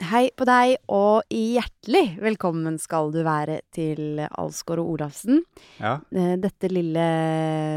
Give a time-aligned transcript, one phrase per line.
[0.00, 5.42] Hei på deg, og hjertelig velkommen skal du være til Alsgaard og Olafsen.
[5.76, 5.98] Ja.
[6.08, 7.04] Eh, Dette lille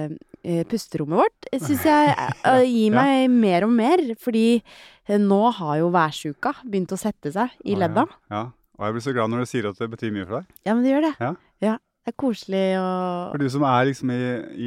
[0.07, 2.13] eh, pusterommet vårt syns jeg
[2.47, 7.33] eh, gir meg mer og mer, fordi eh, nå har jo værsjuka begynt å sette
[7.35, 8.07] seg i ledda.
[8.31, 8.39] Ja.
[8.39, 8.45] ja.
[8.79, 10.55] Og jeg blir så glad når du sier at det betyr mye for deg.
[10.63, 11.13] Ja, men det gjør det.
[11.19, 11.75] Ja.
[12.03, 14.17] Det er koselig og For du som er liksom i,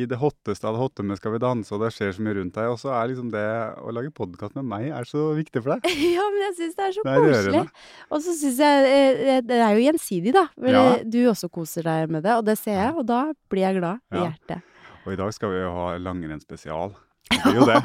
[0.00, 2.36] i det hotteste av det hotte med Skal vi danse, og det skjer så mye
[2.38, 3.42] rundt deg, og så er liksom det
[3.84, 5.84] å lage podkast med meg er så viktig for deg.
[6.16, 7.62] Ja, men jeg syns det er så Det er koselig.
[8.08, 8.88] Og så syns jeg
[9.28, 10.46] eh, Det er jo gjensidig, da.
[10.56, 10.84] For Ja.
[11.04, 13.20] Du også koser deg med det, og det ser jeg, og da
[13.52, 14.30] blir jeg glad i Ja.
[14.30, 14.72] hjertet.
[15.04, 16.96] Og i dag skal vi jo ha langrennsspesial.
[17.30, 17.76] Det jo det.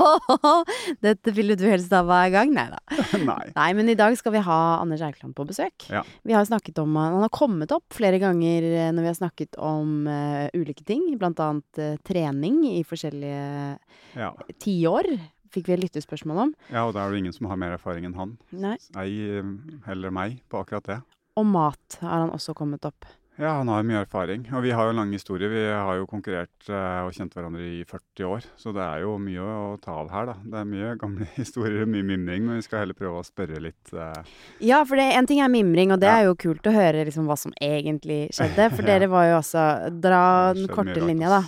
[1.06, 2.52] Dette vil du helst ha hver gang?
[2.56, 2.80] Nei da.
[3.30, 3.52] Nei.
[3.56, 5.88] Nei, men i dag skal vi ha Anders Eikeland på besøk.
[5.92, 6.04] Ja.
[6.28, 9.58] Vi har snakket om Han har kommet opp flere ganger eh, når vi har snakket
[9.62, 11.08] om uh, ulike ting.
[11.22, 13.78] Blant annet uh, trening i forskjellige
[14.20, 14.32] Ja.
[14.62, 15.10] tiår.
[15.52, 16.52] Fikk vi et lyttespørsmål om.
[16.72, 18.38] ja, og da er det ingen som har mer erfaring enn han.
[18.56, 18.78] Nei.
[19.02, 19.42] Ei
[19.88, 21.02] heller meg på akkurat det.
[21.40, 23.04] Og mat har han også kommet opp.
[23.40, 24.44] Ja, han har mye erfaring.
[24.54, 25.48] Og vi har jo en lang historie.
[25.50, 28.44] Vi har jo konkurrert eh, og kjent hverandre i 40 år.
[28.60, 30.36] Så det er jo mye å ta av her, da.
[30.44, 33.94] Det er mye gamle historier, mye mimring, men vi skal heller prøve å spørre litt.
[33.96, 34.36] eh,
[34.68, 36.20] Ja, for det, en ting er mimring, og det Ja.
[36.20, 38.68] er jo kult å høre liksom, hva som egentlig skjedde.
[38.76, 38.92] For Ja.
[39.00, 39.66] dere var jo også
[40.04, 41.42] Dra den korte linja, da.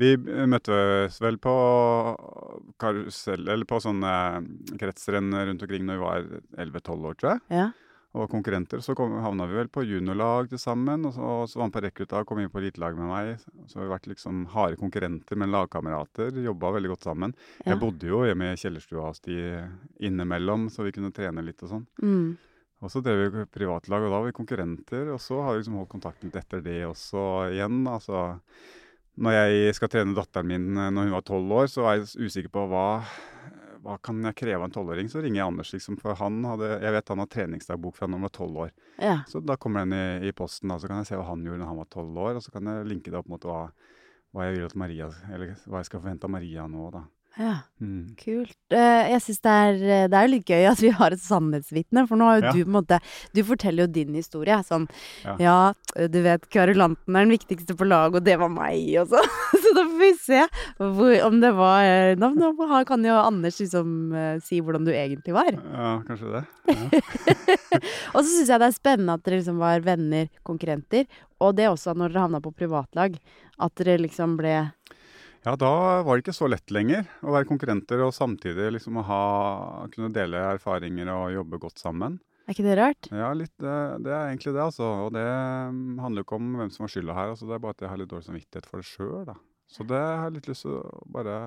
[0.00, 1.54] Vi eh, møttes vel på
[2.82, 4.14] karusell, eller på sånne
[4.80, 6.28] kretsrenn rundt omkring når vi var
[6.66, 7.40] 11-12 år, tror jeg.
[7.60, 7.68] Ja.
[8.14, 8.78] Og var konkurrenter.
[8.78, 11.02] Så kom, havna vi vel på juniorlag til sammen.
[11.08, 13.46] Og så, og så var han på rekruta og kom inn på elitelag med meg.
[13.66, 16.38] Så har vi vært liksom harde konkurrenter, men lagkamerater.
[16.46, 17.34] Jobba veldig godt sammen.
[17.64, 17.72] Ja.
[17.72, 19.38] Jeg bodde jo hjemme i kjellerstua hos de
[20.06, 21.88] innimellom, så vi kunne trene litt og sånn.
[22.06, 22.28] Mm.
[22.84, 25.10] Og så drev vi privatlag, og da var vi konkurrenter.
[25.14, 27.82] Og så har vi liksom holdt kontakten litt etter det også igjen.
[27.90, 28.28] Altså,
[29.24, 32.28] når jeg skal trene datteren min eh, når hun var tolv år, så er jeg
[32.28, 32.86] usikker på hva,
[33.84, 35.08] hva kan jeg kreve av en tolvåring.
[35.12, 38.24] Så ringer jeg Anders, liksom, for han hadde, jeg vet han har treningsdagbok fra han
[38.24, 38.70] var tolv år.
[38.98, 39.18] ja.
[39.28, 39.92] Så da kommer den
[40.24, 42.16] i, i posten, da, så kan jeg se hva han gjorde når han var tolv
[42.28, 42.38] år.
[42.40, 43.66] Og så kan jeg linke det opp mot hva,
[44.34, 47.04] hva jeg vil at Maria, eller hva jeg skal forvente av Maria nå, da.
[47.38, 47.52] ja.
[47.82, 48.14] Mm.
[48.16, 48.56] Kult.
[48.72, 52.16] Eh, jeg syns det eh, Det er litt gøy at vi har et sannhetsvitne, for
[52.16, 52.52] nå har jo Ja.
[52.54, 52.98] du på en måte
[53.34, 54.56] Du forteller jo din historie.
[54.64, 54.86] Sånn
[55.26, 55.34] Ja.
[55.42, 59.20] Ja, du vet kverulanten er den viktigste på laget, og det var meg, og så.
[59.64, 60.40] Så da får vi se
[60.78, 62.52] hvor, om det var eh, Nå, nå
[62.88, 65.54] kan jo Anders liksom eh, si hvordan du egentlig var.
[65.54, 66.44] Ja, kanskje det.
[66.74, 67.00] Ja.
[68.14, 71.08] Og så syns jeg det er spennende at dere liksom var venner, konkurrenter,
[71.42, 73.16] og det også når dere havna på privatlag.
[73.62, 74.54] At dere liksom ble
[75.44, 75.72] Ja, da
[76.06, 79.24] var det ikke så lett lenger å være konkurrenter og samtidig liksom ha,
[79.92, 82.20] kunne dele erfaringer og jobbe godt sammen.
[82.44, 83.08] Er ikke det rart?
[83.08, 83.74] Ja, litt, det,
[84.04, 84.88] det er egentlig det, altså.
[85.06, 87.32] Og det mm, handler jo ikke om hvem som har skylda her.
[87.32, 89.36] Altså, det er bare at jeg har litt dårlig samvittighet for det sjøl, da.
[89.74, 91.38] Så det har jeg litt lyst til å bare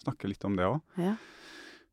[0.00, 0.80] snakke litt om det òg.
[0.96, 1.16] Ja.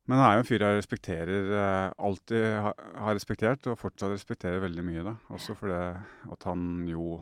[0.06, 2.76] Men han er jo en fyr jeg respekterer, eh, alltid har,
[3.10, 5.16] respektert, og fortsatt respekterer veldig mye, da.
[5.34, 5.80] Også fordi
[6.30, 7.16] at han jo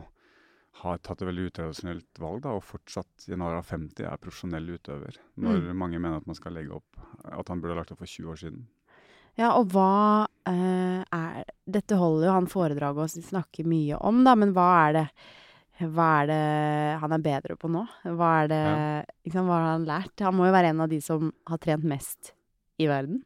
[0.83, 4.21] har tatt et veldig utradisjonelt valg, da, og fortsatt i en alder av 50 er
[4.21, 5.17] profesjonell utøver.
[5.41, 8.11] Når mange mener at man skal legge opp At han burde ha lagt opp for
[8.11, 8.67] 20 år siden.
[9.39, 14.35] Ja, og hva eh, er Dette holder jo han foredraget og snakker mye om, da,
[14.37, 15.05] men hva er det
[15.75, 16.41] hva er det
[17.01, 17.83] han er bedre på nå?
[18.15, 18.99] Hva er det ja.
[19.33, 20.13] sant, Hva har han lært?
[20.23, 22.31] Han må jo være en av de som har trent mest
[22.79, 23.23] i verden.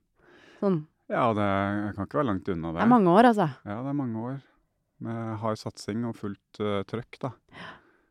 [0.59, 0.81] Sånn.
[1.09, 2.85] Ja, det jeg kan ikke være langt unna Det det.
[2.85, 3.49] er mange år, altså.
[3.65, 4.39] Ja, det er mange år
[5.05, 7.31] med hard satsing og fullt uh, trøkk, da.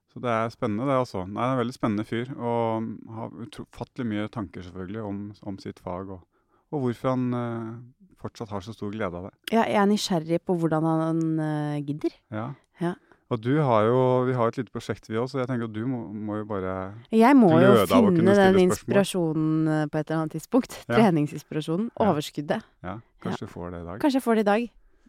[0.08, 1.26] Så det er spennende, det altså.
[1.26, 2.32] Nei, det er en veldig spennende fyr.
[2.38, 2.88] Og
[3.18, 5.20] har ufattelig mye tanker, selvfølgelig, om,
[5.50, 6.14] om sitt fag.
[6.16, 6.24] Og,
[6.72, 9.34] og hvorfor han uh, fortsatt har så stor glede av det.
[9.52, 12.16] Ja, jeg er nysgjerrig på hvordan han uh, gidder.
[12.34, 12.48] Ja.
[12.82, 12.96] Ja.
[13.28, 15.74] Og du har jo Vi har et lite prosjekt, vi òg, så jeg tenker at
[15.74, 16.74] du må, må jo bare
[17.12, 20.78] Jeg må jo finne den inspirasjonen eh, på et eller annet tidspunkt.
[20.86, 20.96] Ja.
[20.96, 21.90] Treningsinspirasjonen.
[21.92, 22.08] Ja.
[22.08, 22.68] Overskuddet.
[22.86, 24.00] Ja, kanskje du får det i dag.
[24.04, 24.68] Kanskje jeg får det i dag.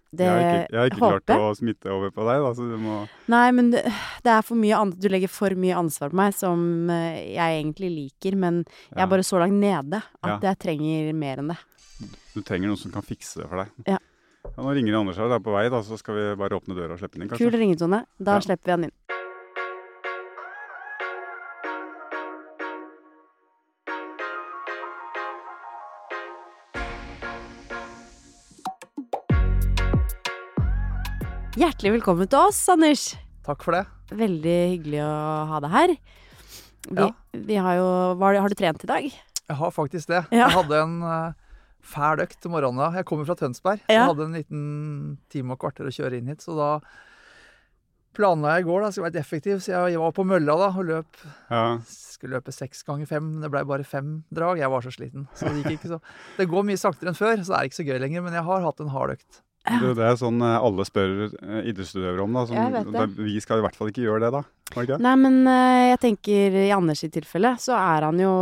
[0.10, 2.66] Det jeg har ikke, jeg har ikke klart å smitte over på deg, da, så
[2.66, 2.96] du må
[3.30, 3.84] Nei, men det,
[4.26, 7.60] det er for mye an Du legger for mye ansvar på meg som eh, jeg
[7.60, 11.60] egentlig liker, men jeg er bare så langt nede at jeg trenger mer enn det.
[12.34, 13.76] Du trenger noen som kan fikse det for deg.
[13.94, 14.00] Ja.
[14.60, 16.76] Ja, nå ringer Anders her, det er på vei, da, så skal vi bare åpne
[16.76, 17.46] døra og slippe den inn, kanskje?
[17.48, 18.00] Kul ringetone.
[18.20, 18.42] Da Ja.
[18.44, 18.96] slipper vi han inn.
[31.60, 33.04] Hjertelig velkommen til oss, Anders.
[33.46, 33.84] Takk for det.
[34.16, 35.12] Veldig hyggelig å
[35.50, 35.96] ha deg her.
[36.90, 37.10] Vi, Ja.
[37.34, 39.04] vi har jo hva, Har du trent i dag?
[39.04, 40.26] Jeg har faktisk det.
[40.32, 40.48] Ja.
[40.48, 41.34] Jeg hadde en eh,
[41.90, 42.82] fæl økt om morgenen.
[42.84, 42.90] da.
[43.02, 43.82] Jeg kommer fra Tønsberg.
[43.90, 43.96] Ja.
[44.00, 44.64] Jeg hadde en liten
[45.34, 46.72] time og kvarter å kjøre inn hit, så da
[48.18, 50.88] planla jeg i går, da, skulle vært effektiv, så jeg var på mølla da og
[50.90, 51.20] løp.
[51.54, 51.66] Ja.
[51.88, 54.60] Skulle løpe seks ganger fem, men det ble bare fem drag.
[54.60, 55.28] Jeg var så sliten.
[55.38, 56.00] Så det gikk ikke så
[56.40, 58.26] Det går mye saktere enn før, så det er ikke så gøy lenger.
[58.26, 59.40] Men jeg har hatt en hard økt.
[59.70, 62.36] Det, det er sånn eh, alle spør eh, idrettsutøvere om.
[62.40, 62.44] da.
[62.50, 62.84] Som, det.
[62.96, 64.44] da- Vi skal i hvert fall ikke gjøre det, da.
[64.84, 65.00] Ikke?
[65.06, 68.34] Nei, men eh, jeg tenker i Anders tilfelle så er han jo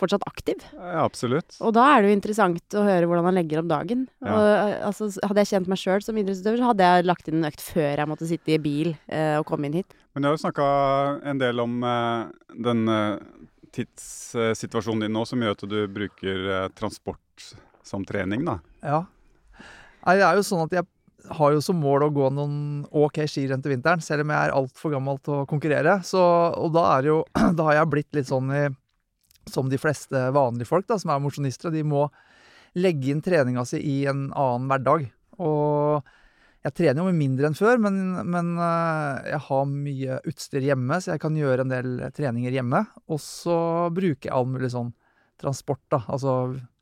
[0.00, 0.64] fortsatt aktiv.
[0.74, 1.56] Ja, absolutt.
[1.64, 4.06] Og da er det jo interessant å høre hvordan han legger opp dagen.
[4.24, 4.32] Ja.
[4.32, 7.40] Og, eh, altså, hadde jeg kjent meg sjøl som idrettsutøver, så hadde jeg lagt inn
[7.40, 9.96] en økt før jeg måtte sitte i bil eh, og komme inn hit.
[10.14, 10.68] Men jeg har jo snakka
[11.30, 13.40] en del om eh, den eh,
[13.76, 17.50] tidssituasjonen din nå, som gjør at du bruker eh, transport
[17.86, 18.58] som trening, da.
[18.82, 19.04] Ja.
[20.06, 20.88] Nei, det er jo sånn at jeg
[21.36, 24.54] har jo som mål å gå noen OK skirenn til vinteren, selv om jeg er
[24.56, 25.98] altfor gammel til å konkurrere.
[26.06, 27.18] Så, og da er jo
[27.58, 28.64] Da har jeg blitt litt sånn i
[29.48, 32.08] Som de fleste vanlige folk da, som er mosjonister, de må
[32.78, 35.08] legge inn treninga si i en annen hverdag.
[35.40, 36.10] Og
[36.60, 37.96] jeg trener jo med mindre enn før, men,
[38.28, 42.84] men eh, jeg har mye utstyr hjemme, så jeg kan gjøre en del treninger hjemme.
[43.08, 43.56] Og så
[43.96, 44.92] bruker jeg all mulig sånn
[45.40, 46.02] transport, da.
[46.12, 46.34] Altså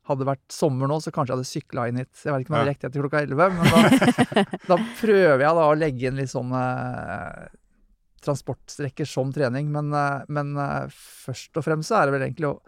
[0.09, 2.11] hadde det vært sommer nå, så kanskje jeg hadde sykla inn hit.
[2.17, 5.43] Jeg vet ikke om jeg hadde rekt rekt etter klokka 11, men da, da prøver
[5.45, 6.63] jeg da å legge inn litt sånne
[8.25, 9.71] transportstrekker som trening.
[9.73, 10.93] Men, eh, men eh,
[11.25, 12.59] først og fremst så er det vel egentlig å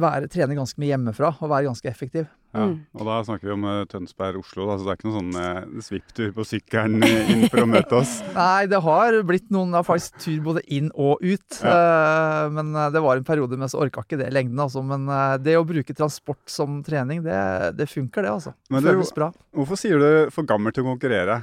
[0.00, 2.26] være, trene ganske mye hjemmefra og være ganske effektiv.
[2.54, 2.68] Ja.
[2.70, 2.74] Mm.
[2.94, 6.28] Og da snakker vi om eh, Tønsberg-Oslo, så det er ikke noen sånn eh, svipptur
[6.36, 8.12] på sykkelen inn for å møte oss.
[8.36, 11.58] Nei, det har blitt noen har faktisk tur både inn og ut.
[11.58, 14.84] Eh, men det var en periode med så orka ikke det lengden, altså.
[14.86, 15.08] Men
[15.42, 17.40] det å bruke transport som trening, det,
[17.78, 18.54] det funker, det, altså.
[18.70, 19.32] Men det Føles bra.
[19.54, 21.42] Hvorfor sier du for gammel til å konkurrere?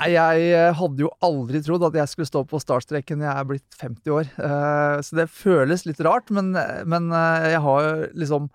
[0.00, 3.48] Jeg eh, hadde jo aldri trodd at jeg skulle stå på startstreken når jeg er
[3.50, 4.30] blitt 50 år.
[4.40, 6.54] Eh, Så det føles litt rart, men,
[6.88, 8.48] men eh, jeg har jo liksom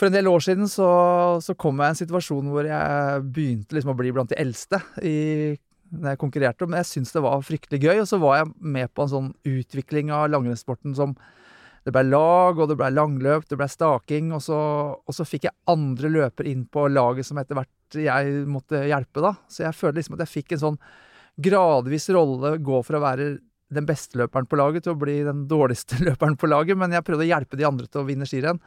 [0.00, 0.90] For en del år siden så,
[1.44, 4.80] så kom jeg i en situasjon hvor jeg begynte liksom å bli blant de eldste
[5.04, 5.56] i
[5.90, 7.96] når jeg konkurrerte, men jeg syntes det var fryktelig gøy.
[7.98, 11.16] Og så var jeg med på en sånn utvikling av langrennssporten som
[11.82, 14.58] Det ble lag, og det ble langløp, det ble staking, og så,
[15.00, 19.22] og så fikk jeg andre løpere inn på laget som etter hvert jeg måtte hjelpe,
[19.24, 19.34] da.
[19.50, 20.82] Så jeg følte liksom at jeg fikk en sånn
[21.40, 23.30] gradvis rolle, gå fra å være
[23.70, 27.06] den beste løperen på laget til å bli den dårligste løperen på laget, men jeg
[27.06, 28.60] prøvde å hjelpe de andre til å vinne skirenn.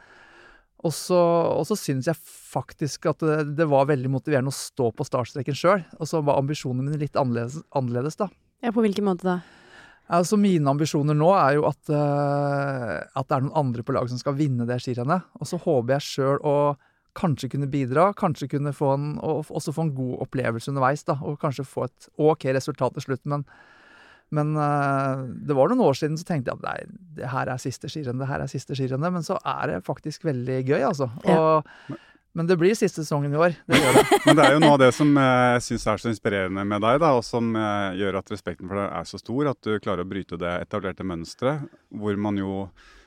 [0.84, 4.90] Og så, og så syns jeg faktisk at det, det var veldig motiverende å stå
[4.92, 5.84] på startstreken sjøl.
[5.96, 8.28] Og så var ambisjonene mine litt annerledes, annerledes da.
[8.60, 9.38] Ja, på hvilken måte da?
[10.12, 14.12] Altså Mine ambisjoner nå er jo at, uh, at det er noen andre på laget
[14.12, 15.24] som skal vinne det skirennet.
[15.40, 16.56] Og så håper jeg sjøl å
[17.18, 21.04] kanskje kunne bidra, kanskje kunne få en, og også få en god opplevelse underveis.
[21.06, 23.24] da, Og kanskje få et OK resultat til slutt.
[23.30, 23.44] Men,
[24.34, 27.62] men eh, det var noen år siden så tenkte jeg at nei, det her er
[27.62, 29.04] siste skirenn, det her er siste skirenn.
[29.04, 31.10] Men så er det faktisk veldig gøy, altså.
[31.24, 31.38] Ja.
[31.38, 32.00] Og,
[32.34, 33.54] men det blir siste sesongen i år.
[33.70, 34.18] Det gjør det.
[34.24, 36.82] Men det er jo noe av det som eh, jeg syns er så inspirerende med
[36.82, 39.78] deg, da, og som eh, gjør at respekten for deg er så stor, at du
[39.78, 42.64] klarer å bryte det etablerte mønsteret, hvor man jo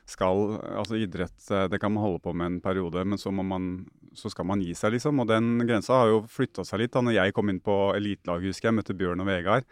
[0.07, 3.85] skal Altså idrett, eh, det kan man holde på med en periode, men så, man,
[4.15, 5.19] så skal man gi seg, liksom.
[5.23, 6.93] Og den grensa har jo flytta seg litt.
[6.95, 9.67] da når jeg kom inn på elitelaget, husker jeg, møtte Bjørn og Vegard.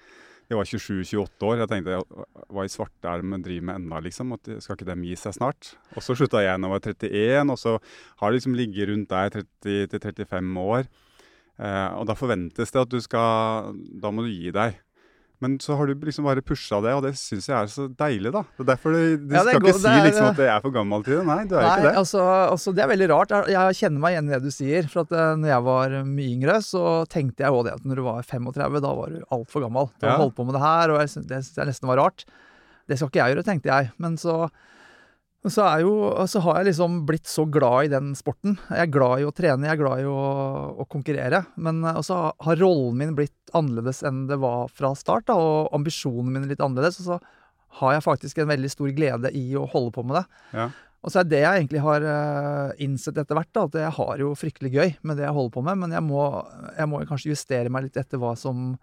[0.45, 1.61] De var 27-28 år.
[1.63, 2.01] Jeg tenkte
[2.53, 4.35] hva i svarte er det de driver med ennå, liksom?
[4.35, 5.71] At, skal ikke dem gi seg snart?
[5.95, 7.77] Og så slutta jeg da jeg var 31, og så
[8.21, 10.91] har det liksom ligget rundt der 30-35 år.
[11.55, 13.71] Eh, og da forventes det at du skal
[14.03, 14.75] Da må du gi deg.
[15.43, 18.31] Men så har du liksom bare pusha det, og det syns jeg er så deilig,
[18.31, 18.41] da.
[18.55, 20.61] Det er derfor du, du Ja, det skal ikke si er- liksom at jeg er
[20.63, 21.25] for gammel til det.
[21.27, 21.95] Nei, du er Nei, ikke det.
[22.01, 22.21] Altså,
[22.55, 23.35] altså, det er veldig rart.
[23.51, 24.87] Jeg, kjenner meg igjen i det du sier.
[24.91, 27.95] For at eh, når jeg var mye yngre, så tenkte jeg òg det at når
[27.95, 30.15] du var 35, da var du altfor gammel Du Ja.
[30.18, 30.89] holdt på med det her.
[30.95, 32.25] Og jeg synes, det syns jeg nesten var rart.
[32.87, 33.92] Det skal ikke jeg gjøre, tenkte jeg.
[33.99, 34.49] Men så,
[35.54, 35.94] så, er jo,
[36.30, 38.56] så har jeg liksom blitt så glad i den sporten.
[38.71, 40.21] Jeg er glad i å trene, jeg er glad i å,
[40.81, 41.44] å konkurrere.
[41.61, 45.75] Men eh, også har rollen min blitt annerledes enn det var fra start, da, og
[45.78, 46.97] ambisjonene mine litt annerledes.
[47.04, 47.19] Og så
[47.81, 50.25] har jeg faktisk en veldig stor glede i å holde på med det.
[50.56, 50.68] Ja.
[51.06, 54.21] Og så er det jeg egentlig har eh, innsett etter hvert, da, at jeg har
[54.23, 56.23] jo fryktelig gøy med det jeg holder på med, men jeg må,
[56.73, 58.73] jeg må kanskje justere meg litt etter hva som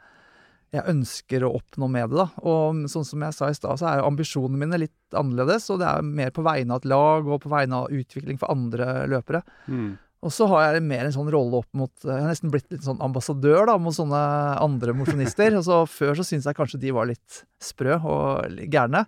[0.73, 2.23] jeg ønsker å oppnå med det.
[2.23, 2.29] da.
[2.49, 5.83] Og sånn som jeg sa i stad, så er jo ambisjonene mine litt annerledes, og
[5.83, 9.05] det er mer på vegne av et lag og på vegne av utvikling for andre
[9.13, 9.43] løpere.
[9.69, 9.91] Mm.
[10.23, 12.85] Og så har jeg mer en sånn rolle opp mot Jeg har nesten blitt litt
[12.87, 14.21] sånn ambassadør da, mot sånne
[14.63, 15.55] andre mosjonister.
[15.59, 19.05] og så Før så syntes jeg kanskje de var litt sprø og gærne.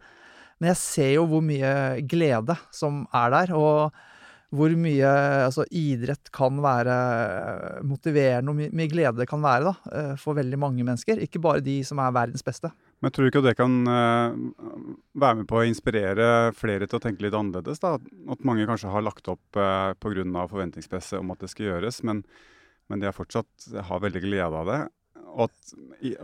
[0.59, 3.95] Men jeg ser jo hvor mye glede som er der, og
[4.55, 5.11] hvor mye
[5.45, 6.95] altså, idrett kan være
[7.87, 11.23] motiverende, og mye glede det kan være da, eh, for veldig mange mennesker.
[11.25, 12.71] Ikke bare de som er verdens beste.
[13.03, 14.37] Men tror du ikke det kan eh,
[15.21, 17.83] være med på å inspirere flere til å tenke litt annerledes?
[17.83, 17.97] da?
[18.33, 20.47] At mange kanskje har lagt opp uh, pga.
[20.51, 22.23] forventningspresset om at det skal gjøres, men,
[22.89, 24.81] men de har fortsatt har veldig glede av det.
[25.35, 25.75] og at,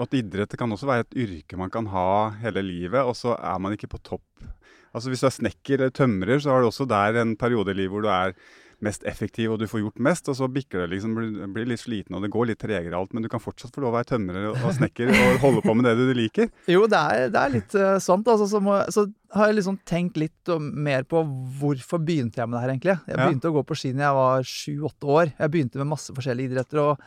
[0.07, 3.59] at idrett kan også være et yrke man kan ha hele livet, og så er
[3.59, 4.47] man ikke på topp.
[4.95, 7.79] Altså Hvis du er snekker eller tømrer, så har du også der en periode i
[7.79, 8.35] livet hvor du er
[8.81, 11.13] mest effektiv og du får gjort mest, og så bikker det liksom,
[11.53, 13.93] blir, litt sliten og det går litt tregere alt, men du kan fortsatt få lov
[13.93, 16.49] å være tømrer og, snekker og holde på med det du liker.
[16.75, 18.29] Jo, det er, det er litt uh, sant.
[18.33, 19.05] Altså, så, må, så
[19.37, 21.21] har jeg liksom tenkt litt mer på
[21.61, 22.97] hvorfor begynte jeg med det her, egentlig.
[23.05, 23.27] Jeg Ja.
[23.27, 25.35] begynte å gå på ski da jeg var sju-åtte år.
[25.37, 27.05] Jeg begynte med masse forskjellige idretter og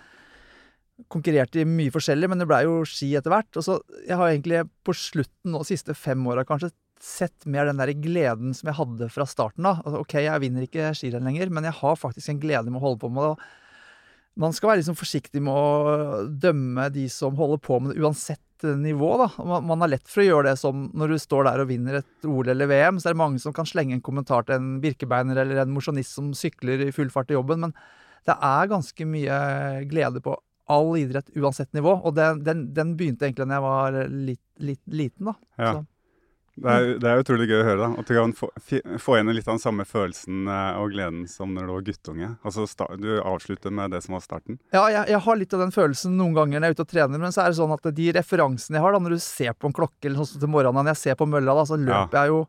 [1.12, 3.50] konkurrerte i mye forskjellig, men det blei jo ski etter hvert.
[3.58, 6.70] Og så jeg har egentlig på slutten nå, siste fem åra kanskje,
[7.04, 9.82] sett mer den der gleden som jeg hadde fra starten av.
[9.84, 12.86] Altså, ok, jeg vinner ikke skirenn lenger, men jeg har faktisk en glede med å
[12.86, 13.50] holde på med det.
[14.40, 18.66] Man skal være liksom forsiktig med å dømme de som holder på med det, uansett
[18.66, 19.12] eh, nivå.
[19.20, 19.28] da.
[19.44, 22.00] Man, man har lett for å gjøre det som når du står der og vinner
[22.00, 24.74] et OL eller VM, så er det mange som kan slenge en kommentar til en
[24.84, 27.78] birkebeiner eller en mosjonist som sykler i full fart til jobben, men
[28.24, 29.38] det er ganske mye
[29.92, 30.40] glede på
[30.72, 34.84] all idrett uansett nivå, og den, den, den begynte egentlig da jeg var litt, litt
[34.88, 35.36] liten, da.
[35.60, 35.74] Ja.
[35.74, 35.82] Så.
[36.54, 37.80] Det er, det er utrolig gøy å høre.
[37.82, 38.48] da, At du kan få,
[39.02, 42.30] få igjen litt av den samme følelsen eh, og gleden som når du var guttunge.
[42.46, 42.68] Altså
[43.02, 44.60] Du avslutter med det som var starten.
[44.76, 46.92] Ja, jeg, jeg har litt av den følelsen noen ganger når jeg er ute og
[46.94, 49.58] trener, men så er det sånn at de referansene jeg har, da, når du ser
[49.58, 51.80] på en klokke eller sånn som til morgenen når jeg ser på mølla, da, så
[51.82, 52.44] løper jeg jo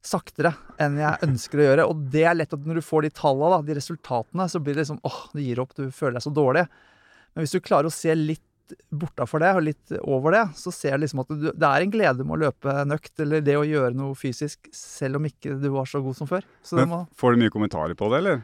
[0.00, 1.88] saktere enn jeg ønsker å gjøre.
[1.92, 4.78] Og det er lett at når du får de tallene, da, de resultatene, så blir
[4.78, 6.64] det liksom åh, du gir opp, du føler deg så dårlig.
[7.34, 8.46] Men hvis du klarer å se litt
[8.90, 11.92] bortafor det, og litt over det, så ser jeg liksom at du, det er en
[11.92, 15.58] glede med å løpe en økt, eller det å gjøre noe fysisk, selv om ikke
[15.60, 16.46] du var så god som før.
[16.66, 18.42] Så Men må Får du mye kommentarer på det, eller?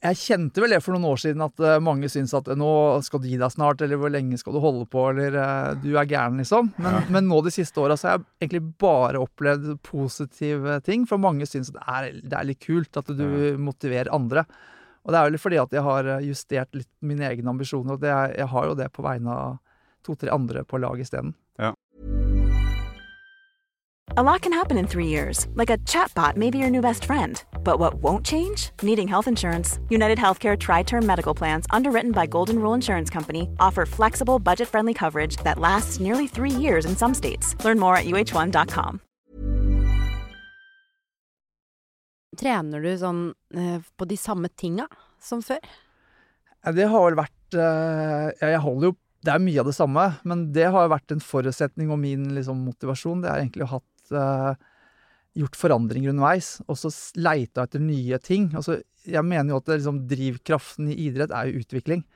[0.00, 2.70] jeg kjente vel det for noen år siden at eh, mange syns at eh, nå
[3.04, 5.90] skal du gi deg snart, eller hvor lenge skal du holde på, eller eh, du
[5.92, 6.70] er gæren, liksom.
[6.80, 11.04] Men, men nå de siste åra så har jeg egentlig bare opplevd positive ting.
[11.08, 11.84] For mange syns det
[12.24, 13.26] det er litt kult at du
[13.60, 14.46] motiverer andre.
[15.04, 18.02] Og det er vel fordi at jeg har eh, justert litt mine egne ambisjoner, og
[18.02, 19.60] det er, jeg har jo det på vegne av
[20.06, 21.34] to-tre andre på laget isteden.
[24.16, 27.04] A lot can happen in three years, like a chatbot may be your new best
[27.04, 27.44] friend.
[27.62, 28.70] But what won't change?
[28.82, 29.78] Needing health insurance.
[29.88, 34.66] United Healthcare Tri Term Medical Plans, underwritten by Golden Rule Insurance Company, offer flexible, budget
[34.66, 37.54] friendly coverage that lasts nearly three years in some states.
[37.64, 39.00] Learn more at uh1.com.
[42.38, 43.22] Trener du sånn
[43.56, 44.86] eh, på de samme tinga
[45.22, 45.62] som før?
[46.62, 50.04] Ja, Det har vel vært eh, Jeg holder jo Det er mye av det samme,
[50.28, 53.24] men det har vært en forutsetning og min liksom, motivasjon.
[53.24, 54.68] Det er egentlig å ha hatt eh,
[55.42, 56.88] gjort forandringer underveis, og så
[57.20, 58.48] leita etter nye ting.
[58.56, 62.06] Altså, jeg mener jo at det, liksom, drivkraften i idrett er jo utvikling.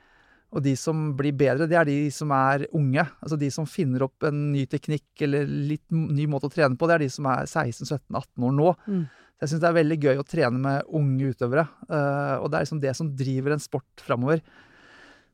[0.55, 3.03] Og de som blir bedre, det er de som er unge.
[3.19, 6.87] Altså de som finner opp en ny teknikk eller litt ny måte å trene på,
[6.87, 8.73] det er de som er 16-17-18 år nå.
[8.87, 9.05] Mm.
[9.35, 11.65] Så jeg syns det er veldig gøy å trene med unge utøvere.
[11.89, 14.41] eh, og det er liksom det som driver en sport framover.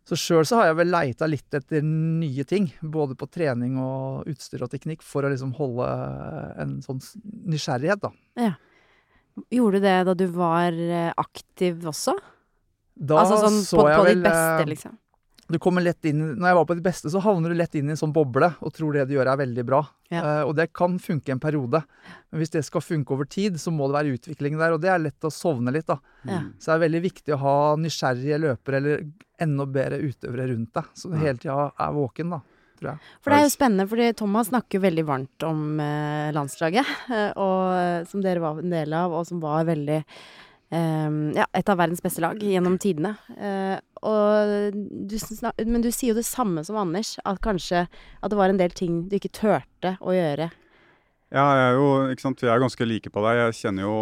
[0.10, 4.26] Så sjøl så har jeg vel leita litt etter nye ting, både på trening og
[4.32, 5.86] utstyr og teknikk, for å liksom holde
[6.64, 7.02] en sånn
[7.54, 8.10] nysgjerrighet, da.
[9.54, 12.18] Gjorde du det da du var eh, aktiv også?
[13.02, 14.98] Da altså sånn så på, jeg på vel ditt beste, eh, liksom?
[15.52, 17.90] Du kommer lett inn, Når jeg var på ditt beste, så havner du lett inn
[17.90, 19.82] i en sånn boble og tror det du gjør er veldig bra.
[20.12, 20.22] Ja.
[20.22, 21.84] Uh, og det kan funke en periode.
[22.32, 24.76] Men hvis det skal funke over tid, så må det være utvikling der.
[24.76, 26.00] Og det er lett å sovne litt, da.
[26.28, 26.44] Ja.
[26.58, 29.06] Så det er veldig viktig å ha nysgjerrige løpere eller
[29.42, 30.92] enda bedre utøvere rundt deg.
[30.98, 32.42] Så du hele tida er våken, da.
[32.82, 33.10] Tror jeg.
[33.22, 36.96] For det er jo spennende, fordi Thomas snakker veldig varmt om eh, landslaget,
[37.46, 40.00] og, som dere var en del av, og som var veldig
[40.72, 43.14] ja, et av verdens beste lag gjennom tidene.
[43.36, 45.16] Eh, du
[45.68, 48.72] men du sier jo det samme som Anders, at kanskje at det var en del
[48.72, 50.48] ting du ikke turte å gjøre.
[51.32, 53.46] Ja, jeg er jo, ikke sant, vi er ganske like på deg.
[53.46, 54.00] Jeg kjenner jo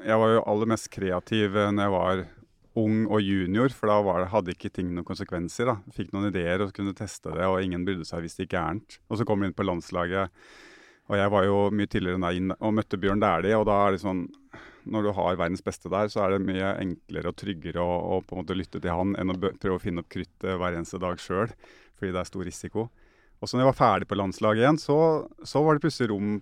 [0.00, 2.20] Jeg var jo aller mest kreativ eh, når jeg var
[2.80, 5.68] ung og junior, for da var hadde ikke ting noen konsekvenser.
[5.68, 5.76] da.
[5.92, 8.96] Fikk noen ideer og kunne teste det, og ingen brydde seg hvis det gikk gærent.
[9.10, 10.32] Og så kom vi inn på landslaget,
[11.10, 13.96] og jeg var jo mye tidligere enn deg og møtte Bjørn Dæhlie, og da er
[13.96, 14.24] det sånn
[14.88, 18.20] Når du har verdens beste der, så er det mye enklere og tryggere å, å
[18.24, 21.00] på en måte lytte til han enn å prøve å finne opp kruttet hver eneste
[21.02, 21.52] dag sjøl,
[21.98, 22.86] fordi det er stor risiko.
[23.40, 24.96] Og så når jeg var ferdig på landslaget igjen, så,
[25.44, 26.40] så var det plutselig rom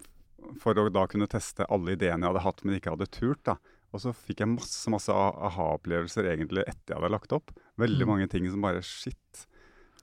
[0.63, 3.43] for å da kunne teste alle ideene jeg hadde hatt, men ikke hadde turt.
[3.47, 3.57] da.
[3.93, 7.51] Og så fikk jeg masse masse aha-opplevelser egentlig etter jeg hadde lagt opp.
[7.81, 8.11] Veldig Mm.
[8.13, 9.47] mange ting som bare Shit,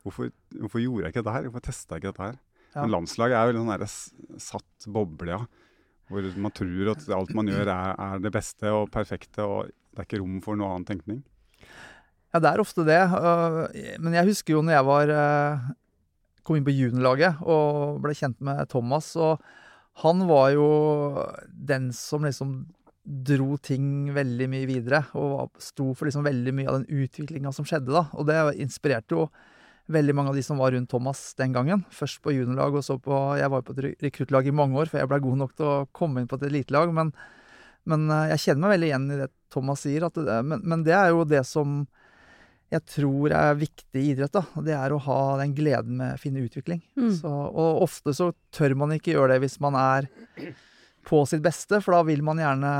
[0.03, 1.43] hvorfor, hvorfor gjorde jeg ikke dette her?
[1.49, 2.39] Hvorfor testa jeg ikke dette her?
[2.75, 2.81] Ja.
[2.81, 5.45] Men landslaget er jo en sånn satt boble, ja.
[6.11, 10.03] Hvor man tror at alt man gjør er, er det beste og perfekte, og det
[10.03, 11.23] er ikke rom for noe annen tenkning.
[12.35, 12.99] Ja, det er ofte det.
[14.03, 15.67] Men jeg husker jo når jeg var øh,
[16.45, 19.41] kom inn på juniorlaget og ble kjent med Thomas, og
[20.03, 20.69] han var jo
[21.47, 22.57] den som liksom
[23.05, 27.67] dro ting veldig mye videre, og sto for liksom veldig mye av den utviklinga som
[27.67, 28.07] skjedde, da.
[28.17, 29.27] Og det inspirerte jo
[29.91, 31.83] veldig mange av de som var rundt Thomas den gangen.
[31.93, 34.89] Først på juniorlag, og så på Jeg var på et re- rekruttlag i mange år
[34.89, 37.11] før jeg ble god nok til å komme inn på et elitelag, men,
[37.85, 40.07] men eh, jeg kjenner meg veldig igjen i det Thomas sier.
[40.09, 41.83] Det, men, men det er jo det som
[42.73, 44.33] jeg tror er viktig i idrett.
[44.33, 46.81] da, Det er å ha den gleden med å finne utvikling.
[46.97, 47.11] Mm.
[47.21, 50.09] Så, og ofte så tør man ikke gjøre det hvis man er
[51.05, 52.71] på sitt beste, for da vil man gjerne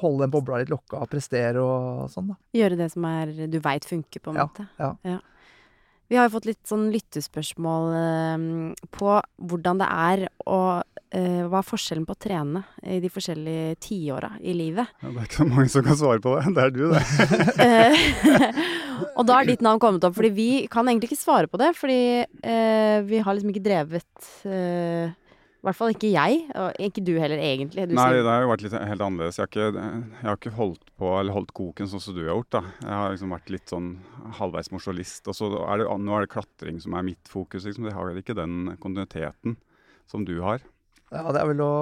[0.00, 2.30] holde den bobla litt lokka og prestere og sånn.
[2.32, 2.38] da.
[2.56, 4.66] Gjøre det som er, du veit funker, på en Ja, måte.
[4.80, 5.18] ja.
[6.10, 8.46] Vi har jo fått litt sånn lyttespørsmål eh,
[8.96, 9.12] på
[9.46, 10.58] hvordan det er å
[11.14, 14.90] eh, Hva er forskjellen på å trene i de forskjellige tiåra i livet?
[15.04, 16.50] Ja, det er ikke så mange som kan svare på det.
[16.56, 17.04] Det er du, det.
[17.62, 18.50] Eh,
[19.18, 21.70] og da er ditt navn kommet opp, fordi vi kan egentlig ikke svare på det.
[21.78, 25.14] Fordi eh, vi har liksom ikke drevet eh,
[25.60, 27.82] I hvert fall ikke jeg, og ikke du heller, egentlig.
[27.90, 29.36] Du Nei, sier- det har jo vært litt helt annerledes.
[29.36, 32.30] Jeg har ikke, jeg har ikke holdt på, eller holdt koken sånn som du har
[32.32, 32.48] gjort.
[32.56, 32.62] da.
[32.80, 33.90] Jeg har liksom vært litt sånn
[34.38, 35.28] halvveis mosjonist.
[35.28, 37.66] Og så er det, nå er det klatring som er mitt fokus.
[37.68, 37.84] liksom.
[37.90, 39.58] Jeg har ikke den kontinuiteten
[40.08, 40.64] som du har.
[41.12, 41.74] Ja, det er vel å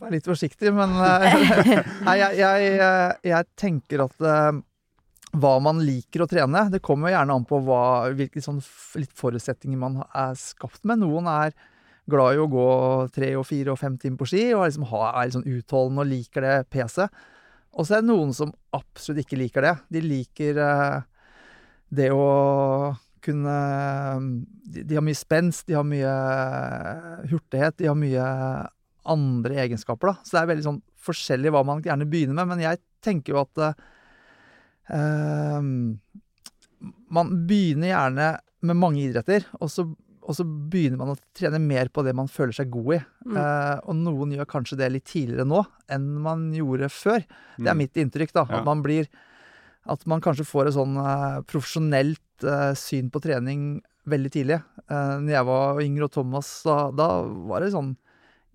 [0.00, 4.60] være litt forsiktig, men eh, Nei, jeg, jeg, eh, jeg tenker at eh,
[5.36, 8.62] hva man liker å trene, det kommer gjerne an på hva, hvilke sånn
[8.96, 11.02] litt forutsetninger man er skapt med.
[11.04, 11.52] Noen er
[12.10, 12.70] glad i å gå
[13.14, 16.10] tre og fire og fem timer på ski, og er liksom, er liksom utholdende og
[16.10, 17.06] liker det PC.
[17.78, 19.76] Og så er det noen som absolutt ikke liker det.
[19.94, 20.98] De liker eh,
[22.00, 22.26] det å
[23.20, 23.54] kunne
[24.64, 26.12] de, de har mye spenst, de har mye
[27.30, 28.26] hurtighet, de har mye
[29.10, 30.24] andre egenskaper, da.
[30.24, 33.42] Så det er veldig sånn forskjellig hva man gjerne begynner med, men jeg tenker jo
[33.42, 33.62] at
[34.92, 35.58] eh,
[37.20, 38.30] man begynner gjerne
[38.68, 39.86] med mange idretter, og så,
[40.30, 43.00] og så begynner man å trene mer på det man føler seg god i.
[43.26, 43.36] Mm.
[43.42, 47.24] Eh, og noen gjør kanskje det litt tidligere nå enn man gjorde før.
[47.58, 47.82] Det er Mm.
[47.82, 48.46] mitt inntrykk, da.
[48.48, 48.60] Ja.
[48.60, 49.08] At man blir
[49.88, 54.58] At man kanskje får et sånn eh, profesjonelt eh, syn på trening veldig tidlig.
[54.90, 57.96] Eh, når jeg var yngre og Thomas, da, da var det sånn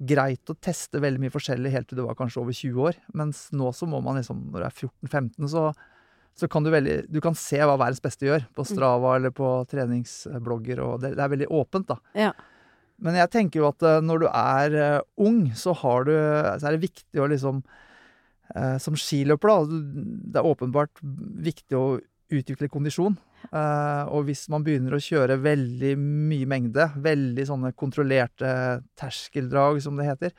[0.06, 2.96] greit å teste veldig mye forskjellig helt til du var kanskje over 20 år.
[3.18, 4.78] Mens nå så må man liksom, når du er
[5.10, 5.74] 14-15, så,
[6.36, 9.48] så kan du veldig Du kan se hva verdens beste gjør på Strava eller på
[9.72, 12.00] treningsblogger, og det, det er veldig åpent, da.
[12.28, 12.34] Ja.
[13.04, 16.68] Men jeg tenker jo at eh, når du er eh, ung, så, har du, så
[16.68, 17.62] er det viktig å liksom
[18.56, 19.80] eh, Som skiløper, da.
[20.36, 21.88] Det er åpenbart viktig å
[22.34, 23.18] utvikle kondisjon.
[23.52, 28.50] Eh, og hvis man begynner å kjøre veldig mye mengde, veldig sånne kontrollerte
[29.00, 30.36] terskeldrag, som det heter,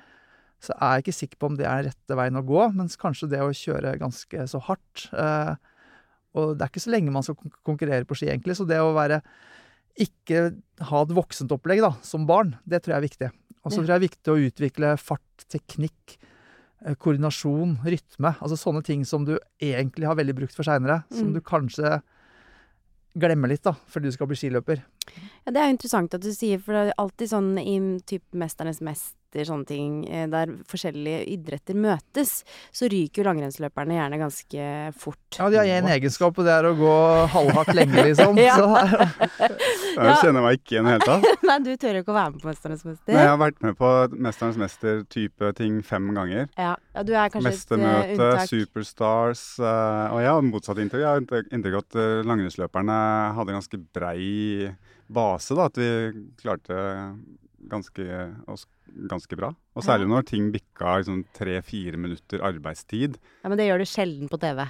[0.62, 2.62] så er jeg ikke sikker på om det er rette veien å gå.
[2.76, 5.54] Mens kanskje det å kjøre ganske så hardt eh,
[6.36, 8.56] Og det er ikke så lenge man skal konkurrere på ski, egentlig.
[8.58, 9.22] Så det å være
[9.96, 10.40] ikke
[10.90, 13.30] ha et voksent opplegg da, som barn, det tror jeg er viktig.
[13.64, 16.18] Og så tror jeg det er viktig å utvikle fart, teknikk,
[16.84, 18.34] eh, koordinasjon, rytme.
[18.38, 21.34] Altså sånne ting som du egentlig har veldig brukt for seinere, som Mm.
[21.34, 22.02] du kanskje
[23.16, 24.82] glemmer litt da, før du skal bli skiløper.
[25.46, 28.22] Ja, det er jo interessant at du sier, for det er alltid sånn i typ
[28.34, 28.82] 'Mesternes
[29.26, 35.18] mester', sånne ting, eh, der forskjellige idretter møtes, så ryker jo langrennsløperne gjerne ganske fort.
[35.38, 38.36] Ja, de har én egenskap, og det er å gå halvhardt lenge, liksom.
[38.46, 38.56] Ja.
[38.56, 38.66] Så,
[39.96, 40.16] Jeg Ja.
[40.20, 41.42] kjenner meg ikke igjen i det hele tatt.
[41.48, 43.76] Nei, du tør jo ikke å være med på 'Mesternes Men jeg har vært med
[43.76, 46.48] på 'Mesternes mester'-type ting fem ganger.
[46.56, 48.48] Ja, ja, du er kanskje et eh, unntak.
[48.48, 51.00] Superstars eh, Og jeg har motsatt inntrykk.
[51.00, 52.98] Jeg har inntrykk av at uh, langrennsløperne
[53.36, 54.74] hadde ganske brei
[55.08, 55.54] base.
[55.54, 55.88] da, At vi
[56.42, 56.76] klarte
[57.68, 58.06] ganske,
[58.48, 58.66] oss
[59.10, 59.50] ganske bra.
[59.76, 63.18] Og særlig når ting bikka liksom tre-fire minutter arbeidstid.
[63.42, 64.62] Ja, men det gjør du sjelden på TV.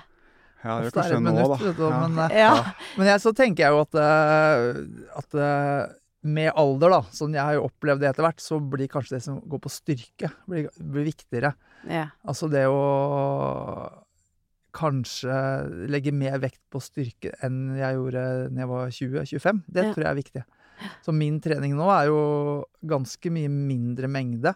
[0.65, 1.91] Ja, det gjør det kanskje nå, minutter, da.
[1.91, 2.01] Ja.
[2.09, 2.73] men, eh, Ja.
[2.97, 4.81] Men jeg, så tenker jeg jo at, eh,
[5.21, 5.93] at eh,
[6.27, 9.23] med alder, da, sånn jeg har jo opplevd det etter hvert, så blir kanskje det
[9.29, 11.53] som går på styrke, blir, blir viktigere.
[11.87, 12.09] Ja.
[12.27, 14.03] Altså det å
[14.77, 15.37] kanskje
[15.89, 19.93] legge mer vekt på styrke enn jeg gjorde når jeg var 20-25, det Ja.
[19.95, 20.43] tror jeg er viktig.
[21.05, 22.21] Så min trening nå er jo
[22.87, 24.55] ganske mye mindre mengde,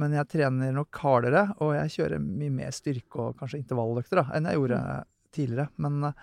[0.00, 4.28] men jeg trener nok hardere, og jeg kjører mye mer styrke og kanskje intervalløkter da,
[4.36, 4.78] enn jeg gjorde
[5.36, 5.68] tidligere.
[5.84, 6.22] Men, eh,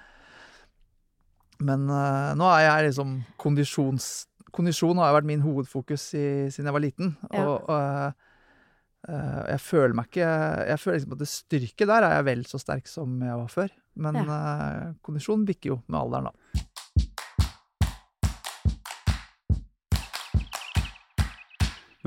[1.65, 4.09] men eh, nå er jeg liksom kondisjons...
[4.49, 7.11] Kondisjon har vært min hovedfokus i, siden jeg var liten.
[7.29, 7.43] Ja.
[7.43, 10.29] Og, og eh, jeg føler meg ikke
[10.71, 13.53] Jeg føler liksom at det styrke der er jeg vel så sterk som jeg var
[13.53, 13.69] før.
[14.01, 16.65] Men eh, kondisjon bikker jo med alderen, da.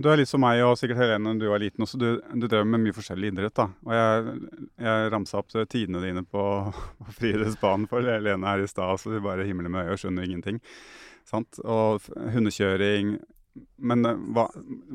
[0.02, 1.98] Du er litt som meg og sikkert Helene når du var liten også.
[2.00, 2.08] Du,
[2.42, 3.54] du drev med mye forskjellig idrett.
[3.58, 3.68] da.
[3.86, 4.34] Og jeg,
[4.82, 6.42] jeg ramsa opp tidene dine på,
[6.98, 10.26] på friidrettsbanen for Helene her i stad, så du bare himler med øyet og skjønner
[10.26, 10.58] ingenting.
[11.28, 11.60] Sant?
[11.62, 12.02] Og
[12.34, 13.16] hundekjøring.
[13.84, 14.46] Men eh, hva,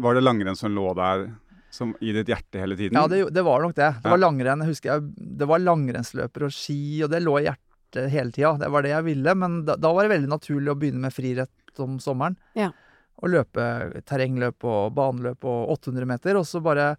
[0.01, 1.27] var det langrenn som lå der
[1.73, 2.97] som, i ditt hjerte hele tiden?
[2.97, 3.91] Ja, det, det var nok det.
[4.01, 4.13] Det Ja.
[4.15, 4.63] var langrenn.
[4.65, 5.07] Jeg husker jeg,
[5.39, 8.55] det var langrennsløper og ski, og det lå i hjertet hele tida.
[8.59, 11.15] Det var det jeg ville, men da, da var det veldig naturlig å begynne med
[11.15, 12.35] friidrett om sommeren.
[12.57, 12.71] Ja.
[13.17, 13.63] Og løpe
[14.05, 16.91] terrengløp og baneløp og 800 meter, og så bare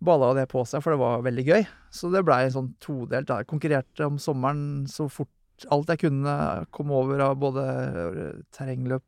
[0.00, 1.66] balla det på seg, for det var veldig gøy.
[1.92, 3.28] Så det blei sånn todelt.
[3.28, 5.28] Jeg konkurrerte om sommeren så fort
[5.68, 6.34] alt jeg kunne
[6.72, 7.64] komme over av både
[8.56, 9.04] terrengløp,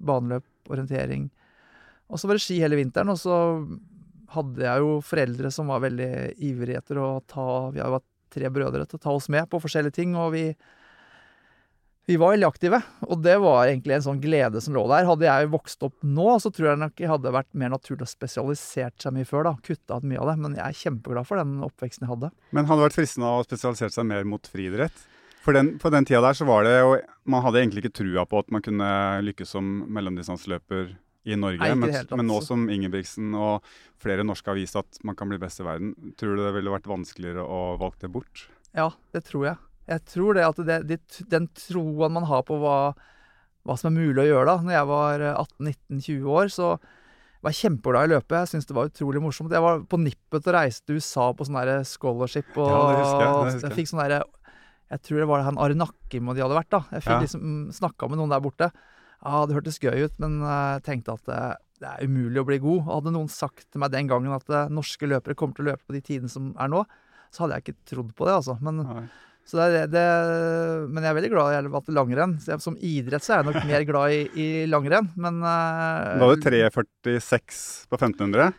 [0.00, 1.28] baneløp, orientering.
[2.08, 3.36] Og så var det ski hele vinteren, og så
[4.32, 6.10] hadde jeg jo foreldre som var veldig
[6.46, 9.48] ivrige etter å ta Vi har jo hatt tre brødre til å ta oss med
[9.50, 10.44] på forskjellige ting, og vi
[12.10, 15.06] vi var veldig aktive, og det var egentlig en sånn glede som lå der.
[15.06, 18.10] Hadde jeg vokst opp nå, så tror jeg nok jeg hadde vært mer naturlig og
[18.10, 19.52] spesialisert seg mye før, da.
[19.62, 20.34] Kutta ut mye av det.
[20.42, 22.32] Men jeg er kjempeglad for den oppveksten jeg hadde.
[22.50, 25.06] Men hadde det vært fristende å spesialisere seg mer mot friidrett?
[25.44, 26.98] For den, på den tida der så var det jo
[27.32, 28.90] Man hadde egentlig ikke trua på at man kunne
[29.24, 30.90] lykkes som mellomdistanseløper
[31.30, 31.62] i Norge.
[31.62, 33.70] Nei, men, men nå som Ingebrigtsen og
[34.02, 36.74] flere norske har vist at man kan bli best i verden, tror du det ville
[36.74, 38.48] vært vanskeligere å valge det bort?
[38.74, 39.58] Ja, det tror jeg.
[39.90, 40.98] Jeg tror det at det, det,
[41.32, 42.76] den troen man har på hva,
[43.66, 46.68] hva som er mulig å gjøre da Når jeg var 18-19-20 år, så
[47.40, 48.36] var jeg kjempeglad i å løpe.
[48.42, 49.52] Jeg syntes det var utrolig morsomt.
[49.56, 52.50] Jeg var på nippet til å reise til USA på sånn der scholarship.
[52.60, 53.70] Og, Ja, det husker jeg, det husker jeg.
[53.70, 54.18] jeg fikk sånn derre
[54.90, 56.80] Jeg tror det var han Are Nakkim og de hadde vært, da.
[56.92, 57.20] Jeg fikk Ja.
[57.24, 58.70] liksom snakka med noen der borte.
[59.24, 61.40] Ja, det hørtes gøy ut, men eh, jeg tenkte at det,
[61.80, 62.80] det er umulig å bli god.
[62.88, 65.70] Og hadde noen sagt til meg den gangen at eh, norske løpere kommer til å
[65.72, 66.84] løpe på de tidene som er nå,
[67.30, 68.56] så hadde jeg ikke trodd på det, altså.
[68.60, 69.04] Men Nei.
[69.50, 70.06] Så det, er det,
[70.94, 72.36] men jeg er veldig glad i at langrenn.
[72.46, 76.36] Jeg, som idrett så er jeg nok mer glad i, i langrenn, men uh, hadde
[76.38, 78.52] du 3,46 på 1500.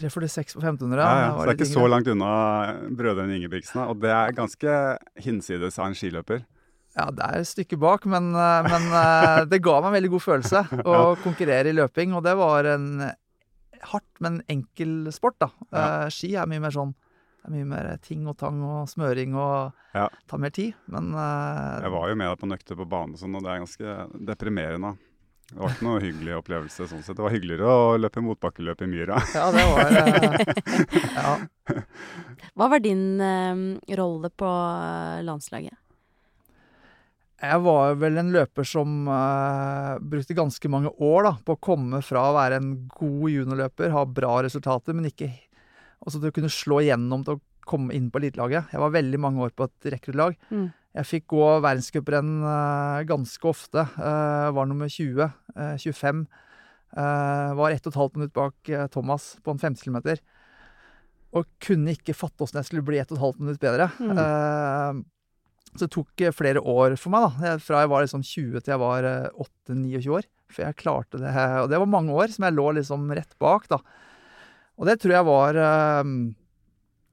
[0.00, 2.30] 3,46 på 1500, Ja, ja, så det er ikke ikke så langt unna
[2.96, 3.82] brødrene Ingebrigtsen.
[3.90, 4.76] Og det er ganske
[5.20, 6.44] hinsides av en skiløper.
[6.94, 10.14] Ja, det er et stykke bak, men, eh, men eh, det ga meg en veldig
[10.14, 12.14] god følelse å konkurrere i løping.
[12.14, 12.88] Og det var en
[13.90, 15.50] hardt, men enkel sport, da.
[15.74, 15.86] Ja.
[16.12, 16.94] Ski er mye mer sånn
[17.40, 20.08] det er mye mer ting og tang og smøring og Ja.
[20.28, 20.74] tar mer tid.
[20.92, 23.50] Men uh, Jeg var jo med deg på nøkter på bane og sånn, og det
[23.54, 23.94] er ganske
[24.28, 24.92] deprimerende.
[25.50, 27.16] Det var ikke noe hyggelig opplevelse sånn sett.
[27.18, 29.16] Det var hyggeligere å løpe motbakkeløp i myra.
[29.34, 30.54] ja, det var det.
[31.16, 31.32] Ja.
[32.54, 35.74] Hva var din uh, rolle på eh, landslaget?
[37.40, 42.02] Jeg var vel en løper som uh, brukte ganske mange år da, på å komme
[42.04, 45.30] fra å være en god juniorløper, ha bra resultater, men ikke
[46.00, 48.72] Altså til å kunne slå igjennom til å komme inn på elitelaget.
[48.72, 50.36] Jeg var veldig mange år på et rekruttlag.
[50.50, 50.70] Mm.
[50.98, 53.84] Jeg fikk gå verdenscuprenn uh, ganske ofte.
[53.94, 56.24] Uh, var nummer 20, eh, 25.
[56.96, 60.18] eh, var ett og et halvt minutt bak eh, Thomas på en 50 km.
[61.38, 63.86] Og kunne ikke fatte åssen jeg skulle bli ett og et halvt minutt bedre.
[64.02, 65.04] Mm.
[65.70, 67.52] Så det tok flere år for meg, da.
[67.62, 70.26] Fra jeg var liksom 20 til jeg var eh, 8-29 år.
[70.50, 71.30] For jeg klarte det.
[71.62, 73.78] Og det var mange år som jeg lå liksom rett bak, da.
[74.80, 76.10] Og det tror jeg var eh,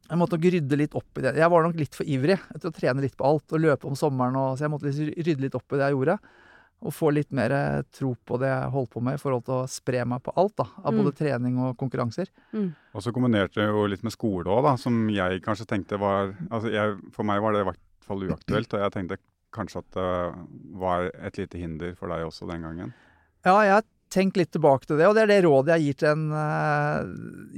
[0.08, 1.34] Jeg måtte nok rydde litt opp i det.
[1.36, 3.96] Jeg var nok litt for ivrig etter å trene litt på alt og løpe om
[4.00, 4.38] sommeren.
[4.40, 6.16] Og, så jeg måtte liksom rydde litt opp i det jeg gjorde.
[6.88, 9.56] Og få litt mer eh, tro på det jeg holdt på med i forhold til
[9.58, 10.56] å spre meg på alt.
[10.62, 11.00] da, Av Mm.
[11.04, 12.30] både trening og konkurranser.
[12.94, 16.72] Og så kombinerte du jo litt med skole òg, som jeg kanskje tenkte var altså
[16.72, 19.18] jeg, For meg var det i hvert fall uaktuelt, og jeg tenkte
[19.52, 20.08] kanskje at det
[20.80, 22.94] var et lite hinder for deg også den gangen.
[23.44, 25.98] Ja, jeg har tenkt litt tilbake til det, og det er det rådet jeg gir
[26.02, 27.10] til en eh,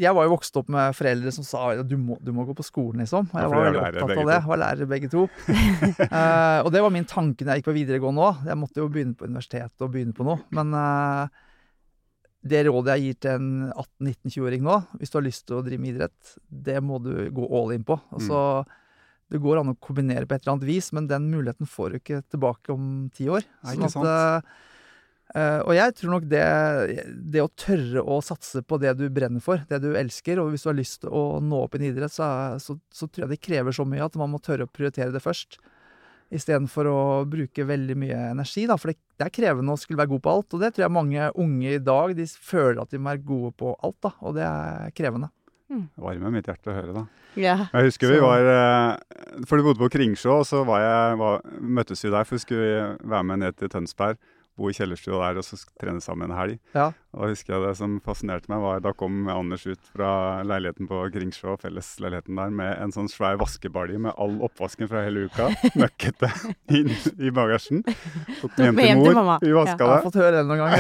[0.02, 2.66] Jeg var jo vokst opp med foreldre som sa du må, du må gå på
[2.66, 3.30] skolen, liksom.
[3.32, 4.40] Og jeg var veldig opptatt av det.
[4.40, 5.28] Jeg var lærere begge to.
[5.28, 8.42] uh, og det var min tanke når jeg gikk på videregående òg.
[8.50, 10.42] Jeg måtte jo begynne på universitetet og begynne på noe.
[10.56, 11.46] Men uh,
[12.50, 15.84] det rådet jeg gir til en 18-19-20-åring nå, hvis du har lyst til å drive
[15.84, 18.00] med idrett, det må du gå all in på.
[18.16, 18.64] Altså,
[19.30, 22.00] Det går an å kombinere på et eller annet vis, men den muligheten får du
[22.00, 23.44] ikke tilbake om ti år.
[23.68, 24.08] Nei, Sånn ikke sant.
[24.08, 24.66] at,
[25.36, 26.46] eh, og jeg tror nok det,
[27.34, 30.66] det å tørre å satse på det du brenner for, det du elsker, og hvis
[30.66, 32.30] du har lyst til å nå opp i en idrett, så,
[32.62, 35.24] så, så tror jeg det krever så mye at man må tørre å prioritere det
[35.24, 35.60] først.
[36.30, 38.78] Istedenfor å bruke veldig mye energi, da.
[38.78, 40.54] For det, det er krevende å skulle være god på alt.
[40.54, 43.50] Og det tror jeg mange unge i dag de føler at de må være gode
[43.58, 44.12] på alt, da.
[44.22, 45.32] Og det er krevende.
[45.70, 47.04] Det varmer mitt hjerte å høre, da.
[47.38, 47.56] Ja.
[47.70, 51.44] Jeg husker vi var eh, For du bodde på Kringsjå, og så var jeg, var,
[51.62, 54.18] møttes vi der, for vi skulle være med ned til Tønsberg.
[54.60, 56.58] Bo i kjellerstua der og så trene sammen en helg.
[56.76, 56.90] Ja.
[57.16, 60.10] Og husker jeg det som fascinerte meg, var da kom Anders ut fra
[60.46, 65.24] leiligheten på Kringsjå, fellesleiligheten der, med en sånn svær vaskebalje med all oppvasken fra hele
[65.32, 65.48] uka,
[65.82, 66.30] møkkete,
[66.76, 67.82] inn i bagasjen.
[68.42, 69.40] Tok den hjem til mor, mamma.
[69.40, 69.64] vaska Ja.
[69.64, 69.80] det.
[69.80, 70.78] Jeg har fått høre det noen ganger.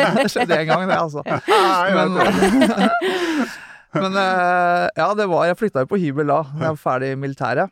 [0.00, 1.22] Det, det skjedde en gang, det, altså.
[1.28, 2.18] Nei, Men,
[4.02, 7.12] men eh, ja, det var Jeg flytta jo på hybel da da jeg var ferdig
[7.14, 7.70] i militæret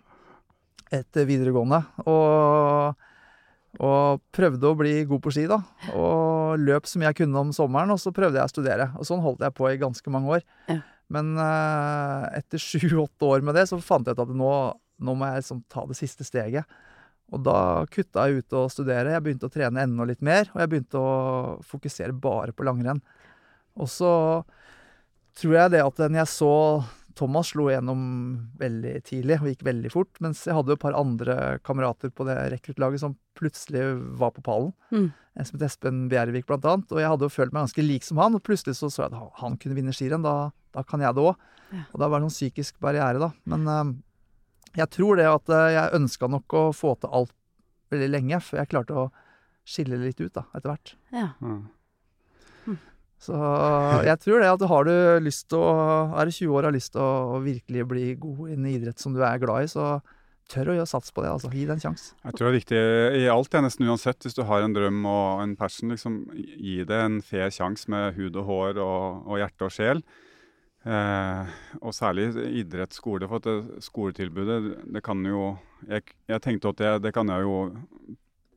[0.93, 1.79] etter videregående.
[2.05, 2.93] Og,
[3.81, 5.63] og prøvde å bli god på ski, da.
[5.97, 8.89] Og løp mye jeg kunne om sommeren, og så prøvde jeg å studere.
[9.01, 10.45] Og sånn holdt jeg på i ganske mange år.
[10.69, 10.83] Ja.
[11.13, 14.53] Men uh, etter sju-åtte år med det, så fant jeg ut at nå,
[15.01, 16.69] nå må jeg liksom ta det siste steget.
[17.33, 19.15] Og da kutta jeg ut å studere.
[19.15, 21.13] Jeg begynte å trene enda litt mer, og jeg begynte å
[21.65, 23.01] fokusere bare på langrenn.
[23.81, 24.13] Og så
[25.41, 26.55] tror jeg det at når jeg så
[27.19, 28.03] Thomas slo igjennom
[28.61, 32.27] veldig tidlig og gikk veldig fort, mens jeg hadde jo et par andre kamerater på
[32.29, 33.85] det rekruttlaget som plutselig
[34.21, 34.73] var på pallen.
[34.93, 35.11] Mm.
[35.13, 36.93] En som het Espen Bjervik, blant annet.
[36.93, 39.13] Og jeg hadde jo følt meg ganske lik som han, og plutselig så så jeg
[39.13, 40.25] at han kunne vinne skirenn.
[40.27, 41.47] Da, da kan jeg det òg.
[41.73, 41.85] Ja.
[41.91, 43.31] Og da var det noen psykisk barriere, da.
[43.49, 43.93] Men uh,
[44.77, 47.37] jeg tror det at uh, jeg ønska nok å få til alt
[47.93, 49.07] veldig lenge, før jeg klarte å
[49.69, 50.95] skille litt ut, da, etter hvert.
[51.15, 51.31] Ja.
[51.41, 51.61] Ja.
[53.23, 53.37] Så
[54.03, 55.75] jeg tror det at har du lyst til å
[56.19, 59.15] Er du 20 år og har lyst til å virkelig bli god innen idrett som
[59.15, 60.01] du er glad i, så
[60.51, 61.31] tør å gjøre sats på det.
[61.33, 61.51] altså.
[61.55, 62.11] Gi det en sjanse.
[62.25, 62.81] Jeg tror det er viktig
[63.23, 64.27] i alt, jeg, nesten uansett.
[64.27, 68.19] Hvis du har en drøm og en passion, liksom, gi det en fair sjanse med
[68.19, 70.03] hud og hår og, og hjerte og sjel.
[70.83, 73.29] Eh, og særlig idrett, skole.
[73.31, 74.59] For det, skoletilbudet,
[74.93, 75.55] det kan jo
[75.87, 77.57] Jeg, jeg tenkte at det, det kan jeg jo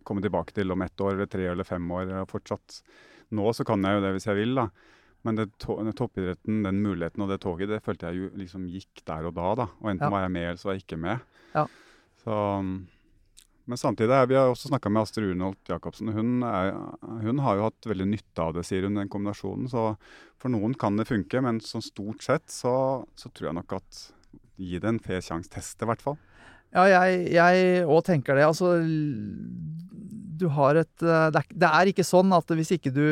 [0.06, 2.17] komme tilbake til om ett år, eller tre eller fem år.
[2.30, 2.82] fortsatt.
[3.32, 4.68] Nå så kan jeg jo det hvis jeg vil, da.
[5.26, 8.68] Men det, to, den toppidretten, den muligheten og det toget, det følte jeg jo liksom
[8.70, 9.56] gikk der og da.
[9.56, 9.66] da.
[9.82, 10.10] Og enten Ja.
[10.14, 11.20] var jeg med, eller så var jeg ikke med.
[11.56, 11.66] Ja.
[12.22, 12.36] Så,
[13.66, 16.12] men samtidig er vi har også snakka med Astrid Runholt Jacobsen.
[16.14, 16.76] Hun, er,
[17.26, 19.66] hun har jo hatt veldig nytte av det, sier hun, den kombinasjonen.
[19.72, 19.96] Så
[20.38, 22.76] for noen kan det funke, men sånn stort sett så,
[23.18, 24.04] så tror jeg nok at
[24.62, 25.50] gi det en fair sjanse.
[25.50, 26.20] Test i hvert fall.
[26.76, 28.46] Ja, jeg òg tenker det.
[28.46, 28.76] Altså,
[30.39, 33.06] du har et eh, det er, det er ikke sånn at hvis ikke du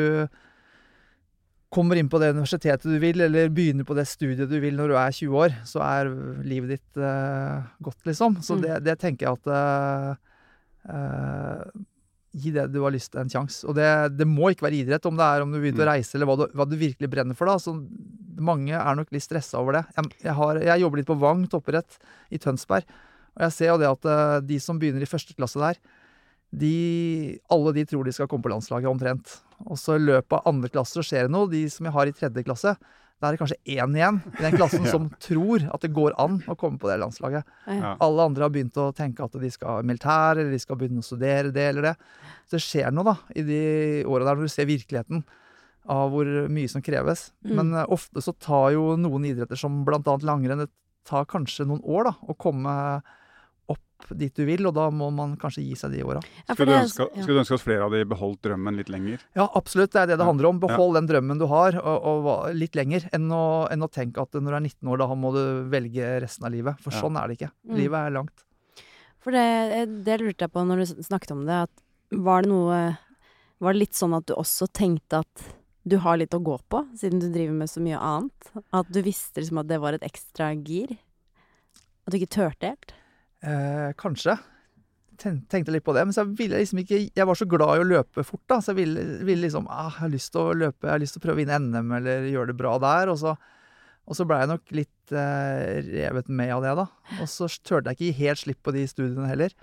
[1.74, 4.92] kommer inn på det universitetet du vil, eller begynner på det studiet du vil når
[4.92, 6.10] du er 20 år, så er
[6.46, 8.38] livet ditt uh, godt, liksom.
[8.46, 8.62] Så Mm.
[8.62, 10.14] det, det tenker jeg at uh,
[10.94, 11.82] uh,
[12.34, 13.62] Gi det du har lyst til, en sjanse.
[13.70, 13.86] Og det,
[14.18, 15.86] det må ikke være idrett, om det er om du begynner mm.
[15.86, 15.90] Mm.
[15.92, 17.46] reise, eller hva du, hva du virkelig brenner for.
[17.46, 17.60] da.
[17.62, 17.74] Så
[18.42, 19.84] mange er nok litt stressa over det.
[19.94, 22.00] Jeg, jeg, har, jeg jobber litt på Vang toppidrett
[22.34, 22.90] i Tønsberg.
[23.36, 24.10] Og jeg ser jo det at
[24.50, 25.78] de som begynner i første klasse der,
[26.54, 29.38] de, alle de tror de skal komme på landslaget omtrent.
[29.64, 31.50] Og så i løpet av andre klasse så skjer det noe.
[31.50, 32.74] De som jeg har i tredje klasse,
[33.18, 34.92] da er det kanskje én igjen i den klassen Ja.
[34.92, 37.48] som tror at det går an å komme på det landslaget.
[37.70, 37.94] Ja.
[38.04, 41.02] Alle andre har begynt å tenke at de skal i militær, eller de skal begynne
[41.02, 41.94] å studere det eller det.
[42.44, 43.62] Så det skjer noe da, i de
[44.10, 45.24] åra der når du ser virkeligheten
[45.90, 47.28] av hvor mye som kreves.
[47.44, 47.56] Mm.
[47.58, 50.72] Men uh, ofte så tar jo noen idretter, som annet langrenn, det
[51.08, 52.74] tar kanskje noen år da, å komme
[54.04, 56.20] opp dit du vil, og da må man kanskje gi seg de åra.
[56.44, 56.86] Ja, Skulle ja.
[56.92, 59.24] skulle du ønske at flere av de beholdt drømmen litt lenger?
[59.34, 59.92] Ja, absolutt.
[59.94, 60.60] Det er det det handler om.
[60.62, 64.36] Behold den drømmen du har, og, og litt lenger, enn å, enn å tenke at
[64.36, 66.78] når du er 19 år, da må du velge resten av livet.
[66.84, 67.00] For Ja.
[67.00, 67.50] sånn er det ikke.
[67.64, 67.76] Mm.
[67.80, 68.44] Livet er langt.
[69.24, 72.80] For det, det lurte jeg på når du snakket om det, at var det noe
[73.64, 75.44] Var det litt sånn at du også tenkte at
[75.88, 78.50] du har litt å gå på, siden du driver med så mye annet?
[78.76, 80.96] At du visste liksom at det var et ekstra gir?
[82.04, 82.92] At du ikke turte helt?
[83.44, 84.38] Eh, kanskje.
[85.20, 87.82] Tenkte litt på det, men så ville jeg liksom ikke Jeg var så glad i
[87.84, 90.56] å løpe fort, da, så jeg ville, ville liksom ah, Jeg har lyst til å
[90.58, 93.12] løpe, jeg har lyst til å prøve å vinne NM eller gjøre det bra der.
[93.12, 93.36] Og så,
[94.04, 96.86] og så ble jeg nok litt eh, revet med av det, da.
[97.20, 99.54] Og så turte jeg ikke helt slipp på de studiene heller.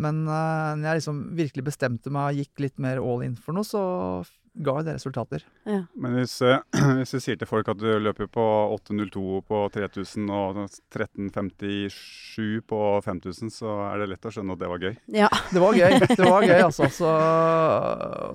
[0.00, 3.66] Men eh, jeg liksom virkelig bestemte meg og gikk litt mer all in for noe,
[3.66, 3.82] så
[4.52, 5.44] ga jo det resultater.
[5.68, 5.84] Ja.
[5.94, 6.58] Men hvis, eh,
[6.98, 8.44] hvis du sier til folk at du løper på
[8.76, 10.58] 8.02 på 3000 og
[10.90, 14.98] 13.57 på 5000, så er det lett å skjønne at det var gøy.
[15.20, 15.30] Ja.
[15.54, 16.86] Det var gøy, det var gøy, altså.
[16.94, 17.08] Så,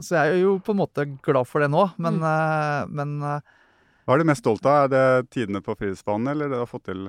[0.03, 2.95] så jeg er jo på en måte glad for det nå, men, mm.
[2.95, 3.53] men eh,
[4.05, 4.85] Hva er du mest stolt av?
[4.85, 7.07] Er det tidene på friidrettsbanen, eller det du har fått til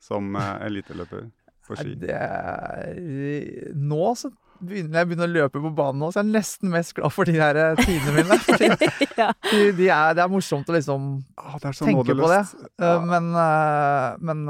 [0.00, 1.26] som eh, eliteløper
[1.66, 1.96] på ski?
[2.04, 6.34] det er, Nå så begynner jeg begynner å løpe på banen nå, så jeg er
[6.38, 8.38] nesten mest glad for de der eh, tidene mine.
[8.44, 8.68] Fordi
[9.20, 9.30] ja.
[9.50, 11.08] de, de er, det er morsomt å liksom
[11.40, 12.20] Ah, tenke nådeløst.
[12.20, 12.30] på
[12.68, 12.86] det.
[12.86, 14.44] Eh, Men, eh, men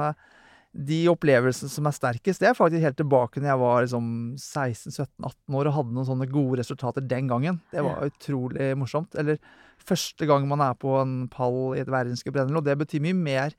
[0.70, 5.56] de opplevelsene som er sterkest, det er faktisk helt tilbake når jeg var liksom 16-17-18
[5.58, 7.58] år og hadde noen sånne gode resultater den gangen.
[7.74, 9.16] Det var utrolig morsomt.
[9.18, 9.40] Eller
[9.82, 13.56] første gang man er på en pall i et verdenscuprenn, og det betyr mye mer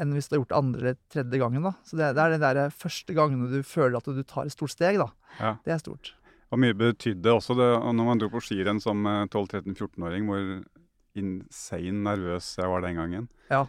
[0.00, 1.66] enn hvis du har gjort det andre eller tredje gangen.
[1.68, 1.72] da.
[1.84, 4.74] Så det, det er den der første gangen du føler at du tar et stort
[4.74, 5.10] steg, da.
[5.38, 5.54] Ja.
[5.66, 6.14] Det er stort.
[6.52, 10.42] Og mye betydde også det og når man dro på skirenn som eh, 12-13-14-åring, hvor
[11.18, 13.28] insane nervøs jeg var den gangen.
[13.52, 13.64] Ja.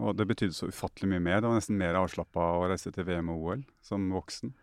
[0.00, 1.40] Og det betydde så ufattelig mye mer.
[1.40, 4.54] Det var nesten mer avslappa å reise til VM og OL som voksen.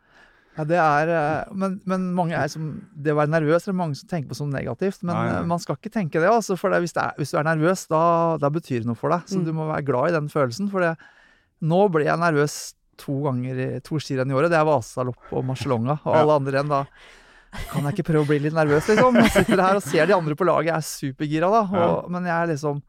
[0.60, 3.78] Ja, det er eh, men, men mange er som Det å være nervøs er det
[3.80, 5.00] mange som tenker på som negativt.
[5.08, 5.38] Men Nei, nei.
[5.40, 6.58] eh, man skal ikke tenke det, altså.
[6.60, 8.02] For det, hvis, det er, hvis du er nervøs, da,
[8.44, 9.24] da betyr det noe for deg.
[9.32, 9.46] Så Mm.
[9.48, 10.68] du må være glad i den følelsen.
[10.74, 10.92] For det,
[11.64, 12.58] nå ble jeg nervøs
[13.00, 14.52] to ganger i to skirenn i året.
[14.52, 16.02] Det er Vasalopp og Marcialonga.
[16.04, 16.20] Og Ja.
[16.26, 16.82] alle andre renn da
[17.72, 19.16] kan jeg ikke prøve å bli litt nervøs, liksom.
[19.24, 21.62] Jeg sitter her og ser de andre på laget, jeg er supergira da.
[21.72, 22.84] Og, Men jeg er liksom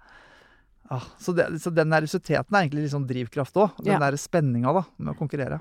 [0.91, 3.77] ah, så, det, så den nervøsiteten er egentlig sånn drivkraft òg.
[3.83, 3.99] Den Ja.
[4.03, 5.61] der spenninga med å konkurrere.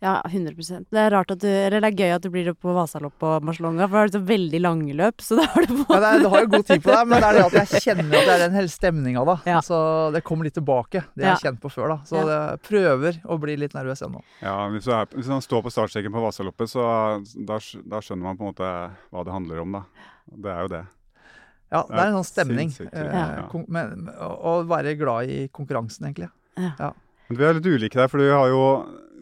[0.00, 2.62] Ja, 100 Det er rart at du Eller det er gøy at du blir oppe
[2.64, 5.66] på Vasaloppet og Marcialonga, for da har du så veldig lange løp, så da har
[5.68, 7.42] du på Ja, er, du har jo god tid på deg, men det er det
[7.44, 9.34] at jeg kjenner at det er den hele stemninga da.
[9.44, 9.58] Ja.
[9.60, 9.76] Så
[10.14, 11.02] det kommer litt tilbake.
[11.14, 11.98] Det har jeg kjent på før, da.
[12.08, 12.38] Så Ja.
[12.64, 14.22] prøver å bli litt nervøs ennå.
[14.40, 16.86] Ja, hvis, du er, hvis man står på startstreken på Vasaloppet, så
[17.36, 18.72] da, da skjønner man på en måte
[19.12, 19.84] hva det handler om, da.
[20.32, 20.82] Det er jo det.
[21.70, 22.72] Ja, det er en sånn stemning.
[22.90, 23.46] Eh, ja.
[23.70, 26.30] med, å være glad i konkurransen, egentlig.
[26.58, 28.64] Men vi er litt ulike der, for du har jo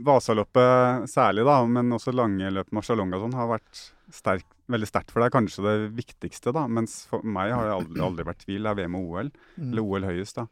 [0.04, 3.80] Vasaloppet særlig, da, men også lange løp, Marcialonga og sånn, har vært
[4.14, 5.32] sterk, veldig sterkt for deg.
[5.34, 6.66] Kanskje det viktigste, da.
[6.70, 8.62] Mens for meg har det aldri, aldri vært tvil.
[8.64, 9.32] Det er VM og OL.
[9.58, 9.66] Mm.
[9.72, 10.46] Eller OL høyest, da.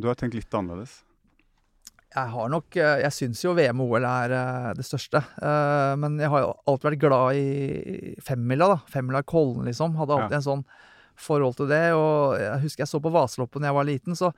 [0.00, 1.02] Du har tenkt litt annerledes.
[2.14, 5.18] Jeg har nok eh, Jeg syns jo VM og OL er eh, det største.
[5.42, 8.78] Eh, Men jeg har jo alltid vært glad i femmila, da.
[8.94, 9.96] Femmila i Kollen, liksom.
[9.98, 10.42] Hadde alltid Ja.
[10.42, 10.64] en sånn
[11.20, 11.84] forhold til det.
[11.96, 14.30] Og jeg husker jeg så på Vaseloppen da jeg var liten, så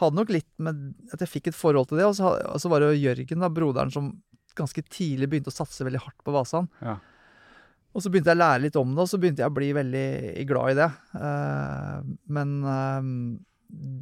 [0.00, 2.08] hadde nok litt med at jeg fikk et forhold til det.
[2.08, 4.12] Og så, og så var det jo Jørgen, da, broderen, som
[4.58, 6.68] ganske tidlig begynte å satse veldig hardt på Vasan.
[6.84, 6.98] Ja.
[7.90, 9.70] Og så begynte jeg å lære litt om det, og så begynte jeg å bli
[9.74, 10.08] veldig
[10.46, 10.90] glad i det.
[11.18, 13.08] Eh, men eh,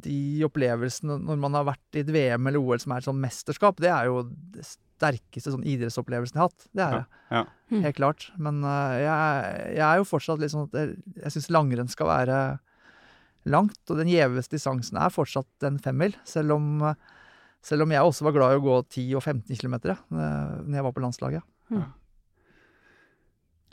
[0.05, 3.21] de opplevelsene når man har vært i et VM eller OL som er et sånn
[3.21, 4.23] mesterskap, det er jo
[4.99, 6.65] sterkeste sånn idrettsopplevelsen jeg har hatt.
[6.75, 7.03] Det er det.
[7.31, 7.43] Ja.
[7.71, 7.81] ja.
[7.87, 8.27] Helt klart.
[8.37, 12.11] Men uh, jeg, jeg er jo fortsatt litt sånn at jeg, jeg syns langrenn skal
[12.11, 12.39] være
[13.49, 16.13] langt, og den gjeveste distansen er fortsatt en femmil.
[16.27, 16.97] Selv om, eh,
[17.65, 20.75] selv om jeg også var glad i å gå 10 og 15 km ja, når
[20.75, 21.47] jeg var på landslaget.
[21.73, 21.87] Ja.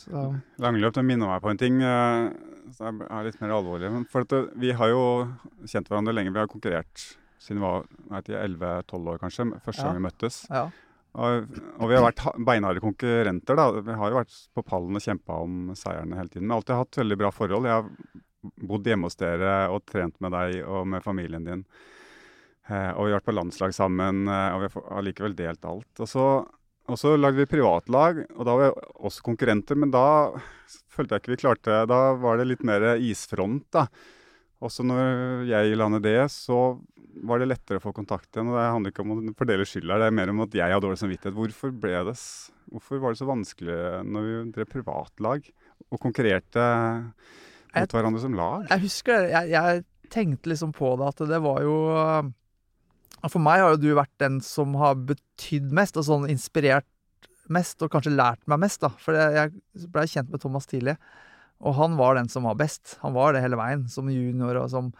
[0.00, 0.22] Så
[0.62, 2.30] Langløp det minner meg på en ting eh,
[2.76, 3.90] som er litt mer alvorlig.
[3.92, 5.02] Men For at det, vi har jo
[5.64, 6.34] kjent hverandre lenge.
[6.34, 7.06] Vi har konkurrert
[7.42, 7.86] siden vi var
[8.22, 9.50] 11-12 år, kanskje.
[9.64, 9.88] Første Ja.
[9.90, 10.44] gang vi møttes.
[10.50, 10.68] ja.
[11.16, 11.46] Og,
[11.81, 13.57] og vi har vært ha- beinharde konkurrenter.
[13.57, 13.70] da.
[13.81, 16.44] Vi har jo vært på pallen og kjempa om seierne hele tiden.
[16.48, 17.68] Men alltid hatt veldig bra forhold.
[17.68, 21.64] Jeg har bodd hjemme hos dere og trent med deg og med familien din.
[22.68, 26.02] Eh, og vi har vært på landslag sammen, eh, og vi har likevel delt alt.
[26.02, 26.26] Og så,
[26.87, 29.79] og så lagde vi privatlag, og da var vi også konkurrenter.
[29.79, 30.05] Men da
[30.92, 33.87] følte jeg ikke vi klarte Da var det litt mer isfront, da.
[34.64, 36.79] Også når jeg la ned det, så
[37.24, 38.50] var det lettere å få kontakt igjen.
[38.52, 40.72] og Det handler ikke om å fordele skyld her, det er mer om at jeg
[40.74, 41.35] har dårlig samvittighet.
[41.37, 42.16] Hvorfor, ble det,
[42.72, 45.48] hvorfor var det så vanskelig når vi drev privatlag
[45.90, 48.66] og konkurrerte Jeg- mot hverandre som lag?
[48.68, 49.29] Jeg husker.
[49.33, 51.76] Jeg, jeg tenkte liksom på det, at det var jo
[53.26, 56.87] For meg har jo du vært den som har betydd mest, og sånn inspirert
[57.50, 58.90] mest, og kanskje lært meg mest, da.
[59.02, 59.33] For jeg,
[59.74, 60.96] jeg blei kjent med Thomas tidlig,
[61.64, 62.98] og han var den som var best.
[63.02, 64.92] Han var det hele veien, som junior og som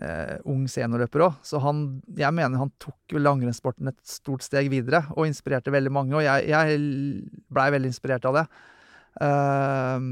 [0.00, 1.40] eh, ung seniorløper òg.
[1.46, 6.16] Så han Jeg mener han tok langrennssporten et stort steg videre, og inspirerte veldig mange,
[6.16, 6.78] og jeg, jeg
[7.52, 8.46] blei veldig inspirert av det.
[9.20, 10.08] Eh,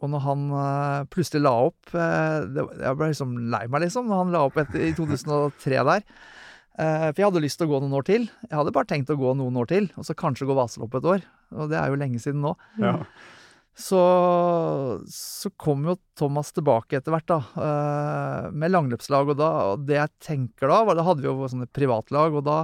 [0.00, 4.08] og når han eh, plutselig la opp eh, det, Jeg ble liksom lei meg, liksom,
[4.08, 6.06] når han la opp etter, i 2003 der.
[6.80, 8.24] Eh, for jeg hadde lyst til å gå noen år til.
[8.46, 11.10] Jeg hadde bare tenkt å gå noen år til, og så kanskje gå Vasaloppet et
[11.16, 11.28] år.
[11.58, 12.54] Og det er jo lenge siden nå.
[12.80, 12.96] Ja.
[13.80, 14.00] Så,
[15.08, 19.32] så kom jo Thomas tilbake etter hvert, da, eh, med langløpslag.
[19.32, 22.44] Og, da, og det jeg tenker da, var Da hadde vi jo sånne privatlag, og
[22.46, 22.58] da,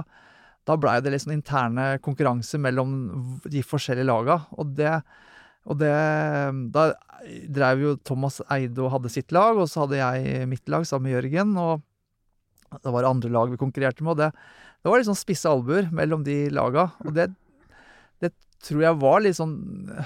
[0.67, 2.93] da blei det liksom interne konkurranser mellom
[3.47, 4.43] de forskjellige laga.
[4.61, 4.93] Og det,
[5.65, 5.95] og det
[6.75, 6.87] Da
[7.57, 11.09] drev jo Thomas Eide og hadde sitt lag, og så hadde jeg mitt lag sammen
[11.09, 11.57] med Jørgen.
[11.57, 14.31] Og det var andre lag vi konkurrerte med, og det,
[14.83, 16.91] det var litt sånn spisse albuer mellom de laga.
[17.07, 17.31] Og det
[18.63, 19.55] tror jeg var litt sånn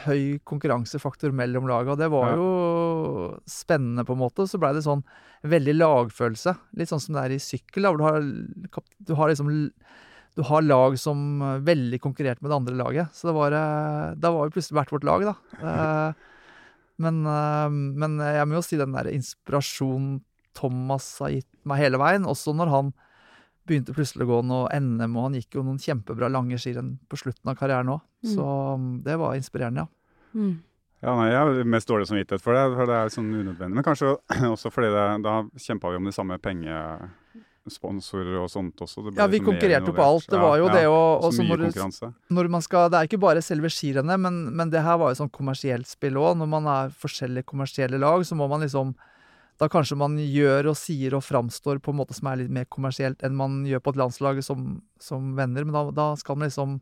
[0.05, 1.95] høy konkurransefaktor mellom laga.
[1.97, 2.35] Det var Ja.
[2.35, 4.47] jo spennende, på en måte.
[4.47, 5.03] Så blei det sånn
[5.43, 6.57] veldig lagfølelse.
[6.75, 9.71] Litt sånn som det er i sykkel, da, hvor du har, du har liksom
[10.33, 13.11] du har lag som eh, veldig konkurrerte med det andre laget.
[13.11, 15.35] Så det var, eh, da var vi plutselig hvert vårt lag, da.
[15.59, 16.13] Eh,
[17.01, 20.21] Men, eh, men jeg må jo si den der inspirasjonen
[20.53, 22.93] Thomas har gitt meg hele veien, også når han
[23.65, 27.17] begynte plutselig å gå noe NM, og han gikk jo noen kjempebra lange skirenn på
[27.17, 28.01] slutten av karrieren òg.
[28.23, 28.33] Mm.
[28.35, 28.45] Så
[28.77, 29.87] mm, det var inspirerende, ja.
[30.35, 30.51] Mm.
[31.01, 33.73] Ja, nei, Jeg har mest dårlig samvittighet for det, for det er sånn unødvendig.
[33.79, 34.11] Men kanskje
[34.53, 36.37] også fordi det, da kjempa vi om de samme
[37.65, 39.03] pengesponsorer og sånt også.
[39.09, 40.27] Det Ja, vi liksom konkurrerte på alt.
[40.29, 42.13] Det var jo det å Så mye når du- konkurranse.
[42.29, 45.15] når man skal, Det er ikke bare selve skirennet, men, men det her var jo
[45.23, 46.37] sånn kommersielt spill òg.
[46.37, 48.95] Når man er forskjellige kommersielle lag, så må man liksom
[49.59, 52.65] Da kanskje man gjør og sier og framstår på en måte som er litt mer
[52.65, 56.47] kommersielt enn man gjør på et landslag som, som venner, men da, da skal man
[56.49, 56.81] liksom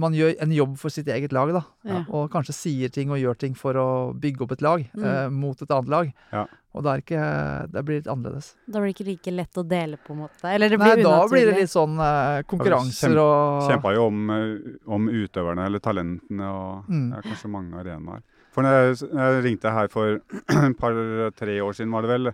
[0.00, 1.60] Man gjør en jobb for sitt eget lag, da.
[1.88, 1.98] Ja.
[2.08, 3.86] Og kanskje sier ting og gjør ting for å
[4.16, 5.04] bygge opp et lag Mm.
[5.04, 6.12] eh, mot et annet lag.
[6.32, 6.46] Ja.
[6.74, 8.54] Og det er ikke Det blir litt annerledes.
[8.70, 10.44] Da blir det ikke like lett å dele, på en måte.
[10.44, 11.02] Eller det Nei, unaturlig.
[11.04, 15.66] da blir det litt sånn eh, konkurranser kjempe- og Kjempa jo om, eh, om utøverne
[15.66, 17.12] eller talentene og Mm.
[17.14, 18.22] ja, kanskje mange arenaer.
[18.52, 20.14] For når jeg, jeg ringte her for
[20.48, 22.32] et par-tre år siden, var det vel,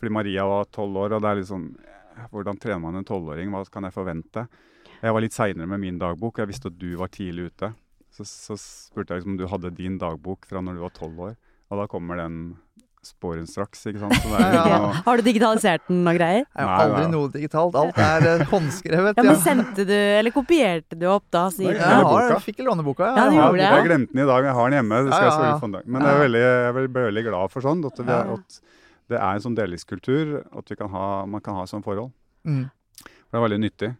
[0.00, 1.76] Fordi Maria var tolv år, og det er litt sånn
[2.32, 3.48] Hvordan trener man en tolvåring?
[3.50, 4.48] Hva kan jeg forvente?
[5.02, 6.38] Jeg var litt seinere med min dagbok.
[6.38, 7.72] Jeg visste at du var tidlig ute.
[8.12, 11.18] Så, så spurte jeg liksom om du hadde din dagbok fra når du var tolv
[11.30, 11.34] år.
[11.72, 12.36] Og da kommer den
[13.02, 14.14] sporen straks, ikke sant.
[14.22, 14.76] Så det er Ja.
[14.78, 16.44] noe- Har du digitalisert den og greier?
[16.44, 17.74] Jeg har Nei, aldri noe digitalt.
[17.80, 19.16] Alt er eh, håndskrevet.
[19.18, 21.48] Ja, men sendte du, eller kopierte du opp da?
[21.50, 21.72] Siden?
[21.72, 23.08] Jeg, Jeg, har, jeg fikk låne boka.
[23.16, 23.64] Ja, du jeg.
[23.64, 25.00] Jeg glemte den i dag, men jeg har den hjemme.
[25.08, 25.34] Det skal Ja, jeg ja, ja.
[25.40, 25.88] selvfølgelig få en dag.
[25.96, 27.82] Men jeg, er veldig, jeg ble veldig glad for sånn.
[27.90, 28.60] At, vi, at
[29.10, 30.32] det er en sånn delingskultur.
[30.62, 32.12] At vi kan ha, man kan ha sånn forhold.
[32.46, 32.62] Mm.
[33.02, 33.90] For det er veldig nyttig.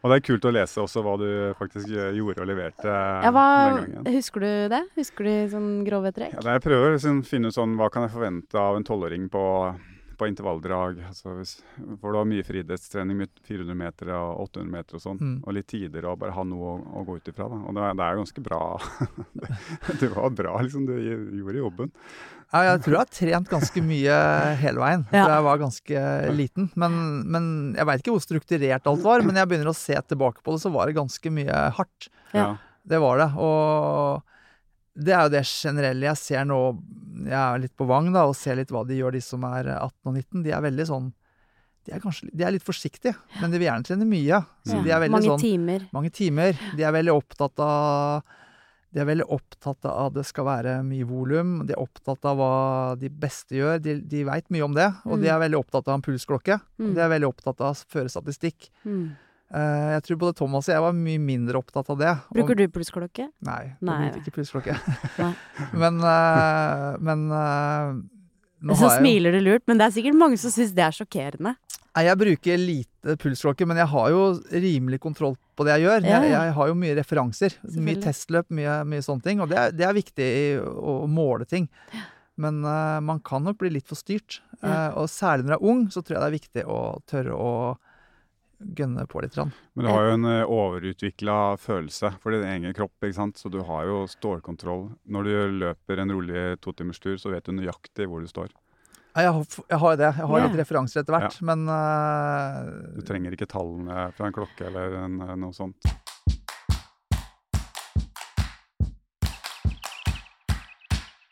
[0.00, 1.26] Og det er kult å lese også hva du
[1.58, 3.46] faktisk eh, gjorde og leverte Ja, hva,
[3.76, 4.06] den gangen.
[4.16, 4.82] husker du det?
[4.96, 6.38] Husker du sånn grove trekk?
[6.38, 9.26] Ja, jeg prøver å liksom, finne ut sånn, hva kan jeg forvente av en tolvåring
[9.32, 9.42] på,
[10.20, 10.98] på intervalldrag.
[11.08, 11.54] Altså, hvis,
[12.00, 15.20] for det var mye friidrettstrening, mye 400 meter og 800 meter og sånn.
[15.20, 15.38] Mm.
[15.44, 17.48] Og litt tider og bare ha noe å, å gå ut ifra.
[17.48, 17.60] Da.
[17.64, 18.60] Og det, det er ganske bra.
[19.40, 19.56] det,
[20.02, 20.84] det var bra, liksom.
[20.88, 21.92] Du gjorde jobben.
[22.50, 24.14] Ja, jeg tror jeg har trent ganske mye
[24.58, 25.22] hele veien Ja.
[25.36, 26.00] jeg var ganske
[26.34, 26.66] liten.
[26.82, 26.96] Men,
[27.30, 27.44] men
[27.78, 30.64] Jeg veit ikke hvor strukturert alt var, men jeg begynner å se tilbake på det,
[30.64, 32.10] så var det ganske mye hardt.
[32.34, 32.56] Ja.
[32.90, 33.28] Det var det.
[33.38, 34.26] Og
[34.96, 36.58] det er jo det generelle jeg ser nå.
[37.26, 39.68] Jeg er litt på Vang da, og ser litt hva de gjør, de som er
[39.76, 40.42] 18 og 19.
[40.44, 41.12] De er veldig sånn
[41.86, 44.40] De er, kanskje, de er litt forsiktige, men de vil gjerne trene mye.
[44.68, 45.86] Så de er veldig Mange sånn timer.
[45.96, 46.58] mange timer.
[46.76, 48.22] De er veldig opptatt av
[48.92, 51.52] de er veldig opptatt av at det skal være mye volum.
[51.64, 53.78] De er opptatt av hva de beste gjør.
[53.80, 54.88] De, de veit mye om det.
[55.06, 55.34] Og de Mm.
[55.36, 56.56] er veldig opptatt av en pulsklokke.
[56.80, 56.94] Mm.
[56.96, 58.66] De er veldig opptatt av å føre statistikk.
[58.84, 59.12] Mm.
[59.50, 62.12] Eh, jeg tror både Thomas og jeg var mye mindre opptatt av det.
[62.36, 63.26] Bruker du pulsklokke?
[63.46, 63.98] Nei, jeg Nei.
[64.04, 64.76] bruker ikke pulsklokke.
[65.82, 67.98] Men eh, men eh,
[68.60, 70.92] nå Så jeg smiler du lurt, men det er sikkert mange som syns det er
[70.92, 71.54] sjokkerende.
[71.96, 74.20] Nei, jeg bruker lite pulsklokke, men jeg har jo
[74.52, 76.04] rimelig kontroll på det jeg gjør.
[76.06, 77.56] Ja, Jeg, jeg har jo mye referanser.
[77.80, 79.40] Mye testløp, mye, mye sånne ting.
[79.42, 80.28] Og det er, det er viktig
[80.60, 81.66] å måle ting.
[82.40, 84.38] Men uh, man kan nok bli litt for styrt.
[84.60, 84.92] Ja.
[84.92, 86.80] Uh, og særlig når du er ung, så tror jeg det er viktig å
[87.10, 87.50] tørre å
[88.60, 89.36] gønne på litt.
[89.36, 92.92] Men du har jo en uh, overutvikla følelse for din egen kropp,
[93.36, 94.90] så du har jo stålkontroll.
[95.08, 95.32] Når du
[95.64, 98.50] løper en rolig totimerstur, så vet du nøyaktig hvor du står.
[99.16, 100.10] Jeg, har, jeg har det.
[100.20, 100.46] Jeg har Ja.
[100.46, 101.40] litt referanser etter hvert.
[101.42, 105.82] Men uh, Du trenger ikke tallene fra en klokke eller en, eh, noe sånt.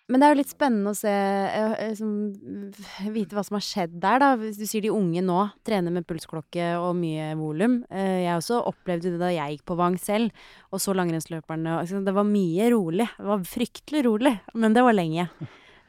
[0.09, 1.11] Men det er jo litt spennende å se
[1.91, 2.13] liksom,
[3.13, 4.31] Vite hva som har skjedd der, da.
[4.41, 5.37] Hvis du sier de unge nå
[5.69, 7.83] trener med pulsklokke og mye volum.
[7.93, 10.33] Jeg også opplevde det da jeg gikk på Vang selv,
[10.73, 11.81] og så langrennsløperne.
[11.83, 13.09] liksom, Det var mye rolig.
[13.19, 15.29] Det var fryktelig rolig, men det var lenge.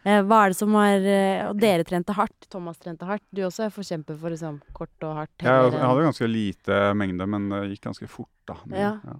[0.03, 2.47] Hva er det som eh, Og dere trente hardt.
[2.51, 3.23] Thomas trente hardt.
[3.35, 5.43] Du også er forkjemper for liksom, kort og hardt.
[5.43, 8.59] Jeg, jeg hadde ganske lite mengde, men det gikk ganske fort, da.
[8.65, 8.91] Men, Ja.
[9.03, 9.17] ja.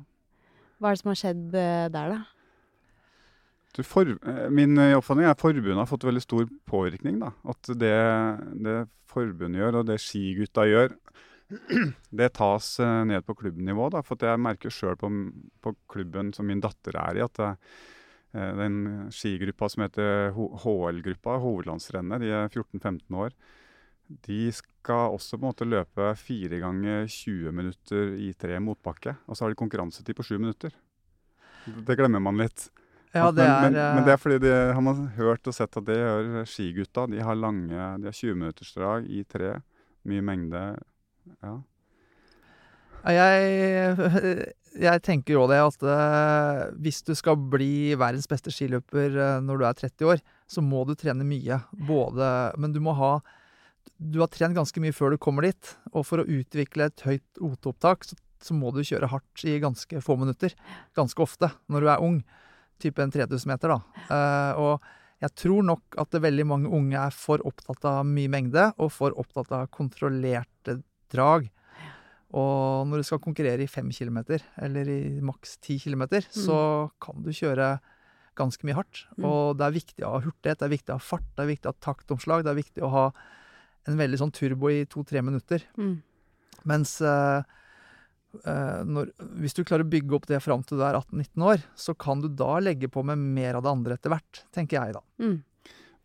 [0.80, 2.20] Hva er det som har skjedd der, da?
[3.78, 7.20] For, eh, min eh, oppfatning er at forbundet har fått veldig stor påvirkning.
[7.22, 7.32] Da.
[7.54, 8.00] At det,
[8.66, 10.96] det forbundet gjør, og det skigutta gjør,
[12.22, 13.92] det tas eh, ned på klubbnivå.
[13.94, 14.02] Da.
[14.06, 15.12] For jeg merker sjøl på,
[15.62, 17.54] på klubben som min datter er i, at det,
[18.30, 23.34] den skigruppa som heter HL-gruppa, hovedlandsrennet, de er 14-15 år,
[24.26, 29.16] de skal også på en måte løpe fire ganger 20 minutter i tre motbakke.
[29.26, 30.74] Og så har de konkurransetid på sju minutter.
[31.66, 32.68] Det glemmer man litt.
[33.16, 35.56] Ja, det men, er men, men det eh, er fordi de, har man hørt og
[35.56, 37.08] sett at det gjør skigutta.
[37.10, 39.56] De har lange De har 20-minuttersdrag i tre.
[40.10, 40.62] Mye mengde.
[41.42, 41.56] Ja.
[43.10, 44.12] Jeg,
[44.86, 49.58] jeg tenker jo det at eh, hvis du skal bli verdens beste skiløper eh, når
[49.58, 51.62] du er 30 år, så må du trene mye.
[51.90, 52.30] Både
[52.62, 53.20] Men du må ha
[53.98, 55.74] Du har trent ganske mye før du kommer dit.
[55.94, 60.04] Og for å utvikle et høyt OT-opptak, så, så må du kjøre hardt i ganske
[60.06, 60.54] få minutter.
[60.98, 62.22] Ganske ofte når du er ung.
[62.80, 64.06] Type en 3000 meter, da.
[64.08, 68.70] Eh, og jeg tror nok at veldig mange unge er for opptatt av mye mengde,
[68.80, 70.80] og for opptatt av kontrollerte
[71.12, 71.50] drag.
[72.40, 77.24] Og når du skal konkurrere i 5 kilometer, eller i maks ti kilometer, så kan
[77.26, 77.80] du kjøre
[78.40, 79.04] ganske mye hardt.
[79.18, 79.26] Mm.
[79.28, 81.52] Og det er viktig å ha hurtighet, det er viktig å ha fart, det er
[81.52, 83.06] viktig å ha taktomslag, det er viktig å ha
[83.90, 85.66] en veldig sånn turbo i to-tre minutter.
[85.80, 85.98] Mm.
[86.70, 87.42] Mens eh,
[88.86, 89.10] når,
[89.42, 92.22] hvis du klarer å bygge opp det fram til du er 18-19 år, så kan
[92.22, 95.02] du da legge på med mer av det andre etter hvert, tenker jeg da.
[95.24, 95.40] Mm.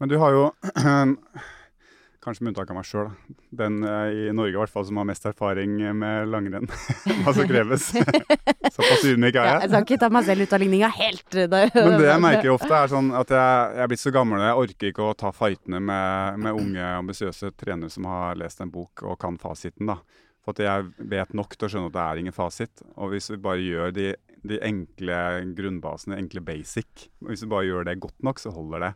[0.01, 0.47] Men du har jo,
[2.25, 3.11] kanskje med unntak av meg sjøl,
[3.55, 6.67] den eh, i Norge i hvert fall som har mest erfaring med langrenn.
[7.27, 7.91] Hva som kreves.
[8.75, 9.61] Såpass unik er Ja, jeg.
[9.61, 11.27] jeg skal ikke ta meg selv ut av ligninga helt.
[11.31, 11.69] Der.
[11.77, 14.49] Men det jeg merker ofte, er sånn at jeg, jeg er blitt så gammel og
[14.49, 18.73] jeg orker ikke å ta fightene med, med unge, ambisiøse trenere som har lest en
[18.73, 19.93] bok og kan fasiten.
[19.93, 20.01] da.
[20.45, 22.85] For at jeg vet nok til å skjønne at det er ingen fasit.
[23.01, 24.11] Og hvis vi bare gjør de,
[24.45, 25.19] de enkle
[25.57, 28.93] grunnbasene, enkle basic, hvis vi bare gjør det godt nok, så holder det.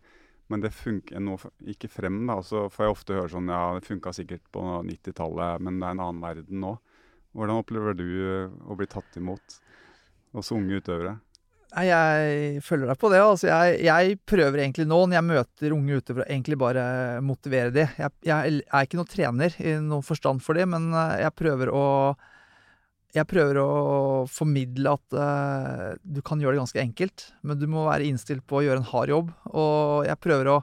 [0.53, 1.37] Men det funker nå
[1.73, 2.39] ikke frem, da.
[2.45, 5.97] Så får jeg ofte høre sånn Ja, det funka sikkert på 90-tallet, men det er
[5.97, 6.77] en annen verden nå.
[7.37, 8.09] Hvordan opplever du
[8.65, 9.59] å bli tatt imot
[10.37, 11.19] hos unge utøvere?
[11.69, 13.19] Nei, jeg følger deg på det.
[13.21, 16.85] Altså, jeg, jeg prøver egentlig nå, når jeg møter unge utøvere, å egentlig bare
[17.25, 17.85] motivere de.
[17.99, 21.73] Jeg, jeg er ikke noen trener i noen forstand for de, men eh, jeg prøver
[21.75, 21.85] å
[23.17, 23.69] jeg prøver å
[24.29, 28.59] formidle at uh, du kan gjøre det ganske enkelt, men du må være innstilt på
[28.59, 29.31] å gjøre en hard jobb.
[29.49, 30.59] Og jeg prøver å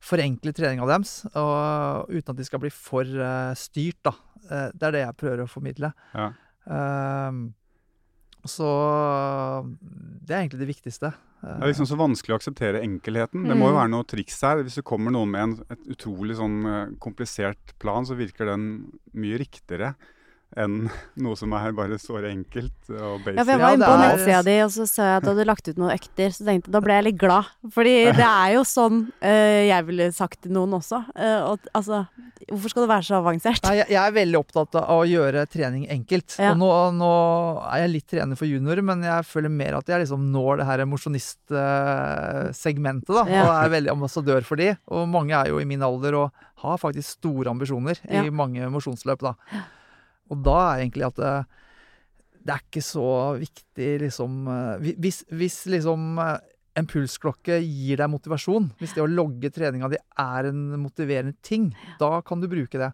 [0.00, 4.14] forenkle treninga deres, og, uten at de skal bli for uh, styrt, da.
[4.48, 5.92] Uh, det er det jeg prøver å formidle.
[6.16, 6.30] Ja.
[6.66, 7.44] Ehm,
[8.48, 8.66] så
[10.26, 11.12] det er egentlig det viktigste.
[11.46, 13.44] Det er liksom så vanskelig å akseptere enkelheten.
[13.46, 13.80] Det må jo Mm.
[13.80, 14.62] være noe triks her.
[14.64, 18.90] Hvis det kommer noen med en, et utrolig sånn eh, komplisert plan, så virker den
[19.14, 19.94] mye riktigere
[20.56, 20.86] enn
[21.20, 23.36] noe som er bare såre enkelt og basic.
[23.36, 25.44] Ja, for jeg var inne på nettsida di, og så så jeg at du hadde
[25.48, 26.28] lagt ut noen økter.
[26.32, 27.44] Så tenkte jeg, da ble jeg litt glad.
[27.74, 30.98] Fordi det er jo sånn uh, jeg ville sagt til noen også.
[31.18, 31.96] Uh, og, altså,
[32.46, 33.62] hvorfor skal det være så avansert?
[33.66, 36.28] Nei, jeg, jeg er veldig opptatt av å gjøre trening enkelt.
[36.40, 36.50] Ja.
[36.54, 36.70] Og nå,
[37.02, 37.12] nå
[37.66, 40.68] er jeg litt trener for juniorer, men jeg føler mer at jeg liksom når det
[40.70, 43.12] her mosjonistsegmentet.
[43.12, 43.42] da, Ja.
[43.44, 44.68] Og er veldig ambassadør for de.
[44.88, 46.26] Og mange er jo i min alder og
[46.62, 48.22] har faktisk store ambisjoner Ja.
[48.24, 49.20] i mange mosjonsløp.
[49.20, 49.32] da.
[50.32, 51.34] Og da er egentlig at det,
[52.46, 53.08] det er ikke så
[53.40, 56.36] viktig liksom eh, Hvis, hvis liksom eh,
[56.76, 61.70] en pulsklokke gir deg motivasjon, hvis det å logge treninga di er en motiverende ting,
[62.00, 62.90] da kan du bruke det.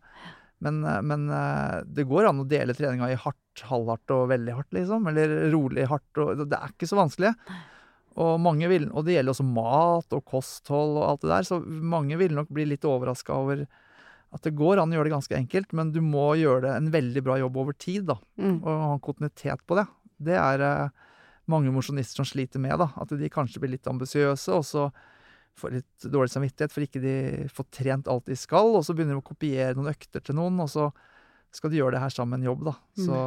[0.62, 4.56] Men, eh, men eh, det går an å dele treninga i hardt, halvhardt og veldig
[4.56, 5.10] hardt, liksom.
[5.10, 6.10] Eller rolig hardt.
[6.22, 7.34] Og, det er ikke så vanskelig.
[8.12, 11.58] Og, mange vil, og det gjelder også mat og kosthold og alt det der, så
[11.64, 13.64] mange vil nok bli litt overraska over
[14.32, 16.92] at det går an å gjøre det ganske enkelt, men du må gjøre det en
[16.94, 18.16] veldig bra jobb over tid, da.
[18.40, 18.58] Mm.
[18.62, 19.84] Og ha en kontinuitet på det.
[20.24, 21.08] Det er eh,
[21.52, 22.88] mange mosjonister som sliter med, da.
[23.02, 24.88] At de kanskje blir litt ambisiøse, og så
[25.60, 27.16] får litt dårlig samvittighet for ikke de
[27.52, 30.56] får trent alt de skal, og så begynner de å kopiere noen økter til noen,
[30.64, 30.88] og så
[31.52, 32.76] skal de gjøre det her sammen med en jobb, da.
[33.04, 33.18] Så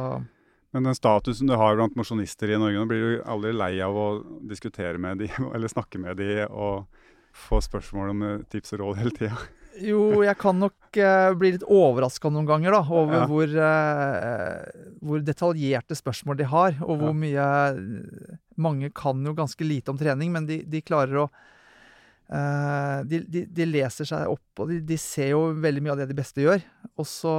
[0.74, 3.94] Men den statusen du har blant mosjonister i Norge, nå blir du aldri lei av
[3.94, 4.08] å
[4.50, 6.88] diskutere med de, eller snakke med de, og
[7.36, 9.38] få spørsmål om eh, tips og råd hele tida.
[9.82, 13.26] Jo, jeg kan nok eh, bli litt overraska noen ganger da, over Ja.
[13.28, 17.48] hvor, eh, hvor detaljerte spørsmål de har, og hvor mye
[18.56, 21.26] Mange kan jo ganske lite om trening, men de, de klarer å
[22.32, 26.00] eh, de, de, de leser seg opp, og de, de ser jo veldig mye av
[26.00, 26.64] det de beste gjør.
[26.96, 27.34] Og så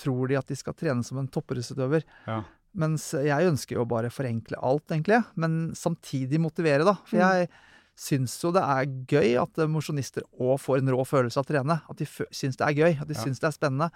[0.00, 2.06] tror de at de skal trene som en toppidrettsutøver.
[2.26, 2.40] Ja.
[2.72, 5.20] Mens jeg ønsker jo bare å forenkle alt, egentlig.
[5.36, 6.96] Men samtidig motivere, da.
[7.04, 7.50] For jeg
[7.98, 11.50] syns jo det er gøy at eh, mosjonister òg får en rå følelse av å
[11.50, 11.78] trene.
[11.88, 13.24] At de syns det er gøy, at de Ja.
[13.24, 13.90] syns det er spennende.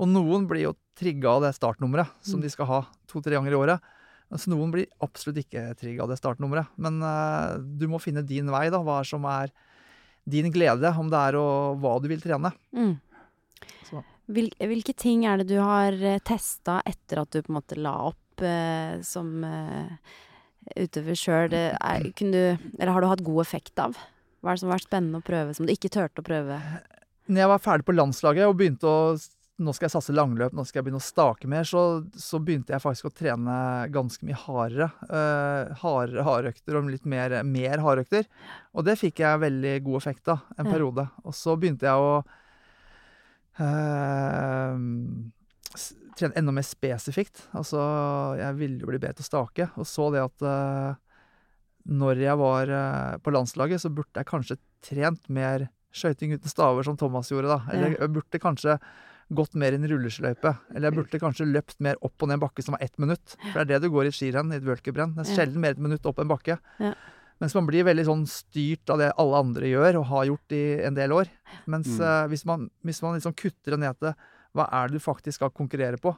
[0.00, 3.60] Og noen blir jo trigga av det startnummeret som de skal ha to-tre ganger i
[3.60, 3.92] året.
[4.32, 6.66] Mens noen blir absolutt ikke trigga av det startnummeret.
[6.80, 8.80] Men uh, du må finne din vei, da.
[8.82, 9.52] Hva som er
[10.26, 11.46] din glede, om det er å,
[11.78, 12.50] hva du vil trene.
[12.74, 12.96] Mm.
[13.86, 14.02] Så.
[14.26, 17.78] Hvil, hvilke ting er det du har uh, testa etter at du på en måte
[17.78, 20.14] la opp uh, som eh,
[20.76, 21.54] utøver sjøl?
[21.80, 23.96] Har du hatt god effekt av?
[24.40, 26.58] Hva er det som har vært spennende å prøve, som du ikke turte å prøve?
[27.28, 29.16] Når jeg var ferdig på landslaget og begynte å
[29.62, 32.72] Nå skal jeg satse langløp, nå skal jeg begynne å stake mer, så, så begynte
[32.74, 33.54] jeg faktisk å trene
[33.94, 34.88] ganske mye hardere.
[35.06, 38.26] Uh, hardere hardøkter og litt mer, mer hardøkter.
[38.74, 40.72] Og det fikk jeg veldig god effekt av en Ja.
[40.74, 41.04] periode.
[41.22, 42.24] Og så begynte jeg å
[45.78, 47.46] s- trene enda mer spesifikt.
[47.56, 47.80] Altså,
[48.38, 51.00] jeg ville jo bli bedre til å stake, og så det at eh,
[51.94, 56.86] når jeg var eh, på landslaget, så burde jeg kanskje trent mer skøyting uten staver,
[56.86, 57.60] som Thomas gjorde, da.
[57.72, 58.78] Eller jeg burde kanskje
[59.34, 60.50] gått mer i en rullesløype.
[60.74, 63.36] Eller jeg burde kanskje løpt mer opp og ned en bakke som var ett minutt.
[63.52, 65.14] For det er det du går i et skirenn, i et worldcuprenn.
[65.16, 66.58] Det er sjelden mer et minutt opp en bakke.
[66.82, 66.92] Ja.
[67.42, 70.62] Mens man blir veldig sånn styrt av det alle andre gjør, og har gjort i
[70.86, 71.30] en del år.
[71.66, 72.04] Mens Mm.
[72.04, 74.12] uh, hvis man, hvis man liksom kutter det ned til
[74.54, 76.14] hva er det du faktisk skal konkurrere på,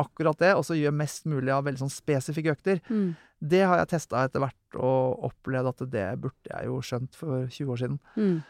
[0.00, 3.14] akkurat det, og så gjør mest mulig av veldig sånn spesifikke økter, Mm.
[3.44, 7.46] det har jeg testa etter hvert og opplevd at det burde jeg jo skjønt for
[7.46, 7.98] 20 år siden.
[8.16, 8.42] Mm.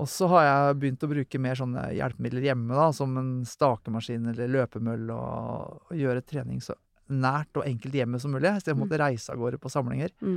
[0.00, 4.28] Og så har jeg begynt å bruke mer sånne hjelpemidler hjemme, da, som en stakemaskin
[4.34, 6.74] eller løpemøll, og, og gjøre trening så
[7.10, 10.12] nært og enkelt hjemme som mulig, istedenfor å måtte reise av gårde på samlinger.
[10.22, 10.36] Mm.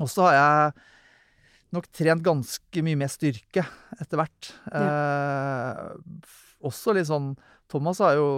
[0.00, 0.72] Og så har jeg
[1.74, 3.64] nok trent ganske mye mer styrke
[3.98, 4.52] etter hvert.
[4.70, 5.90] Eh,
[6.22, 7.34] f- også litt sånn
[7.70, 8.28] Thomas har jo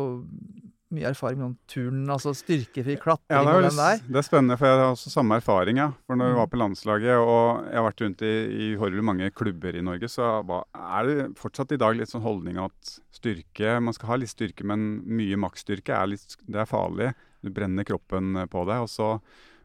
[0.92, 4.68] mye erfaring med sånn turn, altså styrkefri klatring Ja, det, er, det er spennende, for
[4.68, 5.80] jeg har også samme erfaring.
[5.80, 5.88] Ja.
[6.04, 9.30] For når jeg var på landslaget, og jeg har vært rundt i, i horribelt mange
[9.34, 13.96] klubber i Norge, så er det fortsatt i dag litt sånn holdning at styrke Man
[13.96, 17.12] skal ha litt styrke, men mye maksstyrke er, litt, det er farlig.
[17.42, 18.78] Du brenner kroppen på det.
[18.84, 19.14] Og så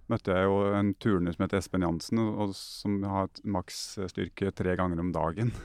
[0.10, 4.54] møtte jeg jo en turner som heter Espen Jansen, og, og som har et maksstyrke
[4.56, 5.52] tre ganger om dagen.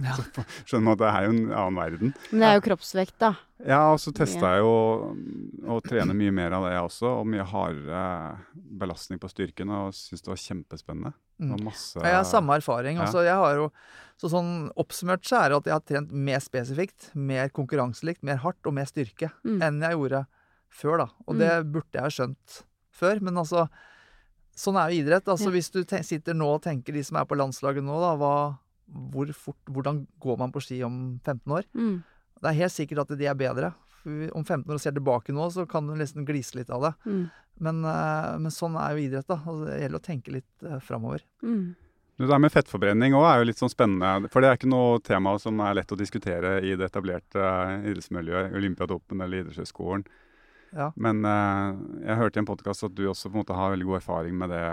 [0.00, 0.14] Ja.
[0.16, 2.12] så på- skjønner man at det er jo en annen verden.
[2.30, 3.28] Men det er jo kroppsvekt, da.
[3.68, 4.70] Ja, og så testa jeg jo
[5.68, 8.38] å trene mye mer av det også, og mye hardere
[8.80, 11.12] belastning på styrken, og syntes det var kjempespennende.
[11.36, 11.64] Det var Mm.
[11.68, 12.96] masse Ja, Jeg har samme erfaring.
[12.96, 13.02] Ja.
[13.04, 13.68] Altså, jeg har jo,
[14.18, 18.36] så sånn Oppsummert så er det at jeg har trent mer spesifikt, mer konkurranselikt, mer
[18.40, 19.60] hardt og mer styrke Mm.
[19.62, 20.26] enn jeg gjorde
[20.70, 20.96] før.
[20.98, 21.08] da.
[21.28, 21.38] Og Mm.
[21.38, 22.62] det burde jeg ha skjønt
[22.98, 23.22] før.
[23.24, 23.66] Men altså,
[24.58, 25.26] sånn er jo idrett.
[25.26, 25.56] Altså, Ja.
[25.56, 28.36] Hvis du te sitter nå og tenker, de som er på landslaget nå, da, hva,
[29.14, 31.68] hvor fort, hvordan går man på ski om 15 år?
[31.74, 31.98] Mm.
[32.38, 33.74] Det er helt sikkert at de er bedre.
[34.06, 36.94] Om 15 år og ser tilbake nå, så kan du nesten glise litt av det.
[37.04, 37.26] Mm.
[37.58, 39.40] Men, eh, men sånn er jo idrett, da.
[39.42, 41.24] Altså, det gjelder å tenke litt uh, framover.
[41.42, 41.74] Mm.
[42.18, 44.30] Det der med fettforbrenning òg er jo litt sånn spennende.
[44.32, 47.74] For det er ikke noe tema som er lett å diskutere i det etablerte eh,
[47.92, 50.02] idrettsmiljøet, Olympiatoppen eller idrettshøyskolen.
[50.76, 50.90] Ja.
[50.96, 53.86] Men uh, jeg hørte i en podkast at du også på en måte har veldig
[53.88, 54.64] god erfaring med det.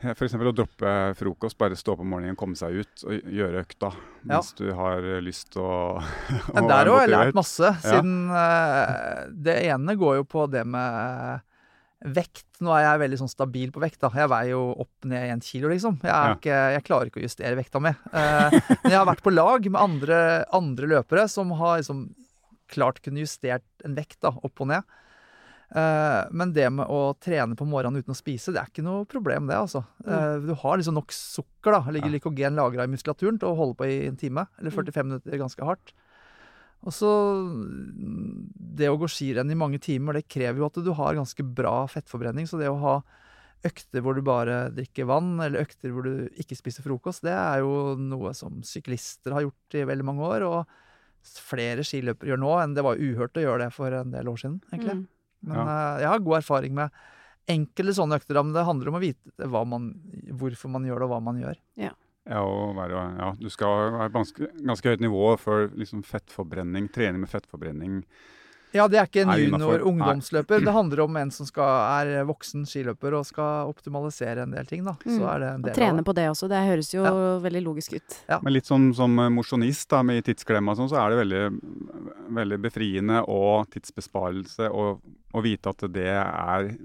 [0.00, 0.32] F.eks.
[0.32, 4.30] å droppe frokost, bare stå opp om morgenen, komme seg ut og gjøre økta Ja.
[4.30, 6.00] mens du har lyst til å,
[6.54, 10.64] å Men der har jeg lært masse, siden uh, det ene går jo på det
[10.64, 11.44] med
[12.00, 12.46] vekt.
[12.64, 13.98] Nå er jeg veldig sånn stabil på vekt.
[14.00, 14.08] da.
[14.16, 15.98] Jeg veier jo opp ned én kilo, liksom.
[16.00, 16.32] Jeg, Ja.
[16.32, 17.92] ikke, jeg klarer ikke å justere vekta mi.
[18.08, 20.20] Uh, men jeg har vært på lag med andre,
[20.56, 22.06] andre løpere som har liksom
[22.70, 24.96] klart kunne justert en vekt da, opp og ned.
[25.70, 29.04] Eh, men det med å trene på morgenen uten å spise, det er ikke noe
[29.06, 29.58] problem, det.
[29.60, 29.84] altså.
[30.02, 32.18] Eh, du har liksom nok sukker, da, ligger Ja.
[32.18, 34.48] glykogen lagra i muskulaturen til å holde på i en time.
[34.58, 35.92] Eller 45 minutter ganske hardt.
[36.80, 37.10] Og så
[37.44, 38.50] mm,
[38.80, 41.84] Det å gå skirenn i mange timer, det krever jo at du har ganske bra
[41.86, 42.48] fettforbrenning.
[42.48, 42.94] Så det å ha
[43.62, 47.60] økter hvor du bare drikker vann, eller økter hvor du ikke spiser frokost, det er
[47.60, 50.46] jo noe som syklister har gjort i veldig mange år.
[50.48, 50.66] Og
[51.22, 54.38] flere skiløpere gjør nå enn det var uhørt å gjøre det for en del år
[54.40, 55.00] siden, egentlig.
[55.00, 55.08] Mm.
[55.50, 57.00] Men eh, jeg har god erfaring med
[57.50, 58.38] enkelte sånne økter.
[58.42, 59.90] Men det handler om å vite hva man,
[60.40, 61.60] hvorfor man gjør det, og hva man gjør.
[61.80, 61.94] Ja,
[62.44, 67.24] og være, ja, du skal være på ganske, ganske høyt nivå for liksom fettforbrenning, trening
[67.24, 68.02] med fettforbrenning.
[68.72, 70.60] Ja, det er ikke en Er junior-ungdomsløper.
[70.64, 71.64] Det handler om en som skal,
[72.06, 74.84] er voksen skiløper og skal optimalisere en del ting.
[74.84, 74.92] da.
[75.04, 75.26] Så Mm.
[75.34, 76.04] er det en Og trene av det.
[76.06, 76.48] på det også.
[76.48, 77.10] Det høres jo Ja.
[77.40, 78.42] veldig logisk ut.
[78.42, 81.60] Men litt som, som eh, mosjonist med i tidsklemma sånn, så er det veldig,
[82.30, 84.70] veldig befriende og tidsbesparelse
[85.34, 86.76] å vite at det er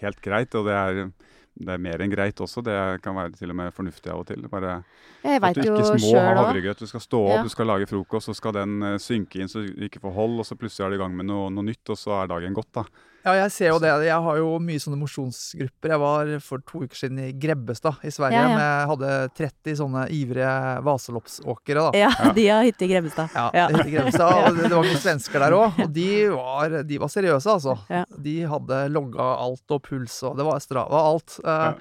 [0.00, 0.54] helt greit.
[0.54, 1.12] Og det er,
[1.58, 2.62] det er mer enn greit også.
[2.64, 4.42] Det kan være til og med fornuftig av og til.
[4.52, 4.82] Bare
[5.24, 6.78] at du ikke må ha havregrøt.
[6.78, 7.42] Du skal stå opp, Ja.
[7.42, 10.38] du skal lage frokost, så skal den eh, synke inn så du ikke får hold,
[10.40, 12.54] og så plutselig er du i gang med noe, noe nytt, og så er dagen
[12.54, 12.84] gått, da.
[13.26, 13.90] Ja, jeg ser jo det.
[14.06, 15.90] Jeg har jo mye sånne mosjonsgrupper.
[15.90, 18.38] Jeg var for to uker siden i Grebbestad i Sverige.
[18.38, 18.60] Ja, ja.
[18.62, 19.08] Jeg hadde
[19.40, 20.52] 30 sånne ivrige
[20.86, 21.82] vaseloppsåkere.
[21.88, 22.04] da.
[22.04, 23.34] Ja, de har hytte i Grebbestad.
[23.34, 23.66] Ja, Ja.
[23.74, 24.30] hytte i Grebbestad.
[24.30, 27.74] Og det, var noen svensker der òg, og de var, de var seriøse, altså.
[27.90, 28.04] Ja.
[28.14, 31.40] De hadde logga alt og puls, og det var Strava alt.
[31.42, 31.74] Eh, Ja.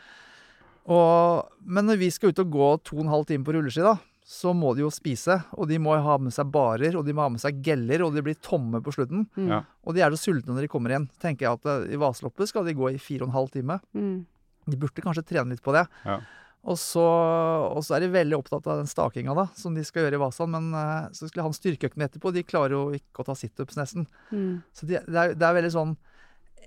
[0.89, 3.82] og, men når vi skal ut og gå to og en halv time på rulleski,
[3.86, 3.96] da,
[4.26, 5.38] så må de jo spise.
[5.54, 8.16] Og de må ha med seg barer, og de må ha med seg geller, og
[8.16, 9.28] de blir tomme på slutten.
[9.38, 9.52] Mm.
[9.52, 9.60] Ja.
[9.86, 11.06] Og de er så sultne når de kommer igjen.
[11.22, 13.78] tenker jeg at eh, I vaseloppet skal de gå i fire og en halv time.
[13.94, 14.18] Mm.
[14.66, 15.86] De burde kanskje trene litt på det.
[16.08, 16.18] Ja.
[16.66, 20.08] Og så, og så er de veldig opptatt av den stakinga da, som de skal
[20.08, 20.56] gjøre i Vasan.
[20.58, 22.34] Men eh, så skulle han styrkeøkten etterpå.
[22.34, 24.10] De klarer jo ikke å ta situps, nesten.
[24.34, 24.64] Mm.
[24.74, 25.94] Så de, det, er, det er veldig sånn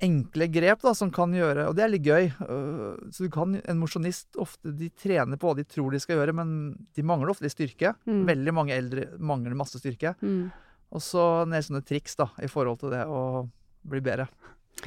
[0.05, 2.29] enkle grep da, som kan gjøre Og det er litt gøy.
[2.49, 6.17] øh, Så du kan, En mosjonist ofte de trener på hva de tror de skal
[6.19, 7.95] gjøre, men de mangler ofte litt styrke.
[8.07, 8.25] Mm.
[8.27, 10.15] Veldig mange eldre mangler masse styrke.
[10.23, 10.51] Mm.
[10.93, 13.49] Og så en del sånne triks da, i forhold til det å
[13.89, 14.29] bli bedre.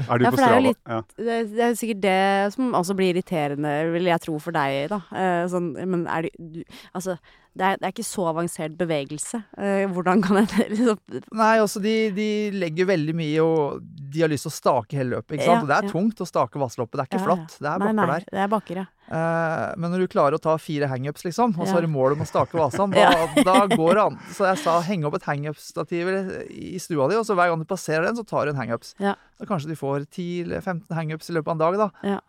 [0.07, 1.01] Er du Ja, på for det er jo litt- Ja.
[1.18, 5.01] Det, det er sikkert det som også blir irriterende, vil jeg tro, for deg, da.
[5.12, 6.64] Eh, sånn, men er du, du
[6.95, 7.18] Altså,
[7.52, 9.41] det er, det er ikke så avansert bevegelse.
[9.60, 14.32] Eh, hvordan kan jeg liksom Nei, altså de, de legger veldig mye og de har
[14.32, 15.36] lyst til å stake hele løpet.
[15.36, 15.58] ikke sant?
[15.58, 15.91] Ja, og det er ja.
[15.91, 16.95] tungt å stake Vassloppet.
[16.95, 17.58] Det er ikke Ja, flatt.
[17.60, 18.26] Det er Nei, bakker nei, der.
[18.32, 18.88] det er bakker, ja.
[19.12, 22.16] Eh, men når du klarer å ta fire hangups, liksom, og så har du mål
[22.16, 24.20] om å stake vasene, da, da går det an.
[24.32, 26.12] Så jeg sa heng opp et hangup-stativ
[26.56, 28.95] i stua di, og så hver gang du passerer den, så tar du en hangups.
[29.04, 29.18] Ja.
[29.39, 32.14] Så kanskje de får 10-15 hangups i løpet av en dag, da.
[32.16, 32.20] Ja.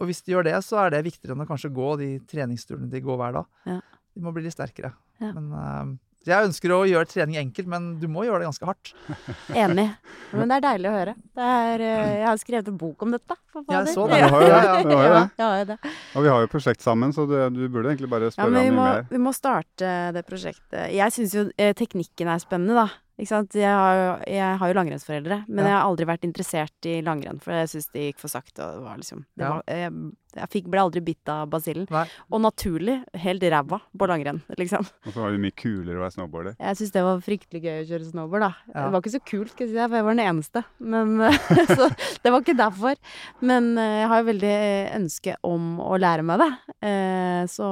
[0.00, 2.90] Og hvis de gjør det, så er det viktigere enn å kanskje gå de treningsturene
[2.90, 3.50] de går hver dag.
[3.68, 3.80] Ja.
[4.14, 4.92] De må bli litt sterkere.
[5.22, 5.32] Ja.
[5.32, 5.92] Men uh,
[6.22, 8.92] jeg ønsker å gjøre trening enkelt, men du må gjøre det ganske hardt.
[9.64, 9.88] Enig.
[10.30, 11.14] Men det er deilig å høre.
[11.34, 13.36] Det er, eh, jeg har skrevet en bok om dette.
[13.56, 14.20] Ja, Jeg så det.
[14.22, 14.52] Du har jo det.
[14.52, 14.76] Ja, ja.
[14.86, 15.24] Du har jo det.
[15.42, 15.78] Ja, det.
[16.14, 18.68] Og vi har jo prosjekt sammen, så du, du burde egentlig bare Ja, spørre men
[18.68, 19.08] vi må, mye mer.
[19.10, 20.92] vi må starte det prosjektet.
[20.94, 23.01] Jeg syns jo eh, teknikken er spennende, da.
[23.20, 23.54] Ikke sant.
[23.54, 25.68] Jeg har, jeg har jo langrennsforeldre, men Ja.
[25.68, 28.78] jeg har aldri vært interessert i langrenn, for jeg syns det gikk for sakte, og
[28.80, 29.50] det var liksom det Ja.
[29.52, 29.92] var, jeg,
[30.34, 31.86] jeg fikk, ble aldri bitt av basillen.
[31.92, 32.06] Nei.
[32.32, 34.80] Og naturlig helt ræva på langrenn, liksom.
[35.06, 36.56] Og så var det mye kulere å være snowboarder.
[36.58, 38.52] Jeg syns det var fryktelig gøy å kjøre snowboard, da.
[38.72, 38.86] Ja.
[38.86, 40.64] Det var ikke så kult, skal jeg si deg, for jeg var den eneste.
[40.80, 41.16] Men,
[41.78, 41.90] så
[42.24, 42.96] det var ikke derfor.
[43.44, 44.56] Men eh, jeg har jo veldig
[45.02, 46.50] ønske om å lære meg det.
[46.80, 47.68] Eh, Så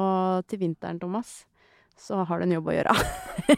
[0.51, 1.47] til vinteren, Thomas,
[2.01, 2.95] så har du en jobb å gjøre.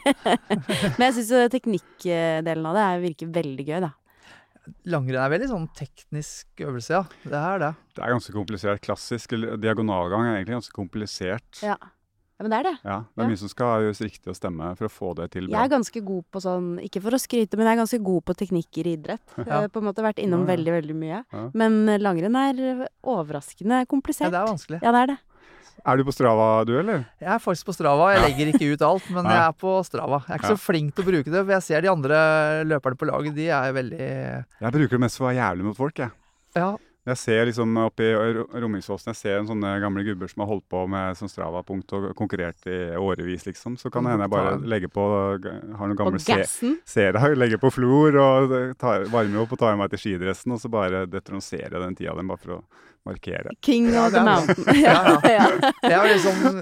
[0.99, 3.93] Men jeg syns teknikkdelen av det er- virker veldig gøy, da.
[4.87, 7.03] Langrenn er veldig sånn teknisk øvelse, ja.
[7.27, 7.73] Det er det.
[7.97, 8.83] Det er ganske komplisert.
[8.85, 11.63] Klassisk diagonalgang er egentlig ganske komplisert.
[11.67, 11.75] Ja.
[12.39, 12.75] Ja, men det er det.
[12.83, 13.29] Ja, det er Ja.
[13.31, 16.01] mye som skal gjøres riktig og stemme for å få det til Jeg er ganske
[16.05, 18.95] god på sånn, ikke for å skryte, men jeg er ganske god på teknikker i
[18.97, 19.23] idrett.
[19.37, 20.57] Jeg har på en måte vært innom Ja, ja.
[20.57, 21.25] veldig, veldig mye.
[21.33, 21.51] Ja.
[21.55, 24.31] Men langrenn er overraskende Ja, komplisert.
[24.31, 24.81] det er vanskelig.
[24.83, 25.19] Ja, det er det.
[25.85, 27.05] Er du på Strava du, eller?
[27.19, 28.13] Jeg er faktisk på Strava.
[28.15, 30.21] Jeg legger ikke ut alt, men jeg er på Strava.
[30.29, 30.55] Jeg er ikke Ja.
[30.55, 32.21] så flink til å bruke det, for jeg ser de andre
[32.71, 34.07] løperne på laget, de er veldig
[34.63, 36.11] Jeg bruker det mest for å være jævlig mot folk, jeg.
[36.55, 36.71] Ja,
[37.05, 40.69] Jeg ser liksom oppe i Ro- jeg ser en sånne gamle gubber som har holdt
[40.71, 43.75] på med sånn Strava-punkt og konkurrert i årevis, liksom.
[43.77, 45.03] Så kan det hende jeg bare legger på
[45.43, 46.77] Har noen gamle Og se- gassen.
[46.87, 50.71] seere, legger på flor og tar, varmer opp og tar meg til skidressen, og så
[50.71, 52.63] bare detroniserer jeg den tida den bare for å
[53.09, 53.51] markere.
[53.61, 54.65] King of ja, the er- mountain.
[54.83, 55.47] Ja, ja.
[55.83, 56.61] Jeg, var liksom,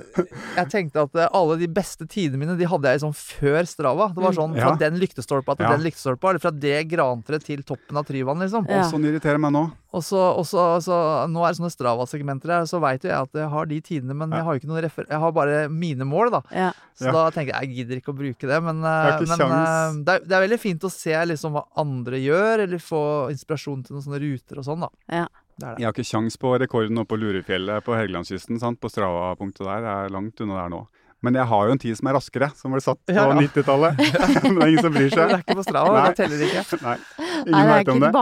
[0.56, 4.08] jeg tenkte at eh, alle de beste tidene mine De hadde jeg liksom før Strava.
[4.14, 4.76] Det var sånn fra Ja.
[4.80, 5.74] den lyktestolpa til Ja.
[5.76, 8.66] den lyktestolpa, eller fra det grantreet til toppen av Tryvann, liksom.
[8.68, 8.84] Ja.
[8.86, 9.66] Og sånn irriterer meg nå.
[9.92, 13.18] Og så, og så, så Nå er det sånne Strava-segmenter her, så veit jo jeg
[13.26, 14.36] at jeg har de tidene, men Ja.
[14.38, 15.06] jeg har jo ikke noen refer...
[15.10, 16.42] Jeg har bare mine mål, da.
[16.54, 16.70] ja.
[16.96, 17.12] Så Ja.
[17.16, 18.62] da tenker jeg jeg gidder ikke å bruke det.
[18.62, 21.64] Men, har eh, men eh, det, er, det er veldig fint å se liksom hva
[21.80, 23.02] andre gjør, eller få
[23.34, 24.90] inspirasjon til noen sånne ruter og sånn, da.
[25.10, 25.26] Ja.
[25.60, 25.82] Det det.
[25.82, 28.58] Jeg har ikke kjangs på rekorden oppe på Lurefjellet på Helgelandskysten.
[28.62, 28.80] sant?
[28.80, 29.84] På Strava-punktet der.
[29.84, 30.86] Jeg er langt unna der nå.
[31.20, 33.34] Men jeg har jo en tid som er raskere, som ble satt på Ja, ja.
[33.44, 33.98] 90-tallet.
[34.00, 35.20] Men det er ingen som bryr seg.
[35.28, 36.06] det er ikke på Strava, Nei.
[36.08, 36.62] det teller ikke.
[36.86, 38.12] Nei, Nei, ingen det er ikke om det.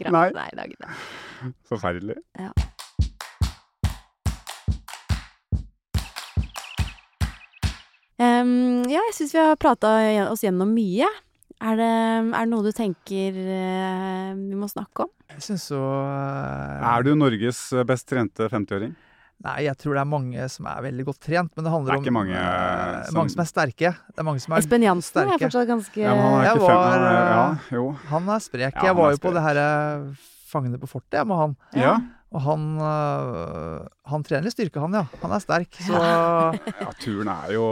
[0.00, 0.16] kraft.
[0.16, 0.26] Nei.
[0.40, 1.54] Nei, det er ikke det.
[1.70, 2.18] Forferdelig.
[8.20, 9.90] Em, ja, jeg syns vi har prata
[10.28, 11.08] oss gjennom mye.
[11.60, 11.88] Er det,
[12.32, 15.10] er det noe du tenker eh, vi må snakke om?
[15.34, 17.58] Jeg syns så eh, Er du Norges
[17.88, 18.94] best trente 50-åring?
[19.40, 21.94] Nei, jeg tror det er mange som er veldig godt trent, men det handler Det
[21.94, 23.92] er om ikke mange, eh, som- mange som er sterke.
[24.12, 25.38] Det er mange som er Espen Jansen er sterke.
[25.46, 27.84] fortsatt ganske Ja, men han er Jeg ikke fem, var, han er, ja, eh, jo.
[28.10, 28.74] Han er sprek.
[28.74, 29.34] Ja, jeg var er jo på sprek.
[29.34, 31.56] det her eh, Fangene på fortet jeg, med han.
[31.78, 31.94] Ja.
[32.34, 35.04] Og han, øh, han trener litt styrke, han, ja.
[35.22, 35.70] Han er sterk.
[35.86, 37.64] Så ja, turen er jo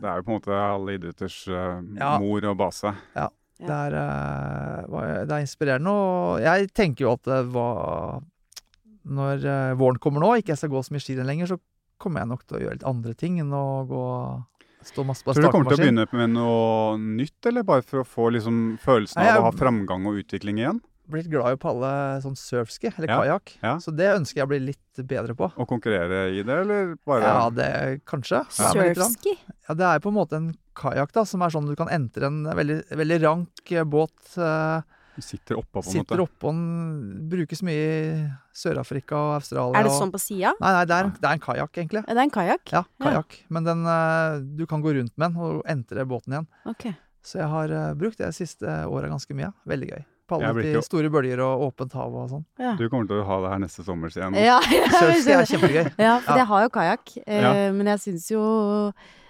[0.00, 2.14] Det er jo på en måte alle idretters uh, Ja.
[2.22, 2.94] mor og base.
[3.14, 5.90] det, er, uh, det er inspirerende.
[5.92, 8.22] Og jeg tenker jo at det var
[9.04, 9.44] Når
[9.76, 11.60] våren kommer nå, ikke jeg skal gå så mye skirenn lenger, så
[12.00, 14.04] kommer jeg nok til å gjøre litt andre ting enn å gå
[14.84, 17.84] Stå masse på Tror du du kommer til å begynne med noe nytt, eller bare
[17.86, 20.82] for å få liksom følelsen Nei, av å ha framgang og utvikling igjen?
[21.10, 21.88] Blitt glad i å palle
[22.24, 23.50] sånn surfski, eller Ja, kajakk.
[23.62, 23.74] ja.
[23.76, 25.50] Så det ønsker jeg å bli litt bedre på.
[25.52, 28.40] Å konkurrere i det, eller bare Ja, det kanskje.
[28.58, 28.70] Ja.
[28.72, 29.34] Surfski.
[29.68, 32.24] Ja, det er på en måte en kajakk da, som er sånn du kan entre
[32.30, 34.16] en veldig, veldig rank eh, båt.
[34.38, 34.80] eh,
[35.14, 36.24] Du sitter oppå, på en sitter måte?
[36.26, 37.28] oppå den.
[37.28, 37.84] Brukes mye
[38.24, 39.78] i Sør-Afrika og Australia.
[39.78, 40.54] Er det sånn på sida?
[40.60, 42.02] Nei, nei, det er, en- det er en kajakk, egentlig.
[42.08, 42.72] Det er en kajakk?
[42.72, 43.36] Ja, kajakk.
[43.50, 46.46] Men den, eh, du kan gå rundt med den og entre båten igjen.
[46.66, 46.96] Okay.
[47.22, 49.52] Så jeg har eh, brukt det siste året ganske mye.
[49.68, 50.04] Veldig gøy.
[50.24, 52.44] Jeg Palle ut i store bølger og åpent hav og sånn.
[52.58, 52.70] Ja.
[52.80, 54.34] Du kommer til å ha det her neste sommer igjen.
[54.40, 54.56] Ja,
[54.98, 55.90] Surfski er kjempegøy.
[56.00, 57.52] Ja, for jeg har jo kajakk, eh, Ja.
[57.76, 58.40] men jeg syns jo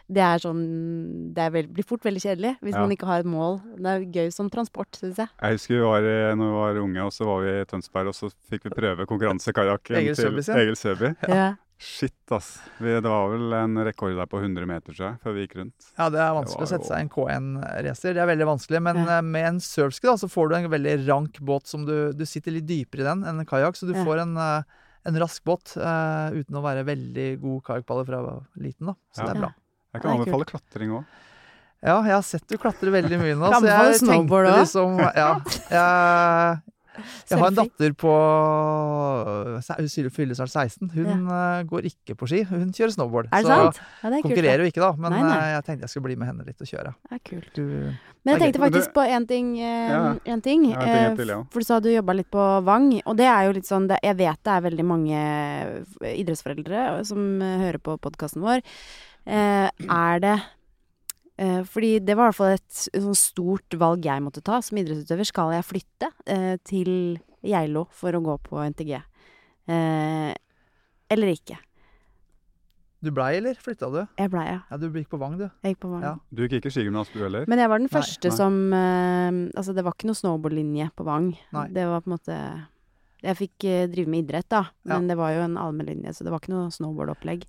[0.07, 2.81] det er sånn Det er veld, blir fort veldig kjedelig hvis Ja.
[2.85, 3.59] man ikke har et mål.
[3.75, 5.29] Det er gøy som transport, syns jeg.
[5.43, 6.01] Jeg husker vi var
[6.37, 9.07] når vi var unge, og så var vi i Tønsberg, og så fikk vi prøve
[9.09, 11.17] konkurransekajakken til Egil Søby.
[11.27, 11.55] Ja.
[11.85, 12.47] Shit, ass.
[12.81, 15.57] Vi, det var vel en rekord der på 100 meter, tror jeg, før vi gikk
[15.59, 15.89] rundt.
[15.99, 18.15] Ja, det er vanskelig Det å sette seg i en K1-racer.
[18.17, 18.81] Det er veldig vanskelig.
[18.87, 19.19] Men Ja.
[19.19, 22.25] eh, med en surfski da, så får du en veldig rank båt som du, du
[22.25, 23.77] sitter litt dypere i den enn en kajakk.
[23.77, 24.05] Så du Ja.
[24.05, 24.63] får en, eh,
[25.05, 28.23] en rask båt uh, uten å være veldig god kajakkballer fra
[28.57, 28.87] liten.
[28.87, 28.95] da.
[29.13, 29.27] Så Ja.
[29.27, 29.55] det er bra.
[29.93, 31.05] Jeg kan anbefale klatring òg.
[31.85, 35.35] Ja, jeg har sett du klatre veldig mye nå, så jeg tenkte liksom Ja.
[35.69, 36.63] Jeg,
[37.29, 38.13] jeg har en datter på
[39.75, 40.91] Hun fyller snart 16.
[40.95, 41.63] Hun ja.
[41.69, 42.43] går ikke på ski.
[42.49, 43.31] Hun kjører snowboard.
[43.31, 43.81] Er det så sant?
[44.03, 44.91] Ja, det er konkurrerer jo ikke, da.
[44.99, 45.37] Men Nei, nei.
[45.37, 46.95] eh, jeg tenkte jeg skulle bli med henne litt og kjøre.
[46.95, 47.51] Det er kult.
[47.55, 47.63] Du,
[48.25, 49.53] Men jeg tenkte faktisk på en ting.
[49.61, 50.03] Ja.
[50.25, 51.35] en ting Ja, en ting til.
[51.53, 54.19] For du sa du jobba litt på Vang, og det er jo litt sånn Jeg
[54.21, 55.25] vet det er veldig mange
[56.15, 58.63] idrettsforeldre som hører på podkasten vår.
[59.25, 60.37] Eh, er det
[61.37, 65.27] Fordi det var i hvert fall et sånn stort valg jeg måtte ta som idrettsutøver.
[65.27, 66.91] Skal jeg flytte eh, til
[67.43, 68.93] Geilo for å gå på NTG?
[69.67, 70.31] Eh,
[71.11, 71.59] eller ikke?
[73.05, 73.99] Du blei, eller flytta du?
[74.17, 74.61] Jeg blei, ja.
[74.71, 75.45] Ja, du gikk på Vang, du.
[75.61, 76.05] Jeg gikk på Vang.
[76.07, 76.13] Ja.
[76.33, 77.45] Du gikk ikke skigymnas du heller?
[77.51, 78.37] Men jeg var den første nei.
[78.39, 81.33] som eh, Altså, det var ikke noe snowboardlinje på Vang.
[81.53, 81.67] Nei.
[81.75, 82.39] Det var på en måte
[83.27, 84.95] Jeg fikk eh, drive med idrett, da, Ja.
[84.97, 87.45] men det var jo en allmennlinje, så det var ikke noe snowboardopplegg.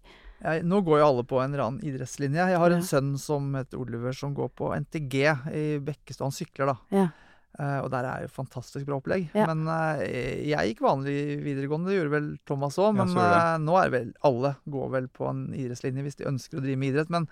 [0.45, 2.49] Jeg, nå går jo alle på en eller annen idrettslinje.
[2.53, 2.85] Jeg har en Ja.
[2.85, 5.15] sønn som heter Oliver, som går på NTG
[5.51, 6.27] i Bekkestad.
[6.27, 6.77] Han sykler, da.
[6.93, 7.07] Ja.
[7.55, 9.29] Uh, og der er jo fantastisk bra opplegg.
[9.33, 9.45] Ja.
[9.47, 12.97] Men uh, jeg gikk vanlig videregående, det gjorde vel Thomas òg.
[12.97, 16.65] Men eh, nå er vel alle går vel på en idrettslinje hvis de ønsker å
[16.65, 17.13] drive med idrett.
[17.15, 17.29] Men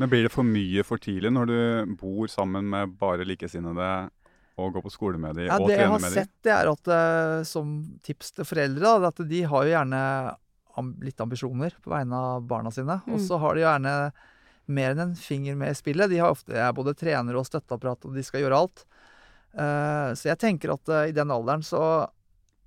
[0.00, 4.10] Men blir det for mye for tidlig når du bor sammen med bare likesinnede
[4.56, 6.90] og går på skole med dem ja, og det jeg har sett, det er at
[7.44, 10.02] som tips til foreldre, da, at de har jo gjerne
[11.02, 13.00] litt ambisjoner på vegne av barna sine.
[13.06, 13.26] Og Mm.
[13.26, 14.12] så har de gjerne
[14.68, 16.10] mer enn en finger med i spillet.
[16.10, 18.84] De har ofte, er både trenere og støtteapparat, og de skal gjøre alt.
[19.56, 22.08] Uh, så jeg tenker at uh, i den alderen så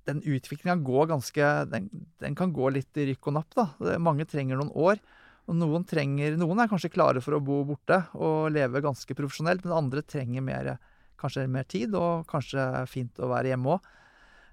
[0.08, 1.84] Den utviklinga går ganske den,
[2.18, 3.66] den kan gå litt i rykk og napp, da.
[3.78, 4.98] Det, mange trenger noen år.
[5.46, 9.62] Og noen trenger Noen er kanskje klare for å bo borte og leve ganske profesjonelt,
[9.62, 10.78] men andre trenger mer,
[11.20, 13.86] kanskje mer tid, og kanskje fint å være hjemme òg.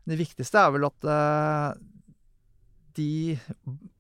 [0.06, 1.80] Det viktigste er vel at eh,
[2.98, 3.38] de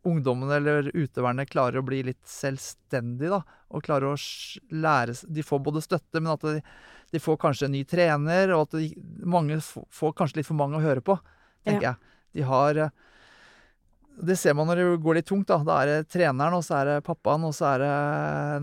[0.07, 3.63] ungdommene eller utøverne klarer å bli litt selvstendige, da.
[3.75, 4.19] Og klarer å
[4.71, 6.61] lære De får både støtte, men at de,
[7.13, 8.91] de får kanskje en ny trener, og at de,
[9.27, 11.17] mange får kanskje litt for mange å høre på,
[11.67, 12.15] tenker jeg.
[12.37, 12.95] De har eh,
[14.18, 15.59] Det ser man når det går litt tungt, da.
[15.61, 17.89] Da er det treneren, og så er det pappaen, og så er det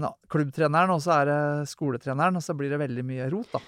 [0.03, 3.61] na- klubbtreneren, og så er det skoletreneren, og så blir det veldig mye rot, da.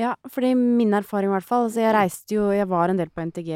[0.00, 3.10] Ja, fordi min erfaring i hvert fall altså jeg reiste jo Jeg var en del
[3.12, 3.50] på NTG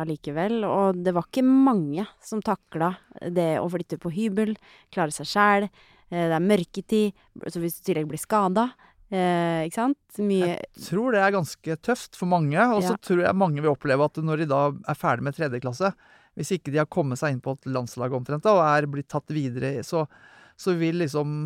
[0.00, 4.56] allikevel, og det var ikke mange som takla det å flytte på hybel,
[4.94, 5.68] klare seg sjæl.
[6.08, 7.12] Det er mørketid,
[7.48, 8.70] så hvis du i tillegg blir skada,
[9.10, 10.56] eh, ikke sant Mye
[10.88, 12.96] tror det er ganske tøft for mange, og så Ja.
[13.02, 15.92] tror jeg mange vil oppleve at når de da er ferdig med tredje klasse,
[16.34, 19.08] hvis ikke de har kommet seg inn på et landslag omtrent da, og er blitt
[19.12, 20.04] tatt videre, så,
[20.58, 21.44] så vil liksom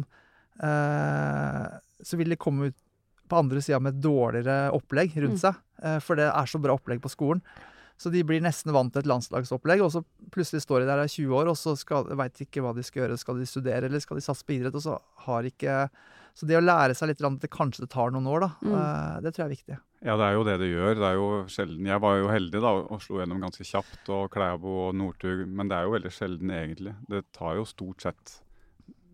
[0.64, 1.66] eh,
[2.03, 2.76] Så vil de komme ut
[3.28, 5.43] på andre sida med et dårligere opplegg rundt Mm.
[5.43, 7.43] seg, eh, for det er så bra opplegg på skolen.
[7.99, 11.05] Så de blir nesten vant til et landslagsopplegg, og så plutselig står de der i
[11.05, 11.74] er 20 år, og så
[12.16, 13.18] veit ikke hva de skal gjøre.
[13.18, 14.78] Skal de studere, eller skal de satse på idrett?
[14.78, 14.95] Og så
[15.26, 15.91] har ikke
[16.39, 18.74] Så det å lære seg litt, at det kanskje det tar noen år, da, Mm.
[18.78, 19.78] eh, det tror jeg er viktig.
[20.07, 20.95] Ja, det er jo det det gjør.
[20.95, 24.30] Det er jo sjelden Jeg var jo heldig da og slo gjennom ganske kjapt, og
[24.30, 26.95] Klæbo og Northug, men det er jo veldig sjelden egentlig.
[27.11, 28.36] Det tar jo stort sett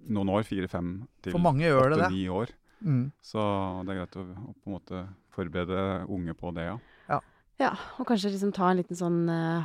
[0.06, 2.08] noen år, fire-fem til For mange gjør det det.
[2.10, 2.48] åtte-ni år.
[2.84, 3.12] Mm.
[3.24, 3.40] Så
[3.86, 6.78] det er greit å, å på en måte forberede unge på det, ja.
[7.56, 7.70] Ja,
[8.02, 9.62] og kanskje liksom ta en liten sånn uh,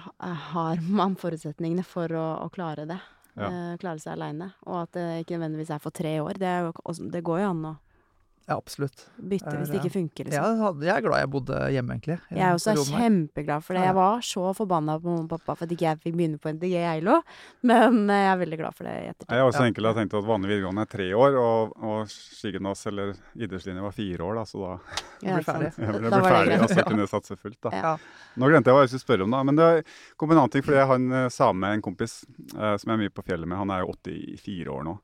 [0.53, 2.99] Har man forutsetningene for å, å klare det?
[3.35, 3.49] Ja.
[3.49, 4.51] Eh, klare seg aleine.
[4.67, 6.39] Og at det ikke nødvendigvis er for tre år.
[6.41, 7.75] Det, jo, det går jo an å
[8.49, 9.03] Ja, absolutt.
[9.21, 10.61] bytte Er hvis det ikke funker, liksom.
[10.65, 12.15] Jeg, jeg er glad jeg bodde hjemme, egentlig.
[12.33, 13.83] Jeg er også kjempeglad for det.
[13.83, 13.91] Ja, ja.
[13.91, 16.49] Jeg var så forbanna på mamma og pappa for at ikke jeg fikk begynne på
[16.55, 17.19] NTG jeg Eilo,
[17.69, 19.35] men eh, jeg er veldig glad for det i ettertid.
[19.35, 19.89] Jeg har også enkel.
[19.89, 24.25] Jeg tenkt at vanlig videregående er tre år, og, og skigymnas eller idrettslinje var fire
[24.25, 24.73] år, da, så da
[25.29, 25.71] Ja, blir ferdig.
[25.77, 27.59] jeg ble Da ferdig, og så kunne jeg satse fullt.
[27.67, 27.73] da.
[27.75, 27.93] Ja.
[28.39, 29.43] Nå glemte jeg hva jeg skulle spørre om, da.
[29.45, 29.69] Men det
[30.17, 32.23] kom en annen ting, fordi jeg har en eh, same, en kompis,
[32.55, 33.61] eh, som jeg er mye på fjellet med.
[33.61, 34.95] Han er jo 84 år nå.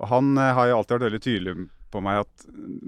[0.00, 1.56] Og han eh, har jo alltid vært veldig tydelig
[1.90, 2.44] på meg at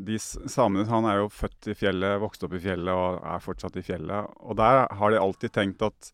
[0.06, 3.76] de samene Han er jo født i fjellet, vokste opp i fjellet og er fortsatt
[3.80, 4.30] i fjellet.
[4.46, 6.12] Og der har de alltid tenkt at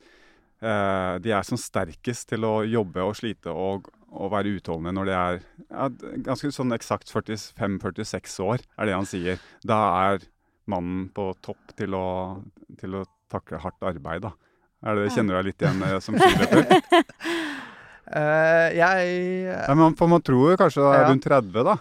[0.63, 5.11] eh, de er som sterkest til å jobbe og slite og, og være utholdende når
[5.11, 5.89] de er ja,
[6.31, 9.39] ganske sånn eksakt 45-46 år, er det han sier.
[9.69, 9.79] Da
[10.15, 10.25] er
[10.69, 12.07] mannen på topp til å,
[12.81, 14.35] til å takle hardt arbeid, da.
[14.87, 15.15] Er det, Ja.
[15.17, 16.65] kjenner du deg litt igjen eh, som skiløper?
[18.09, 19.09] Uh, jeg
[19.69, 21.09] Nei, men for man tror jo kanskje det er Ja.
[21.11, 21.75] rundt 30, da.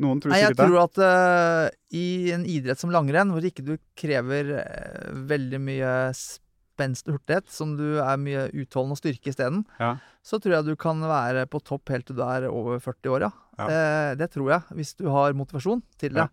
[0.00, 3.74] Noen tror Nei, jeg tror at uh, i en idrett som langrenn, hvor ikke du
[3.98, 9.66] krever uh, veldig mye spenst og hurtighet, som du er mye utholdende og styrke isteden,
[9.76, 9.96] Ja.
[10.24, 13.26] så tror jeg du kan være på topp helt til du er over 40 år,
[13.28, 13.30] ja.
[13.60, 13.66] Ja.
[13.68, 13.82] Det,
[14.22, 16.24] det tror jeg, hvis du har motivasjon til det.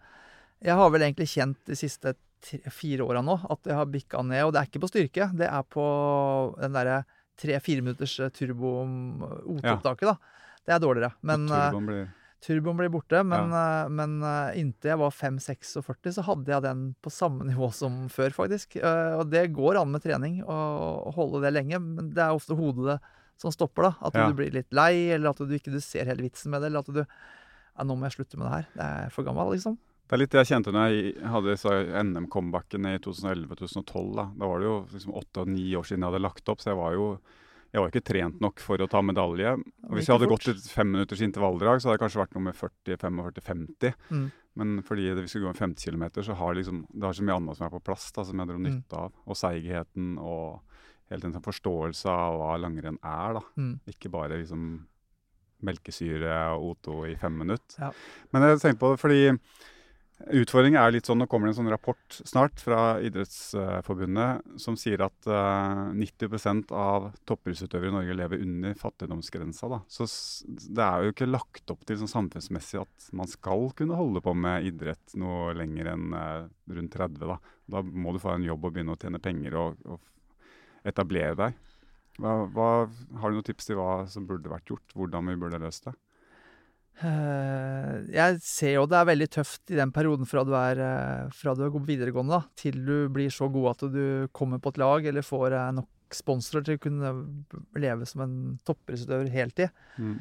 [0.63, 4.23] Jeg har vel egentlig kjent de siste tre, fire åra nå at jeg har bikka
[4.23, 5.83] ned, og det er ikke på styrke, det er på
[6.61, 7.01] den derre
[7.39, 10.15] tre-fire minutters turbo-OT-opptaket, da.
[10.63, 11.11] Det er dårligere.
[11.27, 11.45] Men
[11.85, 12.07] blir
[12.39, 13.87] Turboen blir borte, men, ja.
[13.91, 18.31] men eh, inntil jeg var 5-46, så hadde jeg den på samme nivå som før,
[18.35, 18.77] faktisk.
[18.79, 20.59] Eh, og det går an med trening å
[21.09, 22.99] å holde det lenge, men det er ofte hodet det
[23.39, 23.91] som stopper, da.
[24.07, 24.27] At Ja.
[24.27, 26.79] du blir litt lei, eller at du ikke du ser hele vitsen med det, eller
[26.83, 28.65] at du ja, nå må jeg slutte med det her.
[28.75, 29.77] Det er for gammel, liksom.
[30.09, 31.53] Det er litt det jeg kjente når jeg hadde
[32.03, 34.15] NM-comebackene i 2011-2012.
[34.17, 36.59] Da Da var det jo liksom åtte og ni år siden jeg hadde lagt opp,
[36.63, 37.05] så jeg var jo
[37.71, 39.51] jeg var ikke trent nok for å ta medalje.
[39.85, 43.93] Og hvis jeg hadde gått et femminutters intervalldrag, så hadde jeg kanskje vært nummer 40-45-50.
[44.09, 44.23] Mm.
[44.59, 47.23] Men fordi det, vi skulle gå en 50 km, så har liksom, det har så
[47.27, 48.69] mye annet som er på plass, da, som jeg drar Mm.
[48.69, 49.13] nytte av.
[49.27, 50.61] Og seigheten og
[51.09, 53.33] hele den sånn forståelse av hva langrenn er.
[53.39, 53.41] da.
[53.57, 53.79] Mm.
[53.87, 54.85] Ikke bare liksom
[55.61, 57.79] melkesyre og O2 i fem minutter.
[57.79, 57.91] Ja.
[58.33, 59.39] Men jeg tenkte på det fordi
[60.27, 65.01] utfordringen er litt sånn Nå kommer det en sånn rapport snart fra Idrettsforbundet som sier
[65.05, 69.69] at eh, 90% av toppidrettsutøvere i Norge lever under fattigdomsgrensa.
[69.71, 69.79] Da.
[69.87, 70.07] Så
[70.47, 74.35] det er jo ikke lagt opp til sånn samfunnsmessig at man skal kunne holde på
[74.35, 76.43] med idrett noe lenger enn eh,
[76.75, 77.23] rundt 30.
[77.23, 77.39] Da.
[77.77, 81.65] da må du få en jobb og begynne å tjene penger og, og etablere deg.
[82.19, 82.69] Hva, hva,
[83.21, 84.95] har du noen tips til hva som burde vært gjort?
[84.97, 85.95] Hvordan vi burde løst det?
[86.99, 91.31] Eh, jeg ser jo det er veldig tøft i den perioden fra du er, eh,
[91.31, 94.81] fra du er videregående da, til du blir så god at du kommer på et
[94.81, 97.13] lag eller får eh, nok sponsorer til å kunne
[97.79, 99.75] leve som en toppidrettsutøver heltid.
[100.01, 100.15] Mm.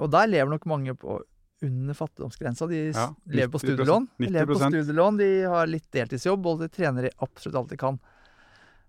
[0.00, 1.18] Og der lever nok mange på
[1.66, 2.64] under fattigdomsgrensa.
[2.70, 4.06] De Ja, lever på studielån.
[4.16, 7.76] De lever på studielån, de har litt deltidsjobb, og de trener i absolutt alt de
[7.76, 7.98] kan.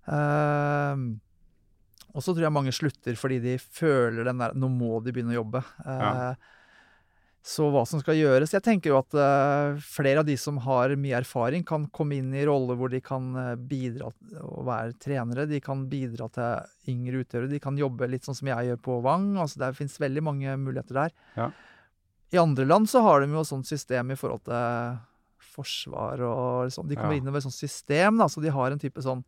[0.07, 1.19] Uh,
[2.15, 5.35] og så tror jeg mange slutter fordi de føler den der Nå må de begynne
[5.35, 5.59] å jobbe.
[5.83, 6.31] Uh, Ja.
[7.41, 10.91] Så hva som skal gjøres Jeg tenker jo at eh, flere av de som har
[10.99, 14.11] mye erfaring, kan komme inn i roller hvor de kan eh, bidra
[14.43, 15.47] å være trenere.
[15.47, 17.49] De kan bidra til yngre utøvere.
[17.49, 19.37] De kan jobbe litt sånn som jeg gjør på Vang.
[19.39, 21.15] altså Det fins veldig mange muligheter der.
[21.39, 21.49] Ja.
[22.35, 24.99] I andre land så har de jo sånt system i forhold til
[25.55, 26.87] forsvar og sånn.
[26.91, 27.21] De kommer Ja.
[27.23, 29.23] inn over et sånt system, da, så de har en type sånn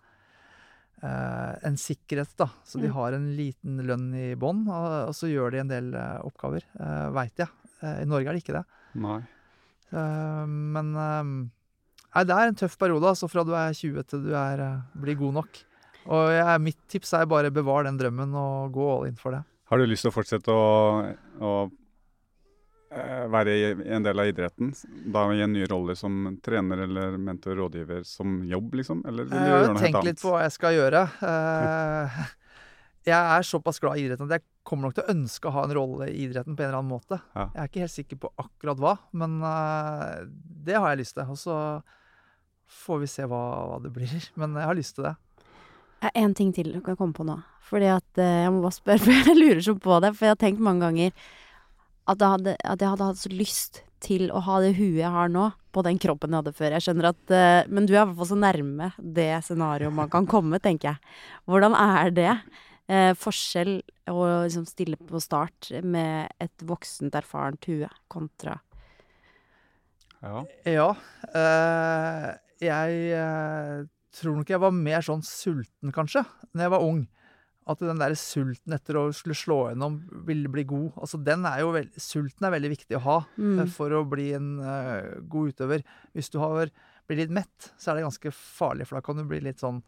[1.04, 2.50] uh, En sikkerhet, da.
[2.64, 2.94] Så de Mm.
[2.94, 6.62] har en liten lønn i bånn, og, og så gjør de en del uh, oppgaver,
[6.80, 7.48] uh, veit jeg.
[7.82, 8.64] Eh, I Norge er det ikke det.
[9.02, 9.20] Nei.
[9.92, 11.34] Eh, men eh,
[12.14, 14.64] nei, det er en tøff periode, altså fra du er 20 til du er,
[15.02, 15.62] blir god nok.
[16.12, 19.44] Og jeg, mitt tips er bare bevar den drømmen og gå all in for det.
[19.70, 20.64] Har du lyst til å fortsette å,
[21.40, 21.52] å
[23.32, 23.54] være
[23.86, 24.74] en del av idretten?
[25.14, 29.06] Da i en ny rolle som trener eller mentor rådgiver som jobb, liksom?
[29.08, 31.06] Eller vil du Jeg gjøre har noe helt tenkt litt på hva jeg skal gjøre.
[33.08, 35.64] Jeg er såpass glad i idretten at jeg kommer nok til å ønske å ha
[35.66, 37.18] en rolle i idretten på en eller annen måte.
[37.34, 37.48] Ja.
[37.56, 40.22] Jeg er ikke helt sikker på akkurat hva, men uh,
[40.68, 41.32] det har jeg lyst til.
[41.34, 41.56] Og så
[42.72, 43.42] får vi se hva,
[43.72, 44.14] hva det blir.
[44.40, 45.16] Men jeg har lyst til det.
[46.18, 47.38] En ting til du kan komme på nå.
[47.68, 50.14] Fordi at uh, Jeg må bare spørre, for jeg lurer så på det.
[50.16, 51.16] For jeg har tenkt mange ganger
[52.10, 55.14] at jeg hadde, at jeg hadde hatt så lyst til å ha det huet jeg
[55.14, 56.74] har nå, på den kroppen jeg hadde før.
[56.74, 60.12] Jeg skjønner at uh, Men du er i hvert fall så nærme det scenarioet man
[60.12, 61.16] kan komme, tenker jeg.
[61.50, 62.34] Hvordan er det?
[62.90, 63.78] Eh, forskjell
[64.10, 68.58] å liksom stille på start med et voksent, erfarent hue kontra
[70.22, 70.42] Ja.
[70.66, 70.90] Ja.
[71.34, 72.26] eh,
[72.62, 73.86] jeg eh,
[74.18, 77.02] tror nok jeg var mer sånn sulten, kanskje, når jeg var ung.
[77.70, 80.98] At den der sulten etter å skulle slå gjennom, ville bli god.
[80.98, 83.64] Altså, den er jo veld, sulten er veldig viktig å ha eh, mm.
[83.72, 85.86] for å bli en uh, god utøver.
[86.18, 86.74] Hvis du har,
[87.08, 89.84] blir litt mett, så er det ganske farlig, for da kan du bli litt sånn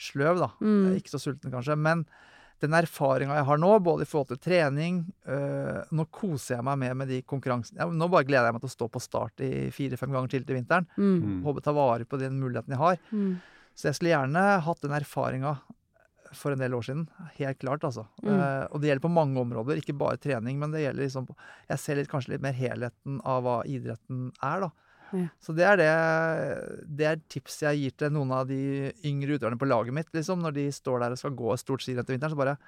[0.00, 0.50] sløv, da.
[0.64, 0.96] Mm.
[0.98, 1.76] Ikke så sulten, kanskje.
[1.78, 2.04] Men
[2.60, 5.00] den erfaringa jeg har nå, både i forhold til trening
[5.32, 7.80] øh, Nå koser jeg meg med, med de konkurransene.
[7.80, 10.44] Ja, nå bare gleder jeg meg til å stå på start i fire-fem ganger til
[10.44, 10.88] til vinteren.
[10.96, 11.14] Mm.
[11.16, 11.38] Mm.
[11.46, 13.00] Håper ta vare på den muligheten jeg har.
[13.12, 13.38] Mm.
[13.72, 15.54] Så jeg skulle gjerne hatt den erfaringa
[16.36, 17.06] for en del år siden.
[17.38, 18.04] Helt klart, altså.
[18.22, 18.28] Mm.
[18.30, 21.26] Uh, og det gjelder på mange områder, ikke bare trening, men det gjelder liksom
[21.70, 24.70] Jeg ser litt, kanskje litt mer helheten av hva idretten er, da.
[25.16, 25.26] Ja.
[25.42, 25.88] Så det er det
[26.86, 30.42] Det er tips jeg gir til noen av de yngre utøverne på laget mitt, liksom.
[30.44, 32.58] Når de står der og skal gå stort skirenn til vinteren, så bare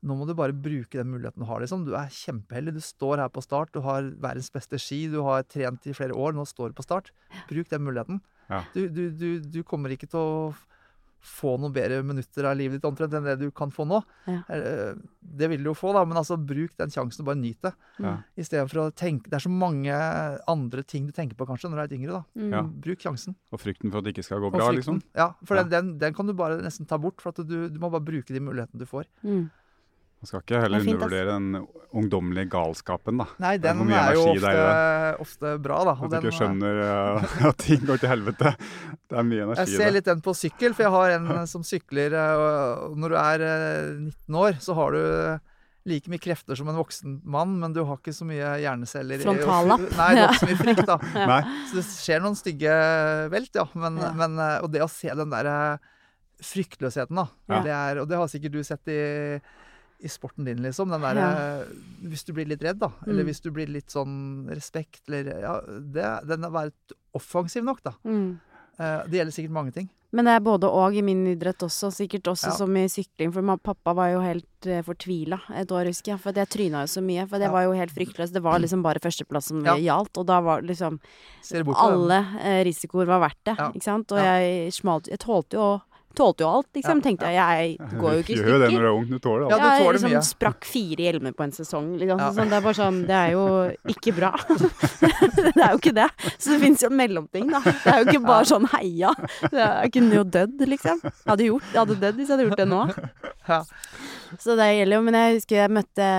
[0.00, 1.60] nå må du bare bruke den muligheten du har.
[1.60, 1.84] liksom.
[1.84, 2.72] Du er kjempeheldig.
[2.78, 6.16] Du står her på start, du har verdens beste ski, du har trent i flere
[6.16, 7.10] år, nå står du på start.
[7.50, 8.22] Bruk den muligheten.
[8.48, 8.62] Ja.
[8.72, 10.54] Du, du, du, du kommer ikke til å
[11.20, 13.98] få noen bedre minutter av livet ditt omtrent enn det du kan få nå.
[14.26, 14.38] Ja.
[14.48, 17.60] Eh, Det vil du jo få, da, men altså bruk den sjansen og bare nyt
[17.62, 17.72] det.
[18.00, 18.14] Ja.
[18.40, 19.92] Istedenfor å tenke Det er så mange
[20.48, 22.12] andre ting du tenker på kanskje når du er litt yngre.
[22.12, 22.40] da.
[22.40, 22.50] Mm.
[22.56, 22.62] Ja.
[22.62, 23.34] Bruk sjansen.
[23.52, 24.76] Og frykten for at det ikke skal gå bra, frykten.
[24.80, 25.02] liksom?
[25.14, 25.62] Ja, for Ja.
[25.62, 27.20] Den, den, den kan du bare nesten ta bort.
[27.20, 29.04] For at du, du må bare bruke de mulighetene du får.
[29.22, 29.50] Mm.
[30.20, 31.66] Man skal ikke heller er fint, undervurdere den
[31.96, 33.26] ungdommelige galskapen, da.
[33.40, 35.94] Nei, er den er jo ofte, der, ofte bra, da.
[35.96, 38.52] At du ikke eh, skjønner eh, at ting går til helvete.
[39.08, 41.46] Det er mye energi Jeg ser litt den på sykkel, for jeg har en eh,
[41.48, 42.42] som sykler eh,
[42.90, 45.00] og Når du er eh, 19 år, så har du
[45.88, 49.24] like mye krefter som en voksen mann, men du har ikke så mye hjerneceller i-
[49.24, 49.86] Frontallapp.
[50.02, 50.98] Nei, du har ikke så mye frykt, da.
[51.32, 51.40] Nei,
[51.70, 52.74] Så det skjer noen stygge
[53.32, 53.64] velt, ja.
[53.80, 54.12] Men, Ja.
[54.20, 55.88] men eh, Og det å se den der eh,
[56.44, 57.26] fryktløsheten, da.
[57.48, 57.62] Ja.
[57.64, 59.00] Det er, og det har sikkert du sett i,
[60.02, 60.88] i sporten din, liksom.
[60.90, 61.30] Den der, Ja.
[61.60, 61.66] eh,
[62.08, 62.90] Hvis du blir litt redd, da.
[63.06, 63.28] Eller Mm.
[63.28, 66.72] hvis du blir litt sånn respekt, eller Ja, det, den er være
[67.14, 67.92] offensiv nok, da.
[68.04, 68.40] Mm.
[68.78, 69.88] Eh, Det gjelder sikkert mange ting.
[70.12, 72.56] Men det er både og i min idrett også, sikkert også Ja.
[72.56, 73.32] som i sykling.
[73.32, 76.18] For pappa var jo helt uh, fortvila et år, husker jeg.
[76.20, 77.28] For jeg tryna jo så mye.
[77.28, 77.52] For det Ja.
[77.52, 78.32] var jo helt fryktløst.
[78.32, 79.76] Det var liksom bare førsteplass som Ja.
[79.76, 80.18] gjaldt.
[80.18, 80.98] Og da var liksom?
[81.52, 84.10] Alle eh, risikoer var verdt det, ikke sant.
[84.12, 85.82] Og jeg smalt Jeg tålte jo å
[86.16, 86.98] tålte jo alt, liksom.
[87.00, 87.36] Ja, Tenkte jeg,
[87.80, 89.04] jeg går jo ikke i Du gjør jo det når du er ung.
[89.10, 89.62] Du tåler Ja, alt.
[89.62, 90.22] du jeg tåler liksom mye.
[90.26, 91.88] sprakk fire hjelmer på en sesong.
[92.00, 92.18] Liksom.
[92.24, 92.30] Ja.
[92.36, 93.44] Sånn, det er bare sånn Det er jo
[93.94, 94.30] ikke bra.
[95.54, 96.08] det er jo ikke det.
[96.36, 97.60] Så det fins jo en mellomting, da.
[97.64, 99.14] Det er jo ikke bare sånn heia.
[99.46, 101.00] Det Jeg kunne jo dødd, liksom.
[101.04, 102.82] Jeg hadde, gjort, jeg hadde dødd hvis jeg hadde gjort det nå.
[103.50, 103.62] Ja.
[104.38, 105.04] Så det gjelder jo.
[105.06, 106.10] Men jeg husker jeg møtte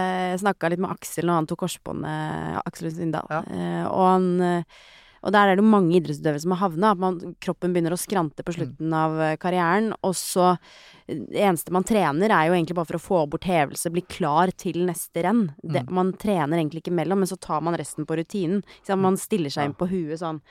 [0.41, 3.29] snakka litt med Aksel når han tok korsbåndet, Aksel Lund Svindal.
[3.31, 3.43] Ja.
[3.47, 4.81] Eh, og han eh,
[5.21, 6.91] og der er det jo mange idrettsutøvere som har havna.
[6.95, 9.91] At man, kroppen begynner å skrante på slutten av eh, karrieren.
[10.07, 13.45] Og så eh, Det eneste man trener, er jo egentlig bare for å få bort
[13.49, 15.47] hevelse, bli klar til neste renn.
[15.61, 18.63] Det, man trener egentlig ikke mellom, men så tar man resten på rutinen.
[18.81, 19.01] Sant?
[19.03, 20.41] Man stiller seg inn på huet sånn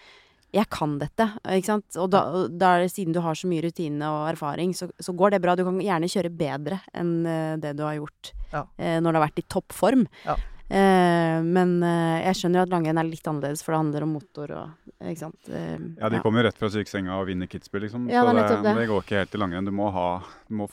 [0.51, 1.97] jeg kan dette, ikke sant.
[2.03, 5.37] Og da, da det, siden du har så mye rutine og erfaring, så, så går
[5.37, 5.55] det bra.
[5.55, 8.65] Du kan gjerne kjøre bedre enn eh, det du har gjort Ja.
[8.83, 10.07] eh, når du har vært i toppform.
[10.27, 10.35] Ja.
[10.71, 14.13] Eh, men eh, jeg skjønner jo at langrenn er litt annerledes, for det handler om
[14.21, 15.49] motor og Ikke sant.
[15.51, 18.07] Eh, Ja, de kommer jo rett fra sykesenga og vinner Kitzbühel, liksom.
[18.13, 18.75] Ja, så det, det.
[18.79, 19.67] det går ikke helt i langrenn.
[19.67, 20.09] Du må ha
[20.47, 20.69] Du må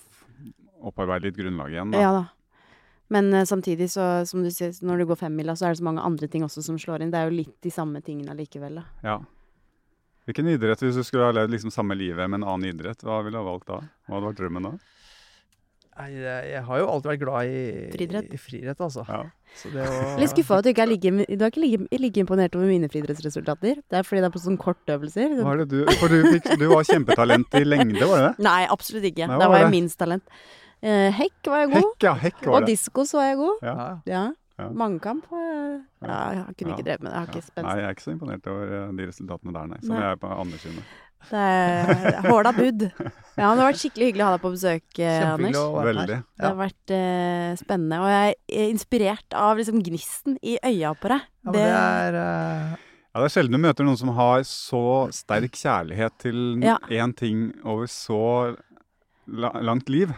[0.85, 2.01] opparbeide litt grunnlag igjen, da.
[2.03, 2.25] Ja da.
[3.09, 6.03] Men samtidig, så som du sier, når du går femmila, så er det så mange
[6.03, 7.13] andre ting også som slår inn.
[7.13, 8.83] Det er jo litt de samme tingene allikevel, da.
[9.01, 9.15] Ja.
[10.27, 13.21] Hvilken idrett, hvis du skulle ha levd liksom samme livet med en annen idrett, hva
[13.23, 13.77] ville du ha valgt da?
[14.05, 14.73] Hva hadde vært drømmen da?
[15.97, 17.61] Nei, jeg, jeg har jo alltid vært glad i
[17.95, 18.27] Friidrett.
[18.33, 19.05] I friidrett, altså.
[19.09, 19.21] Ja.
[19.57, 22.21] Så det å Litt skuffa at du ikke er like, du er ikke like, like
[22.21, 23.79] imponert over mine friidrettsresultater.
[23.81, 25.37] Det er fordi det er på sånne kortøvelser.
[25.41, 28.45] Hva er det du For du, fikk, du var kjempetalent i lengde, var det det?
[28.45, 29.25] Nei, absolutt ikke.
[29.25, 30.27] Nei, Der var var jeg minst talent.
[30.77, 31.87] Uh, hekk var jeg god.
[31.87, 32.13] Hekk, ja.
[32.27, 32.75] Hekk var Og det.
[32.75, 33.63] diskos var jeg god.
[33.65, 33.73] Ja.
[33.77, 33.95] ja.
[34.13, 34.25] Ja.
[34.57, 34.67] Ja.
[34.73, 35.43] Mangekamp var
[36.01, 37.17] Ja, jeg kunne ikke drevet med det.
[37.17, 37.65] Jeg har ikke spenst.
[37.67, 39.77] Nei, jeg er ikke så imponert over eh, de resultatene der, nei.
[39.83, 39.99] Som Nei.
[40.01, 40.87] jeg er på anerkjenner.
[41.27, 42.87] Det er håla bud.
[43.37, 45.57] Ja, det har vært skikkelig hyggelig å ha deg på besøk, eh, Anders.
[45.87, 46.19] Veldig.
[46.39, 47.99] Det har vært uh, spennende.
[48.01, 51.25] Og jeg er inspirert av liksom gnisten i øya på deg.
[51.45, 52.77] Ja, det er uh...
[52.77, 54.81] Ja, det er sjelden du møter noen som har så
[55.15, 56.77] sterk kjærlighet til Ja.
[56.89, 58.21] én ting over så
[59.27, 60.13] la langt liv.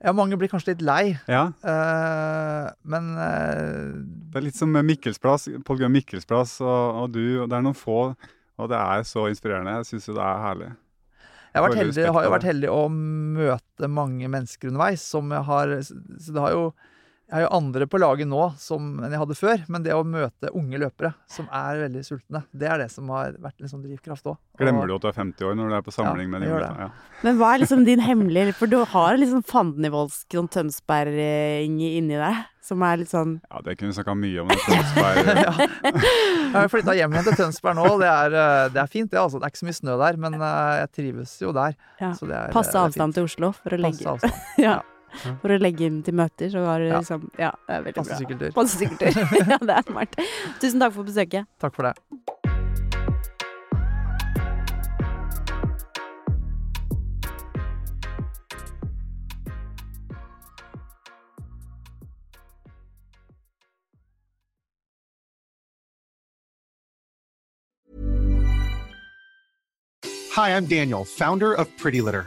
[0.00, 4.00] Ja, mange blir kanskje litt lei, Ja, Uh, men uh...
[4.30, 7.66] det er litt som med Mikkelsplass, Pål Gunnar Mikkelsplass og, og du, og det er
[7.66, 8.14] noen få,
[8.60, 9.80] og det er så inspirerende.
[9.80, 10.70] Jeg syns jo det er herlig.
[11.50, 15.72] Jeg har, heldig, har jo vært heldig å møte mange mennesker underveis som jeg har
[15.82, 16.68] Så det har jo
[17.30, 20.02] Jeg har jo andre på laget nå som, enn jeg hadde før, men det å
[20.02, 23.84] møte unge løpere som er veldig sultne, det er det som har vært en sånn
[23.84, 24.38] drivkraft òg.
[24.58, 26.48] Glemmer du at du er 50 år når du er på samling Ja, med de
[26.50, 26.70] unge?
[26.82, 26.88] Ja.
[27.22, 31.14] Men hva er liksom din hemmelige For du har liksom fandenivoldsk sånn Tønsberg
[31.70, 34.50] inni deg, som er litt sånn ja, det kunne vi snakka mye om.
[34.50, 35.32] det Tønsberg.
[35.46, 35.54] ja.
[35.94, 37.88] Jeg har flytta hjem igjen til Tønsberg nå.
[38.02, 39.22] Det er, eh, det er fint, det.
[39.22, 39.38] altså.
[39.38, 41.78] Det er ikke så mye snø der, men eh, jeg trives jo der.
[42.02, 44.48] ja, Så det er, passe det er avstand til Oslo for å legge, Passe avstand.
[44.66, 44.80] ja,
[45.42, 46.50] for å legge inn til møter.
[46.52, 47.00] Så har du Ja.
[47.00, 48.18] liksom Ja, det er veldig Passe bra.
[48.18, 48.52] sykkeltur.
[48.54, 49.48] Passe sykkeltur.
[49.54, 50.16] ja, det er smart.
[50.60, 51.46] Tusen takk for besøket.
[51.60, 51.94] Takk for det.
[70.32, 72.26] Hi, I'm Daniel, founder of Pretty Litter.